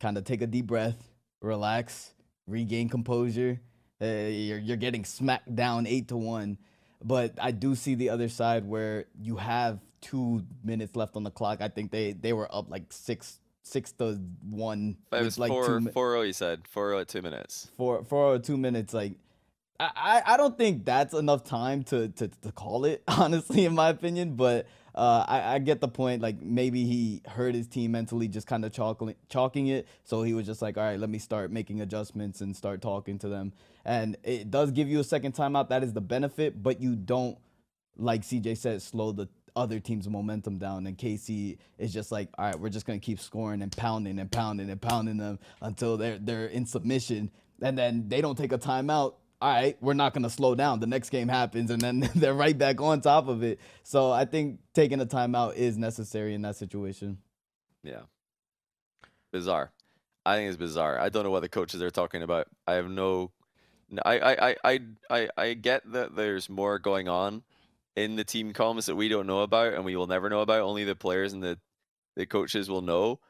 [0.00, 2.14] kind of take a deep breath, relax,
[2.46, 3.60] regain composure.
[4.00, 6.58] Uh, you're you're getting smacked down eight to one,
[7.02, 11.30] but I do see the other side where you have two minutes left on the
[11.30, 11.60] clock.
[11.60, 14.96] I think they they were up like six six to one.
[15.12, 16.66] It was like four, two four oh, you said.
[16.66, 17.70] Four oh at two minutes.
[17.76, 19.14] for for minutes like
[19.80, 23.88] I, I don't think that's enough time to, to to call it honestly in my
[23.88, 28.28] opinion but uh I, I get the point like maybe he heard his team mentally
[28.28, 31.18] just kind of chalking chalking it so he was just like all right let me
[31.18, 33.52] start making adjustments and start talking to them.
[33.84, 37.38] And it does give you a second timeout that is the benefit but you don't
[37.96, 42.46] like CJ said slow the other team's momentum down and KC is just like all
[42.46, 45.96] right we're just going to keep scoring and pounding and pounding and pounding them until
[45.96, 47.30] they're they're in submission.
[47.60, 50.80] And then they don't take a timeout all right we're not going to slow down
[50.80, 54.24] the next game happens and then they're right back on top of it so I
[54.24, 57.18] think taking a timeout is necessary in that situation
[57.82, 58.02] Yeah.
[59.32, 59.72] Bizarre.
[60.24, 60.98] I think it's bizarre.
[61.00, 62.46] I don't know what the coaches are talking about.
[62.66, 63.32] I have no.
[64.04, 64.78] I I I
[65.10, 67.42] I I get that there's more going on
[67.96, 70.60] in the team comms that we don't know about and we will never know about.
[70.60, 71.58] Only the players and the
[72.14, 73.20] the coaches will know.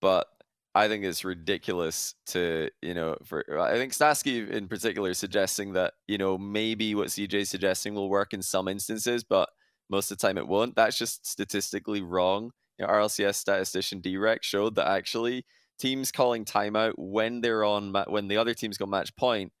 [0.00, 0.28] But
[0.74, 5.72] I think it's ridiculous to you know for uh, I think Stasky in particular suggesting
[5.72, 9.48] that you know maybe what CJ is suggesting will work in some instances, but
[9.88, 10.76] most of the time it won't.
[10.76, 12.52] That's just statistically wrong.
[12.78, 15.44] You know, RLCS statistician Drek showed that actually
[15.78, 19.52] teams calling timeout when they're on when the other team's got match point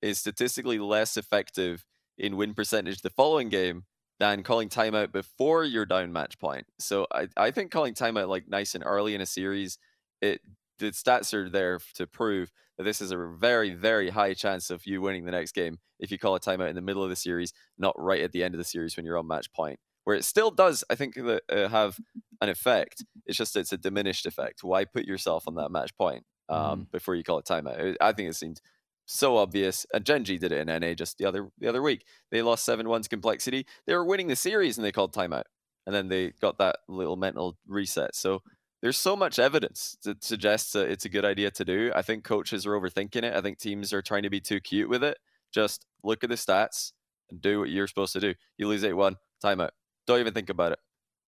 [0.00, 1.84] is statistically less effective
[2.16, 3.84] in win percentage the following game
[4.20, 6.66] than calling timeout before you're down match point.
[6.78, 9.78] So I, I think calling timeout like nice and early in a series,
[10.24, 10.40] it
[10.78, 14.86] the stats are there to prove that this is a very very high chance of
[14.86, 17.16] you winning the next game if you call a timeout in the middle of the
[17.16, 19.78] series, not right at the end of the series when you're on match point.
[20.04, 21.98] Where it still does, I think, that, uh, have
[22.40, 23.04] an effect.
[23.24, 24.62] It's just it's a diminished effect.
[24.62, 27.96] Why put yourself on that match point um, before you call a timeout?
[28.02, 28.60] I think it seemed
[29.06, 29.86] so obvious.
[29.94, 32.04] And Gen G did it in NA just the other the other week.
[32.30, 33.66] They lost seven one to complexity.
[33.86, 35.44] They were winning the series and they called timeout,
[35.86, 38.14] and then they got that little mental reset.
[38.14, 38.42] So
[38.84, 41.90] there's so much evidence that suggests that it's a good idea to do.
[41.96, 43.34] I think coaches are overthinking it.
[43.34, 45.16] I think teams are trying to be too cute with it.
[45.52, 46.92] Just look at the stats
[47.30, 48.34] and do what you're supposed to do.
[48.58, 49.70] You lose 8 1, timeout.
[50.06, 50.78] Don't even think about it.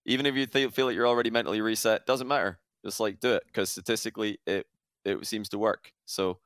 [0.05, 2.59] Even if you th- feel like you're already mentally reset, doesn't matter.
[2.85, 4.67] Just like do it because statistically it
[5.03, 5.93] it seems to work.
[6.05, 6.37] So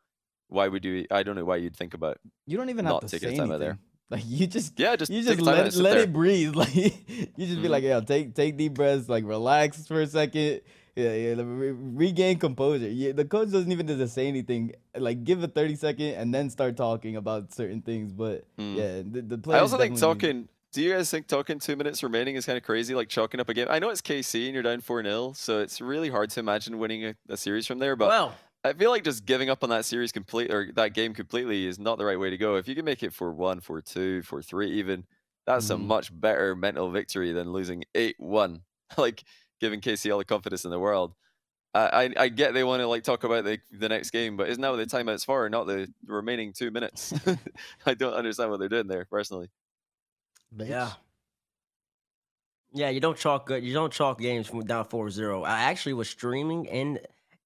[0.48, 1.08] why would you?
[1.12, 2.20] I don't know why you'd think about.
[2.48, 3.60] You don't even have to taking say anything.
[3.60, 3.80] there.
[4.12, 6.04] Like you just Yeah, just you just let it, let there.
[6.04, 6.54] it breathe.
[6.62, 6.92] Like you
[7.38, 7.70] just be Mhm.
[7.70, 10.62] like, yeah, take take deep breaths, like relax for a second.
[10.96, 12.90] Yeah, yeah, re- regain composure.
[12.90, 14.74] Yeah, the coach doesn't even need to say anything.
[14.96, 18.12] Like give a thirty second and then start talking about certain things.
[18.12, 18.76] But Mm.
[18.76, 20.50] yeah, the, the I also think talking.
[20.74, 23.50] Do you guys think talking two minutes remaining is kind of crazy, like chalking up
[23.50, 23.68] a game?
[23.70, 26.78] I know it's KC and you're down four 0 so it's really hard to imagine
[26.80, 27.98] winning a, a series from there.
[27.98, 31.14] But well, I feel like just giving up on that series complete or that game
[31.14, 32.56] completely is not the right way to go.
[32.56, 35.06] If you can make it for one, for two, for three, even
[35.46, 35.88] that's a Mhm.
[35.88, 38.62] much better mental victory than losing eight one.
[38.98, 39.24] like
[39.62, 41.14] giving KC all the confidence in the world.
[41.74, 44.50] I I, I get they want to like talk about the the next game, but
[44.50, 45.50] isn't that what the timeouts for?
[45.50, 47.14] Not the remaining two minutes.
[47.86, 49.50] I don't understand what they're doing there personally.
[50.58, 50.92] yeah.
[52.74, 53.64] Yeah, you don't chalk good.
[53.64, 55.46] You don't chalk games from down 4-0.
[55.46, 57.00] I actually was streaming in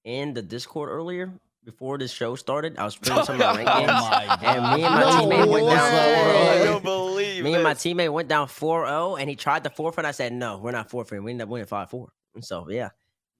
[0.03, 1.31] in the Discord earlier
[1.63, 2.77] before this show started.
[2.77, 3.91] I was streaming some of my ranked Oh games.
[3.91, 7.73] my And me and my No teammate went down I don't believe Me and my
[7.73, 10.05] teammate went down 4-0 and he tried to forfeit.
[10.05, 11.23] I said, no, we're not forfeiting.
[11.23, 12.07] We ended up winning 5-4.
[12.35, 12.89] And so yeah.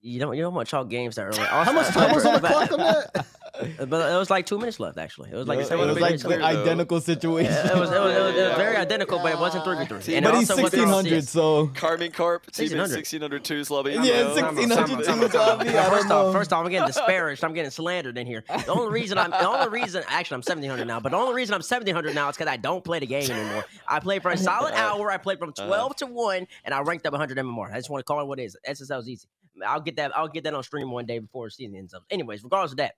[0.02, 1.38] You don't you don't want to chalk games that early.
[1.40, 3.26] How much time was on the clock on that?
[3.58, 5.30] But it was like two minutes left actually.
[5.30, 7.52] It was like it was like clear, identical situation.
[7.52, 9.76] Yeah, it was, it was, it was, it was very identical, but it wasn't three
[9.78, 10.20] v three.
[10.20, 13.42] but he's sixteen hundred, so Karmine Corp, teammate 1600.
[13.44, 13.90] 1602's lobby.
[13.92, 14.34] Yeah, you know?
[14.34, 15.58] 1600 Time out, time out, teams time out.
[15.58, 17.44] lobby, I Now, don't First off, first off, I'm getting disparaged.
[17.44, 18.44] I'm getting slandered in here.
[18.48, 21.00] The only reason I'm, the only reason, actually, I'm 1700 now.
[21.00, 23.64] But the only reason I'm 1700 now is because I don't play the game anymore.
[23.88, 25.10] I played for a solid hour.
[25.10, 25.66] I played from Uh-huh.
[25.66, 27.72] 12 to one, and I ranked up 100 MMR.
[27.72, 28.56] I just want to call it what it is.
[28.68, 29.26] SSL's easy.
[29.66, 30.14] I'll get that.
[30.16, 32.02] I'll get that on stream one day before the season ends up.
[32.10, 32.94] Anyways, regardless of that.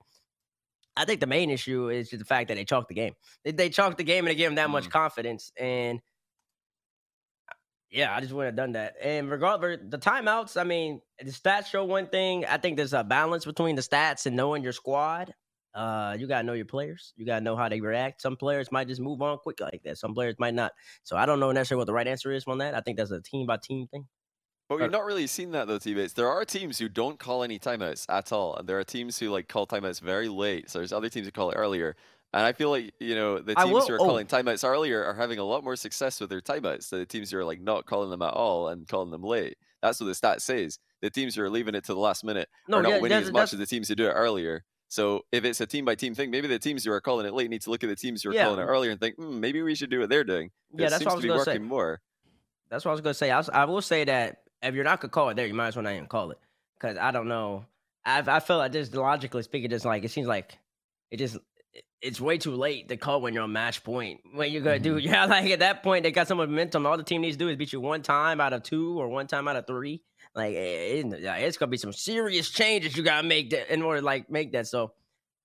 [0.98, 3.14] I think the main issue is just the fact that they chalked the game.
[3.44, 5.52] They, they chalked the game and they gave them that much confidence.
[5.56, 6.00] And
[7.90, 8.96] yeah, I just wouldn't have done that.
[9.02, 12.44] And regardless, the timeouts, I mean, the stats show one thing.
[12.44, 15.32] I think there's a balance between the stats and knowing your squad.
[15.74, 17.12] Uh, you gotta know your players.
[17.16, 18.20] You gotta know how they react.
[18.20, 19.98] Some players might just move on quick like that.
[19.98, 20.72] Some players might not.
[21.04, 22.74] So I don't know necessarily what the right answer is on that.
[22.74, 24.06] I think that's a team by team thing.
[24.68, 26.12] But we've not really seen that though, teammates.
[26.12, 29.30] There are teams who don't call any timeouts at all, and there are teams who
[29.30, 30.68] like call timeouts very late.
[30.68, 31.96] So there's other teams who call it earlier.
[32.34, 34.04] And I feel like you know the teams will- who are oh.
[34.04, 37.30] calling timeouts earlier are having a lot more success with their timeouts than the teams
[37.30, 39.56] who are like not calling them at all and calling them late.
[39.82, 40.78] That's what the stat says.
[41.00, 43.18] The teams who are leaving it to the last minute No, are not yeah, winning
[43.18, 44.64] as much as the teams who do it earlier.
[44.88, 47.32] So if it's a team by team thing, maybe the teams who are calling it
[47.32, 48.44] late need to look at the teams who are Yeah.
[48.44, 50.50] calling it earlier and think, hmm, maybe we should do what they're doing.
[50.74, 51.50] Yeah, it that's seems what I to was be gonna say.
[51.52, 52.00] working more.
[52.68, 53.30] That's what I was gonna say.
[53.30, 55.68] I, was- I will say that if you're not gonna call it there, you might
[55.68, 56.38] as well not even call it.
[56.80, 57.64] Cause I don't know.
[58.04, 60.58] I I feel like just logically speaking, just like it seems like
[61.10, 61.36] it just
[62.00, 64.20] it's way too late to call when you're on match point.
[64.32, 66.86] When you're gonna do, yeah, like at that point they got some momentum.
[66.86, 69.08] All the team needs to do is beat you one time out of two or
[69.08, 70.02] one time out of three.
[70.34, 73.82] Like it, it- yeah, it's gonna be some serious changes you gotta make that in
[73.82, 74.66] order to like make that.
[74.68, 74.92] So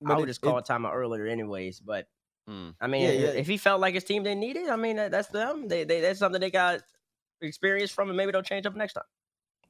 [0.06, 1.80] I would it- just call it- a timeout earlier, anyways.
[1.80, 2.08] But
[2.48, 2.72] Hmm.
[2.82, 3.40] I mean, Yeah, if- yeah.
[3.42, 5.70] if he felt like his team they needed, I mean, that, that's them.
[5.70, 6.82] They, they that's something they got
[7.42, 9.04] experience from, and maybe they'll change up next time.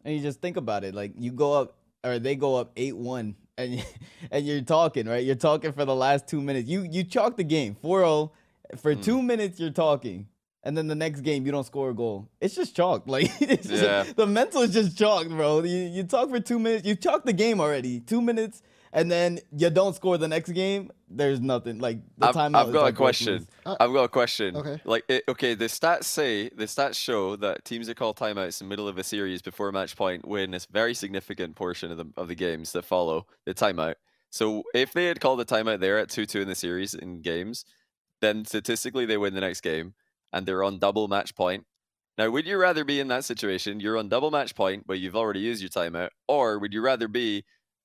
[0.05, 2.95] And you just think about it, like you go up or they go up eight
[2.97, 3.83] one, and
[4.31, 5.23] and you're talking, right?
[5.23, 6.67] You're talking for the last two minutes.
[6.67, 8.31] You you chalk the game 4-0.
[8.77, 9.03] For Mm.
[9.03, 10.27] two minutes, you're talking,
[10.63, 12.27] and then the next game you don't score a goal.
[12.41, 13.03] It's just chalk.
[13.07, 15.63] Like it's just- the mental is just chalked, bro.
[15.63, 16.85] You you talk for two minutes.
[16.85, 17.99] You chalk the game already.
[17.99, 18.61] Two minutes.
[18.95, 20.91] And then you don't score the next game.
[21.09, 22.55] There's nothing like the I've, timeout.
[22.55, 23.25] I've is got a like worthless.
[23.25, 23.47] question.
[23.65, 24.55] Uh, I've got a question.
[24.55, 24.79] okay.
[24.85, 28.67] Like, it, okay, the stats say the stats show that teams that call timeouts in
[28.67, 32.05] the middle of a series before match point win a very significant portion of the
[32.17, 33.95] of the games that follow the timeout.
[34.29, 37.21] So if they had called a timeout there at two two in the series in
[37.21, 37.65] games,
[38.21, 39.95] then statistically they win the next game
[40.31, 41.65] and they're on double match point.
[42.17, 43.79] Now, would you rather be in that situation?
[43.79, 47.07] You're on double match point, but you've already used your timeout, or would you rather
[47.07, 47.43] be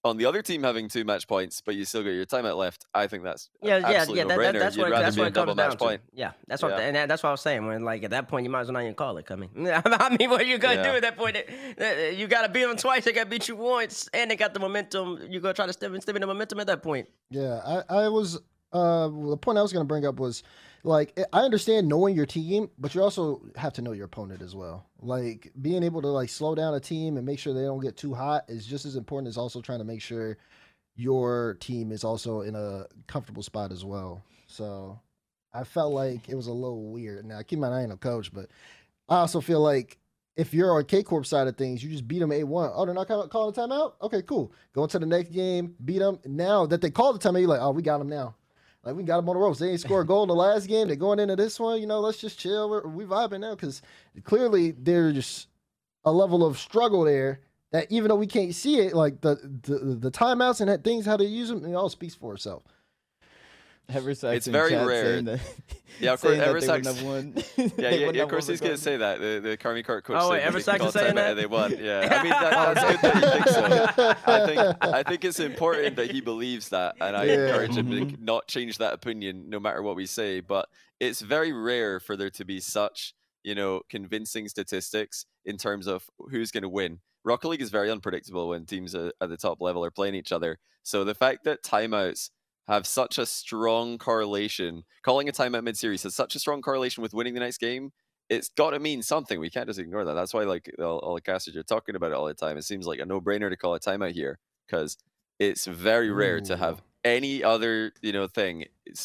[0.09, 2.87] on the other team having two match points, but you still got your timeout left?
[2.95, 4.25] I think that's a- Yeah, yeah, yeah.
[4.25, 6.01] That, that, that's You'd what that's what on it double comes match down point.
[6.11, 6.17] to.
[6.19, 6.79] Yeah, that's what, Yeah.
[6.81, 7.67] and that, that's what I was saying.
[7.67, 9.51] When like at that point, you might as well not even call it coming.
[9.57, 11.37] I mean, what are you gonna do at that point?
[12.19, 13.05] You gotta beat them twice.
[13.05, 15.19] They gotta beat you once, and they got the momentum.
[15.29, 17.09] You are gonna try to stem stem in the momentum at that point.
[17.31, 18.41] Yeah, I, I was
[18.73, 20.43] uh the point I was gonna bring up was
[20.85, 24.55] like I understand knowing your team, but you also have to know your opponent as
[24.55, 24.87] well.
[25.01, 27.97] Like being able to like slow down a team and make sure they don't get
[27.97, 30.39] too hot is just as important as also trying to make sure
[30.97, 34.23] your team is also in a comfortable spot as well.
[34.47, 34.99] So
[35.53, 37.25] I felt like it was a little weird.
[37.25, 38.49] Now keep in mind I ain't a coach, but
[39.09, 39.99] I also feel like
[40.37, 42.71] if you're on K Corp side of things, you just beat them A one.
[42.73, 43.95] Oh, they're not call- calling a timeout?
[44.03, 44.53] Okay, cool.
[44.73, 46.21] Go into the next game, beat them.
[46.25, 48.37] Now that they called the timeout, you're like, oh, we got them now.
[48.89, 49.59] Like, we got them on the ropes.
[49.59, 50.87] They ain't score a goal in the last game.
[50.87, 51.79] They're going into this one.
[51.79, 52.71] You know, let's just chill.
[52.71, 53.83] We're, we vibing now because
[54.25, 55.47] clearly there's
[56.07, 57.41] a level of struggle there
[57.71, 61.05] that even though we can't see it, like the the, the timeouts and that things,
[61.05, 62.63] how they use them, it all speaks for itself.
[63.91, 65.23] Eversax It's in very chat rare.
[65.23, 65.41] that-
[66.01, 67.35] Yeah, of course, saying that they Eversax- won.
[67.77, 68.23] Yeah, yeah, yeah.
[68.23, 69.21] Of course, he's gonna say that.
[69.21, 70.17] The the Karmine Corp coach.
[70.19, 71.35] Oh, said wait, that they is saying that?
[71.35, 71.75] They won.
[71.79, 74.15] Yeah, I mean that, oh, that's good that you think so.
[74.27, 77.47] I think I think it's important that he believes that, and I Yeah.
[77.47, 78.25] encourage him to mm-hmm.
[78.25, 80.41] not change that opinion no matter what we say.
[80.41, 80.69] But
[81.01, 86.05] it's very rare for there to be such you know convincing statistics in terms of
[86.31, 87.01] who's going to win.
[87.25, 90.31] Rocket League is very unpredictable when teams are, at the top level are playing each
[90.33, 90.59] other.
[90.83, 92.31] So the fact that timeouts
[92.69, 97.15] have such a strong correlation, calling a timeout mid-series has such a strong correlation with
[97.15, 97.93] winning the next game.
[98.29, 99.41] It's got to mean something.
[99.41, 100.13] We can't just ignore that.
[100.13, 102.59] That's why, like all, all the casters are talking about it all the time.
[102.59, 104.99] It seems like a no-brainer to call a timeout here because
[105.39, 108.65] it's very rare to have any other you know thing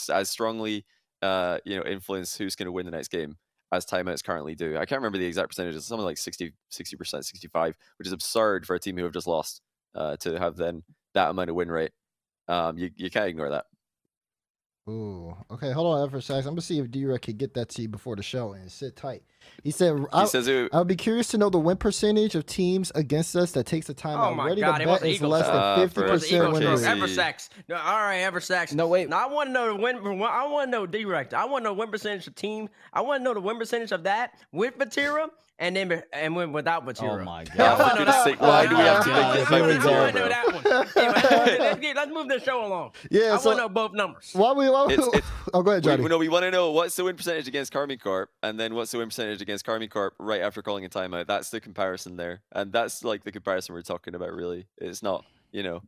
[0.10, 0.84] as strongly
[1.22, 3.38] uh you know influence who's going to win the next game
[3.72, 4.76] as timeouts currently do.
[4.76, 5.76] I can't remember the exact percentage.
[5.76, 9.14] It's something like 60 percent, sixty five, which is absurd for a team who have
[9.14, 9.62] just lost
[9.96, 10.84] uh, to have then
[11.14, 11.92] that amount of win rate.
[12.48, 13.66] Um, you you can't ignore that.
[14.90, 15.34] Ooh.
[15.50, 16.40] Okay, hold on for a second.
[16.46, 18.98] I'm gonna see if D-Rec can get that to you before the show and sit
[18.98, 19.24] tight.
[19.64, 22.36] He said He I, says it, I would be curious to know the win percentage
[22.36, 24.36] of teams against us that takes the time Oh out.
[24.36, 25.32] my Ready God, to it was bet is Eagles.
[25.32, 27.02] less than fifty Where's the percent Eagles win rate.
[27.02, 27.50] Eversax.
[27.70, 28.74] No, all right, Eversax.
[28.74, 29.08] No, wait.
[29.08, 29.96] No, I want to know the win.
[30.22, 31.34] I want to know direct.
[31.34, 32.68] I want to know win percentage of team.
[32.92, 36.52] I want to know the win percentage of that with Vatira and then and when
[36.52, 37.22] without Vatira.
[37.22, 37.80] Oh my Yeah, I god.
[37.80, 39.84] wanna For know goodness sake, why do we have to I make this know about
[39.84, 39.94] that Vatira, one.
[39.94, 40.54] I wanna know that
[40.96, 41.04] one.
[41.44, 42.92] Anyway, let's, get, let's move the show along.
[43.12, 44.30] Yeah, I so want to know both numbers.
[44.34, 46.08] why we why we, It's- it's- Oh go ahead, we, Johnny.
[46.10, 48.92] no, we want to know what's the win percentage against Karmine Corp, and then what's
[48.92, 51.28] the win percentage against Karmine Corp right after calling a timeout.
[51.28, 54.34] That's the comparison there, and that's like the comparison we're talking about.
[54.34, 55.84] Really, it's not you know,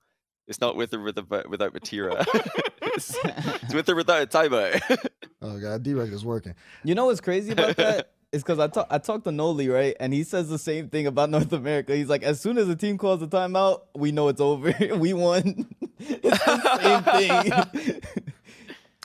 [0.47, 2.25] it's not with or with without Vatira.
[2.83, 5.07] it's, it's with or without a timeout.
[5.41, 6.55] Oh god, D-Rec is working.
[6.83, 8.13] You know what's crazy about that?
[8.35, 9.95] It's because I talk I talked to Noli, right?
[9.97, 11.95] And he says the same thing about North America.
[11.95, 14.73] He's like, as soon as the team calls a timeout, we know it's over.
[14.97, 15.65] we won.
[15.99, 18.01] the same thing.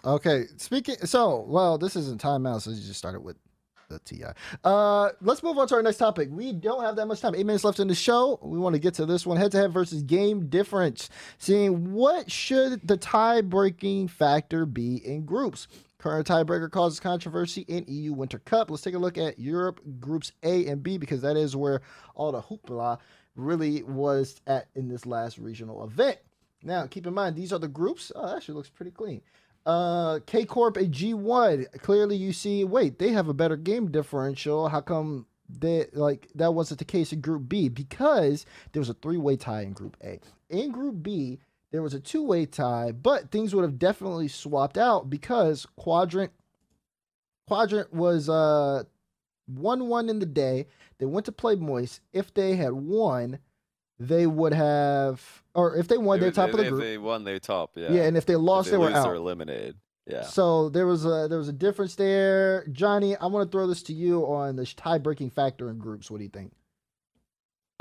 [0.04, 0.96] Okay, speaking.
[1.04, 3.36] So, well, this isn't timeout, so you just started with
[3.88, 4.24] the TI.
[4.64, 6.28] Uh, let's move on to our next topic.
[6.32, 7.36] We don't have that much time.
[7.36, 8.40] Eight minutes left in the show.
[8.42, 11.08] We want to get to this one: head-to-head versus game difference.
[11.38, 15.68] Seeing what should the tie-breaking factor be in groups.
[16.00, 18.70] Current tiebreaker causes controversy in EU Winter Cup.
[18.70, 21.82] Let's take a look at Europe groups A and B because that is where
[22.14, 22.98] all the hoopla
[23.36, 26.16] really was at in this last regional event.
[26.62, 28.10] Now, keep in mind these are the groups.
[28.16, 29.20] Oh, that actually looks pretty clean.
[29.66, 31.80] Uh, K Corp and G1.
[31.82, 32.64] Clearly, you see.
[32.64, 34.70] Wait, they have a better game differential.
[34.70, 37.68] How come they like that wasn't the case in Group B?
[37.68, 40.18] Because there was a three-way tie in Group A.
[40.48, 41.40] In Group B,
[41.72, 46.32] there was a two-way tie, but things would have definitely swapped out because Quadrant
[47.46, 48.84] Quadrant was uh
[49.46, 50.66] one-one in the day.
[50.98, 52.00] They went to play Moist.
[52.12, 53.38] If they had won,
[53.98, 56.82] they would have, or if they won, they're top if, of the if group.
[56.82, 57.72] they won, they top.
[57.74, 57.92] Yeah.
[57.92, 59.04] Yeah, and if they If lost, they, they, were out.
[59.04, 59.76] they're eliminated.
[60.06, 60.22] Yeah.
[60.22, 63.16] So there was a there was a difference there, Johnny.
[63.16, 66.10] I want to throw this to you on the tie breaking factor in groups.
[66.10, 66.52] What do you think?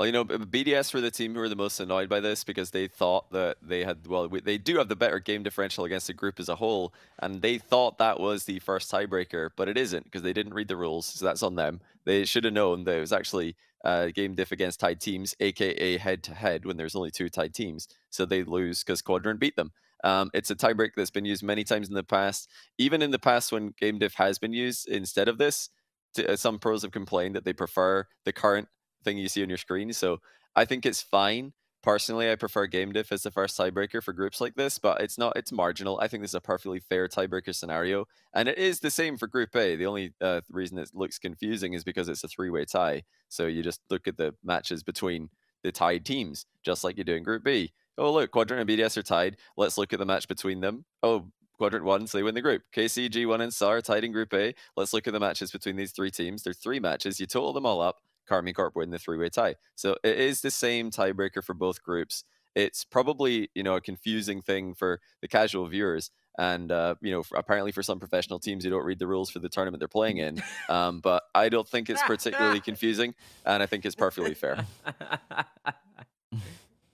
[0.00, 2.70] Well, you know, BDS were the team who were the most annoyed by this because
[2.70, 6.06] they thought that they had, well, we- they do have the better game differential against
[6.06, 9.76] the group as a whole, and they thought that was the first tiebreaker, but it
[9.76, 11.82] isn't because they didn't read the rules, so that's on them.
[12.06, 15.98] They should have known that it was actually uh, game diff against tied teams, aka
[15.98, 19.56] head to head, when there's only two tied teams, so they lose because Quadrant beat
[19.56, 19.70] them.
[20.04, 22.48] Um, it's a tiebreak that's been used many times in the past.
[22.78, 25.68] Even in the past, when game diff has been used instead of this,
[26.14, 28.68] to, uh, some pros have complained that they prefer the current
[29.04, 29.92] thing you see on your screen.
[29.92, 30.20] So
[30.54, 31.52] I think it's fine.
[31.82, 35.16] Personally, I prefer game diff as the first tiebreaker for groups like this, but it's
[35.16, 35.34] not.
[35.34, 35.98] It's marginal.
[35.98, 39.26] I think this is a perfectly fair tiebreaker scenario, and it is the same for
[39.26, 39.76] Group A.
[39.76, 43.04] The only uh, reason it looks confusing is because it's a three-way tie.
[43.30, 45.30] So you just look at the matches between
[45.62, 47.72] the tied teams, just like you do in Group B.
[47.96, 49.38] Oh, look, Quadrant and BDS are tied.
[49.56, 50.84] Let's look at the match between them.
[51.02, 52.62] Oh, Quadrant won, so they win the group.
[52.74, 54.54] KC, G1, and SAR tied in Group A.
[54.76, 56.42] Let's look at the matches between these three teams.
[56.42, 57.20] There's three matches.
[57.20, 57.96] You total them all up.
[58.28, 59.56] Karmine Corp win the three-way tie.
[59.74, 62.24] So it is the same tiebreaker for both groups.
[62.54, 67.22] It's probably you know a confusing thing for the casual viewers, and uh, you know
[67.34, 70.18] apparently for some professional teams who don't read the rules for the tournament they're playing
[70.18, 70.42] in.
[70.68, 73.14] Um, but I don't think it's particularly confusing,
[73.44, 74.64] and I think it's perfectly fair.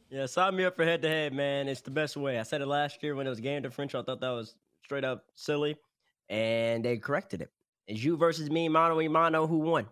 [0.09, 1.69] yeah, sign me up for head to head, man.
[1.69, 2.39] It's the best way.
[2.39, 4.01] I said it last year when it was game differential.
[4.01, 5.77] I thought that was straight up silly,
[6.31, 7.51] and they corrected it.
[7.87, 9.47] It's you versus me, mano y mano.
[9.47, 9.87] Who won?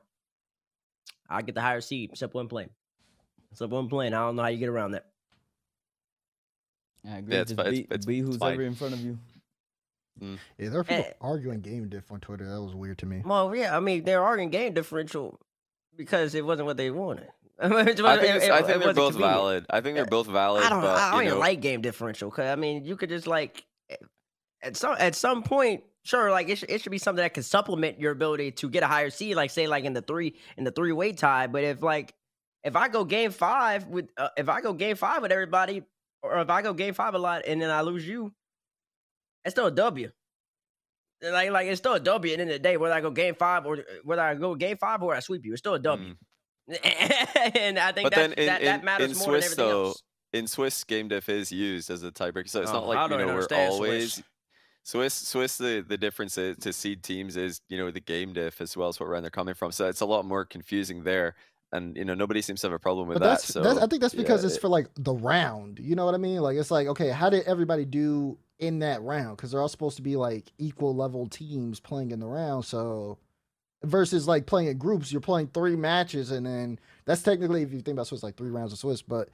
[1.29, 2.17] I get the higher seed.
[2.17, 2.71] Simple one plane.
[3.55, 4.15] Simple one plane.
[4.15, 5.07] I don't know how you get around that.
[7.07, 7.35] I agree.
[7.35, 9.19] Yeah, it's Just fi- it's- beat, it's- beat it's who's ever in front of you.
[10.21, 10.37] Yeah,
[10.71, 11.13] there are people Eh.
[11.21, 12.49] arguing game diff on Twitter.
[12.49, 13.23] That was weird to me.
[13.25, 15.41] Well, yeah, I mean they're arguing game differential
[15.97, 17.29] because it wasn't what they wanted.
[17.59, 19.67] I I think, it's- I think they're both valid.
[19.71, 20.63] I think they're both valid.
[20.65, 20.81] I don't.
[20.81, 23.27] but, I don't you even know, like game differential because I mean you could just
[23.27, 23.97] like eh,
[24.63, 27.43] at some at some point, sure, like it, sh- it should be something that can
[27.43, 30.65] supplement your ability to get a higher seed, like say like in the three in
[30.65, 31.47] the three way tie.
[31.47, 32.15] But if like
[32.63, 35.83] if I go game five with uh, if I go game five with everybody,
[36.23, 38.33] or if I go game five a lot and then I lose you,
[39.45, 40.11] it's still a W.
[41.23, 43.11] Like like it's still a W at the end of the day, whether I go
[43.11, 45.79] game five or whether I go game five or I sweep you, it's still a
[45.79, 46.15] W.
[46.15, 46.17] mm.
[47.57, 49.65] and I think But that, then in, that, in, that matters in more Swiss than
[49.65, 50.03] everything though, else.
[50.33, 53.19] in Swiss game diff is used as a tiebreaker, so it's Oh, not like you
[53.19, 54.25] know we're always Swiss.
[54.85, 55.15] Swiss.
[55.15, 58.77] Swiss, the the difference is, to seed teams is you know the game diff as
[58.77, 59.73] well as what round they're coming from.
[59.73, 61.35] So it's a lot more confusing there,
[61.73, 63.41] and you know nobody seems to have a problem with But that.
[63.41, 65.79] So I think that's because yeah, it's it- for like the round.
[65.79, 66.41] You know what I mean?
[66.41, 69.37] Like it's like okay, how did everybody do in that round?
[69.37, 72.67] Because they're all supposed to be like equal level teams playing in the round.
[72.67, 73.19] So
[73.83, 77.81] versus like playing in groups, you're playing three matches, and then that's technically if you
[77.81, 79.01] think about Swiss, like three rounds of Swiss.
[79.01, 79.31] But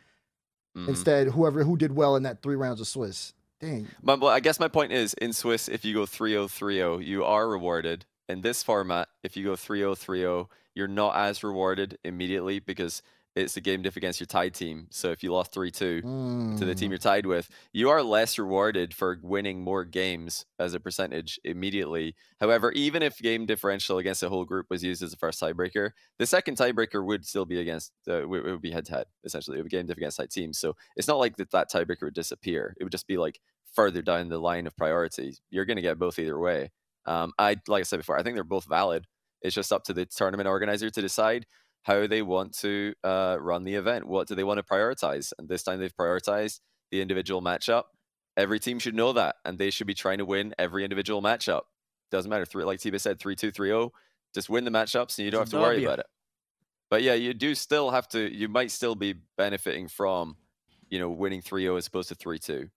[0.76, 0.88] mhm.
[0.88, 4.68] instead, whoever who did well in that three rounds of Swiss, dang, I guess my
[4.68, 8.06] point is in Swiss, if you go 3 0 3 0, you are rewarded.
[8.28, 12.58] In this format, if you go 3 0 3 0, you're not as rewarded immediately
[12.58, 13.02] because
[13.40, 14.86] it's a game diff against your tied team.
[14.90, 16.78] So if you lost 3 2 to the Mm.
[16.78, 21.38] team you're tied with, you are less rewarded for winning more games as a percentage
[21.44, 22.14] immediately.
[22.40, 25.90] However, even if game differential against the whole group was used as the first tiebreaker,
[26.18, 29.56] the second tiebreaker would still be against, uh, it would be head to head, essentially.
[29.58, 30.58] It would be game diff against tied teams.
[30.58, 32.74] So it's not like that, that tiebreaker would disappear.
[32.80, 33.40] It would just be like
[33.72, 35.36] further down the line of priority.
[35.50, 36.70] You're going to get both either way.
[37.06, 39.06] Um, I, like I said before, I think they're both valid.
[39.42, 41.46] It's just up to the tournament organizer to decide
[41.82, 44.06] how they want to uh, run the event.
[44.06, 45.32] What do they want to prioritize?
[45.38, 47.84] And this time they've prioritized the individual matchup.
[48.36, 51.62] Every team should know that, and they should be trying to win every individual matchup.
[52.10, 52.44] Doesn't matter.
[52.44, 53.92] Three, like Tiba said, 3 2, 3 0.
[54.34, 56.06] Just win the matchups and you don't It's have to worry about it.
[56.90, 60.36] But yeah, you do still have to, you might still be benefiting from,
[60.88, 62.68] you know, winning 3 0 as opposed to 3 2.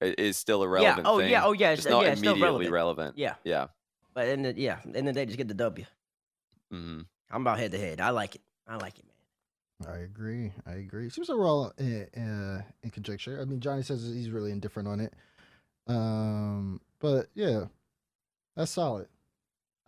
[0.00, 0.72] It is still a Yeah.
[0.72, 1.30] relevant Oh thing.
[1.30, 1.44] yeah.
[1.44, 1.70] Oh yeah.
[1.70, 2.72] It's not yeah, it's immediately relevant.
[2.72, 3.18] relevant.
[3.18, 3.34] Yeah.
[3.44, 3.66] Yeah.
[4.14, 5.84] But in the yeah, in the day, just get the W.
[6.70, 8.00] hmm I'm about head to head.
[8.00, 8.42] I like it.
[8.68, 9.94] I like it, man.
[9.94, 10.52] I agree.
[10.66, 11.10] I agree.
[11.10, 13.40] Seems like we're all in, uh, in conjecture.
[13.40, 15.12] I mean, Johnny says he's really indifferent on it.
[15.88, 17.64] Um, but yeah,
[18.56, 19.08] that's solid.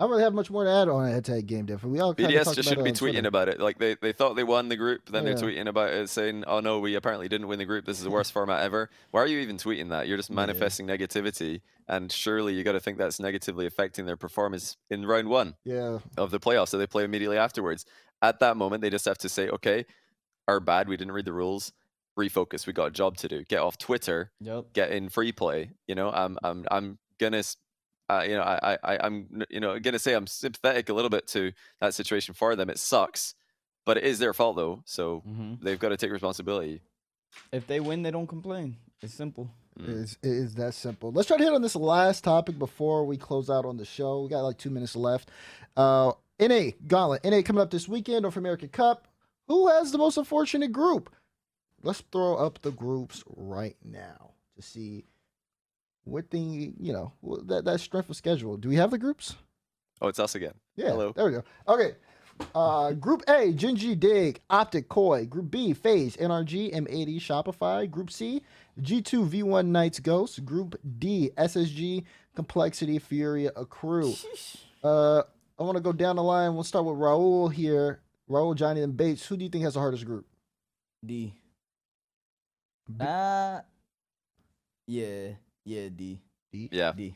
[0.01, 1.85] I don't really have much more to add on a head-to-head game diff.
[1.85, 3.29] We all BDS just about shouldn't be tweeting Twitter.
[3.29, 3.61] about it.
[3.61, 5.35] Like they, they thought they won the group, then Yeah.
[5.35, 7.85] they're tweeting about it saying, "Oh no, we apparently didn't win the group.
[7.87, 10.09] This is the worst format ever." Why are you even tweeting that?
[10.09, 10.35] You're just Yeah.
[10.37, 15.29] manifesting negativity, and surely you got to think that's negatively affecting their performance in round
[15.29, 16.71] one Yeah, of the playoffs.
[16.71, 17.87] So they play immediately afterwards.
[18.25, 19.85] At that moment, they just have to say, "Okay,
[20.49, 20.89] our bad.
[20.89, 21.73] We didn't read the rules.
[22.19, 22.67] Refocus.
[22.67, 23.45] We got a job to do.
[23.45, 24.31] Get off Twitter.
[24.41, 24.73] Yep.
[24.73, 25.71] Get in free play.
[25.87, 27.43] You know, I'm I'm I'm gonna."
[28.11, 31.09] Uh, you know, I, I, I- I'm, you know, gonna say I'm sympathetic a little
[31.09, 32.69] bit to that situation for them.
[32.69, 33.35] It sucks,
[33.87, 34.83] but it is their fault though.
[34.85, 36.81] So hmm they've got to take responsibility.
[37.53, 38.77] If they win, they don't complain.
[39.03, 39.51] It's simple.
[39.79, 41.13] it is, it is that simple.
[41.13, 44.23] Let's try to hit on this last topic before we close out on the show.
[44.23, 45.31] We got like two minutes left.
[45.77, 47.25] Uh, NA Gauntlet.
[47.25, 49.09] NA coming up this weekend North American Cup.
[49.49, 51.11] Who has the most unfortunate group?
[51.83, 55.05] Let's throw up the groups right now to see
[56.05, 57.13] what the you know
[57.47, 58.57] that that strength of schedule.
[58.57, 59.37] Do we have the groups?
[60.01, 60.55] Oh, it's us again.
[60.77, 61.13] Yeah, Hello.
[61.15, 61.45] there we go.
[61.69, 61.93] Okay.
[62.55, 65.25] Uh, group A, Gen G Dig, Optic Koi.
[65.25, 67.89] Group B, FaZe, NRG, M80, Shopify.
[67.89, 68.43] Group C,
[68.81, 70.45] G2, V1 Knights Ghost.
[70.45, 72.03] Group D, SSG,
[72.35, 74.25] Complexity, Furia, Akrew.
[74.83, 75.23] Uh,
[75.59, 76.55] I want to go down the line.
[76.55, 78.01] We'll start with Raul here.
[78.29, 79.27] Raul, Johnny, and Bates.
[79.27, 80.27] Who do you think has the hardest group?
[81.05, 81.35] D.
[82.89, 83.63] B- Ah.
[84.87, 85.29] yeah.
[85.65, 85.89] Yeah.
[85.95, 86.21] D.
[86.53, 86.69] D.
[86.73, 87.15] Yeah, D.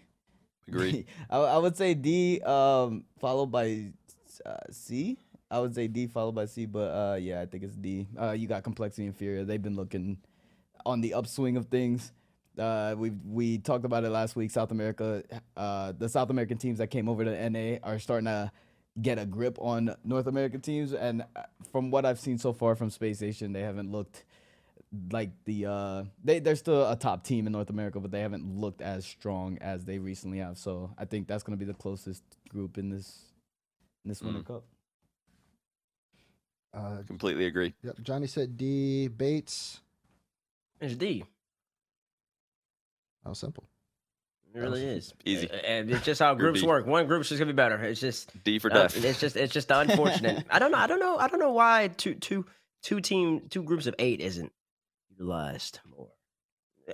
[0.66, 1.06] agree.
[1.31, 3.93] I, I would say D, um, followed by
[4.44, 5.19] uh, C.
[5.51, 8.06] I would say D followed by C, but uh, yeah, I think it's D.
[8.20, 9.44] Uh, you got Complexity and Furia.
[9.44, 10.19] They've been looking
[10.85, 12.12] on the upswing of things.
[12.59, 14.51] Uh, we we talked about it last week.
[14.51, 15.23] South America,
[15.57, 18.51] uh, the South American teams that came over to NA are starting to
[19.01, 22.75] get a grip on North American teams, and uh, from what I've seen so far
[22.75, 24.25] from Spacestation, they haven't looked
[25.13, 28.45] like the uh they they're still a top team in North America, but they haven't
[28.59, 30.57] looked as strong as they recently have.
[30.59, 33.21] So I think that's gonna be the closest group in this
[34.05, 34.47] in this Winter Mm.
[34.47, 34.65] Cup.
[36.75, 37.75] Uh, Completely agree.
[37.83, 39.09] yep, Johnny said D.
[39.09, 39.81] Bates.
[40.81, 41.25] It's D.
[43.24, 43.69] How simple.
[44.55, 45.51] It really is Easy.
[45.51, 46.86] Uh, and it's just how groups work.
[46.86, 47.77] One group's just gonna be better.
[47.82, 49.05] It's just D for uh, death.
[49.05, 50.45] it's just it's just unfortunate.
[50.51, 50.78] I don't know.
[50.78, 51.19] I don't know.
[51.19, 52.47] I don't know why two two
[52.82, 54.53] two team two groups of eight isn't
[55.11, 56.09] utilized more.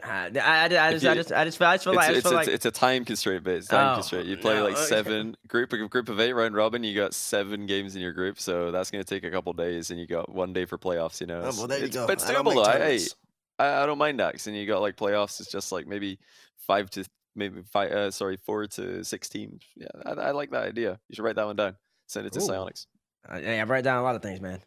[0.02, 1.96] I, I, I, I just, you- I just I just feel I just feel It's,
[1.98, 3.94] like I just it's, feel it's, like it's a time constraint, but it's time Oh,
[3.94, 4.26] constraint.
[4.26, 4.82] You play no, like okay.
[4.86, 6.82] seven group a group of eight round robin.
[6.82, 10.00] You got seven games in your group, so that's gonna take a couple days, and
[10.00, 11.20] you got one day for playoffs.
[11.20, 12.08] You know, Oh, It's- well, there you it's- go.
[12.08, 12.66] But it's I doable make.
[12.66, 13.14] I, tournaments.
[13.58, 15.40] I I don't mind that, and you got like playoffs.
[15.40, 16.18] It's just like maybe
[16.58, 17.04] five to
[17.36, 17.90] maybe five.
[17.92, 19.62] Uh, sorry, four to six teams.
[19.76, 20.98] Yeah, I, I like that idea.
[21.08, 21.76] You should write that one down.
[22.06, 22.48] Send it to Cool.
[22.48, 22.86] Psyonix.
[23.28, 24.60] I, I write down a lot of things, man.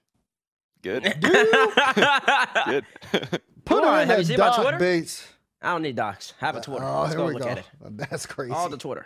[0.82, 1.04] Good.
[1.24, 2.64] I
[3.12, 3.42] Good.
[3.66, 4.78] Put on, in have the you seen my Twitter?
[4.78, 5.28] Bates.
[5.62, 6.34] don't need docs.
[6.40, 6.86] Have a Twitter.
[6.86, 7.50] Oh, Let's here go we look go.
[7.50, 7.66] at it.
[7.98, 8.54] That's crazy.
[8.54, 9.06] All the Twitter.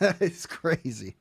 [0.00, 1.16] that is crazy.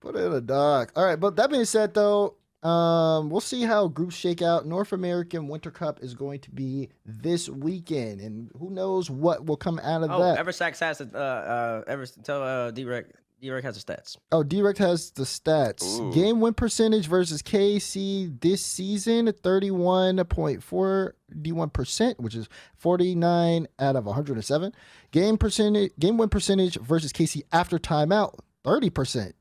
[0.00, 0.92] Put it in a doc.
[0.96, 4.64] All right, but that being said, though, um, we'll see how groups shake out.
[4.66, 9.56] North American Winter Cup is going to be this weekend, and who knows what will
[9.56, 10.14] come out of that.
[10.14, 10.38] Oh, that.
[10.38, 13.06] Eversax has the uh uh Ever tell uh D-Rec
[13.40, 14.16] D-Rec has the stats.
[14.30, 15.98] Oh, D-Rec has the stats.
[15.98, 16.12] Ooh.
[16.14, 24.72] Game win percentage versus KC this season 31.41%, which is 49 out of 107.
[25.10, 29.32] Game percentage game win percentage versus KC after timeout 30%.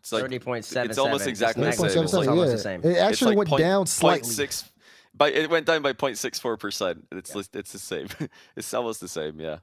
[0.00, 0.90] It's like Thirty point seven.
[0.90, 1.84] it's almost exactly the same.
[2.04, 2.44] It's 30.77, like- yeah.
[2.52, 2.80] the same.
[2.84, 4.28] It actually like went point- down point slightly.
[4.30, 4.70] six,
[5.14, 7.06] by it went down by 0.64 percent.
[7.12, 8.08] It's li- it's the same.
[8.56, 9.38] it's almost the same.
[9.40, 9.58] Yeah,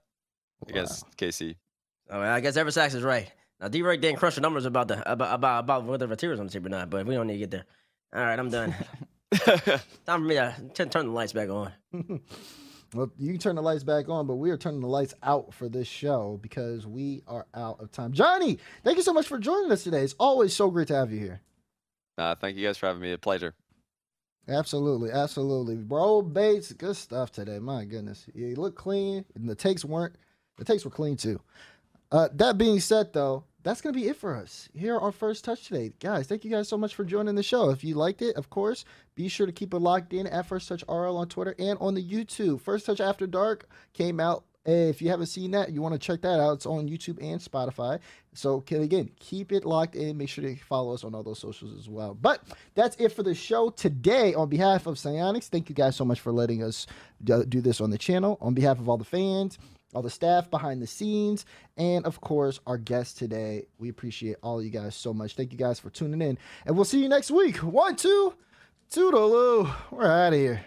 [0.68, 1.56] against KC.
[2.10, 3.32] Oh, I guess Eversax is right.
[3.60, 6.52] Now D-Rec didn't crush the numbers about the about about about whether Vatira's on the
[6.52, 7.66] team or not, but we don't need to get there.
[8.16, 8.76] All right, I'm done.
[9.34, 11.72] Time for me to turn turn the lights back on.
[12.98, 15.54] Well, you can turn the lights back on, but we are turning the lights out
[15.54, 18.12] for this show because we are out of time.
[18.12, 20.02] Johnny, thank you so much for joining us today.
[20.02, 21.42] It's always so great to have you here.
[22.18, 23.12] uh, thank you guys for having me.
[23.12, 23.54] A pleasure.
[24.48, 26.24] Absolutely, absolutely, bro.
[26.24, 27.60] Bates, good stuff today.
[27.60, 30.16] My goodness, you look clean, and the takes weren't.
[30.58, 31.40] The takes were clean too.
[32.12, 35.68] Uh, that being said, though, that's gonna be it for us here our First Touch
[35.68, 36.28] today, guys.
[36.28, 37.70] Thank you guys so much for joining the show.
[37.70, 38.86] If you liked it, of course,
[39.16, 41.94] be sure to keep it locked in at First Touch RL on Twitter and on
[41.94, 42.62] the YouTube.
[42.62, 44.46] First Touch After Dark came out.
[44.66, 46.56] If you haven't seen that, you want to check that out.
[46.56, 48.00] It's on YouTube and Spotify.
[48.34, 50.18] So again, keep it locked in.
[50.18, 52.14] Make sure to follow us on all those socials as well.
[52.14, 52.44] But
[52.76, 54.34] that's it for the show today.
[54.34, 56.86] On behalf of Psyonix, thank you guys so much for letting us
[57.24, 58.38] do this on the channel.
[58.42, 59.58] On behalf of all the fans,
[59.94, 61.46] all the staff behind the scenes,
[61.78, 65.36] and of course our guests today, we appreciate all you guys so much.
[65.36, 67.58] Thank you guys for tuning in, and we'll see you next week.
[67.58, 68.34] One, two,
[68.92, 69.74] toodaloo.
[69.92, 70.66] We're out of here.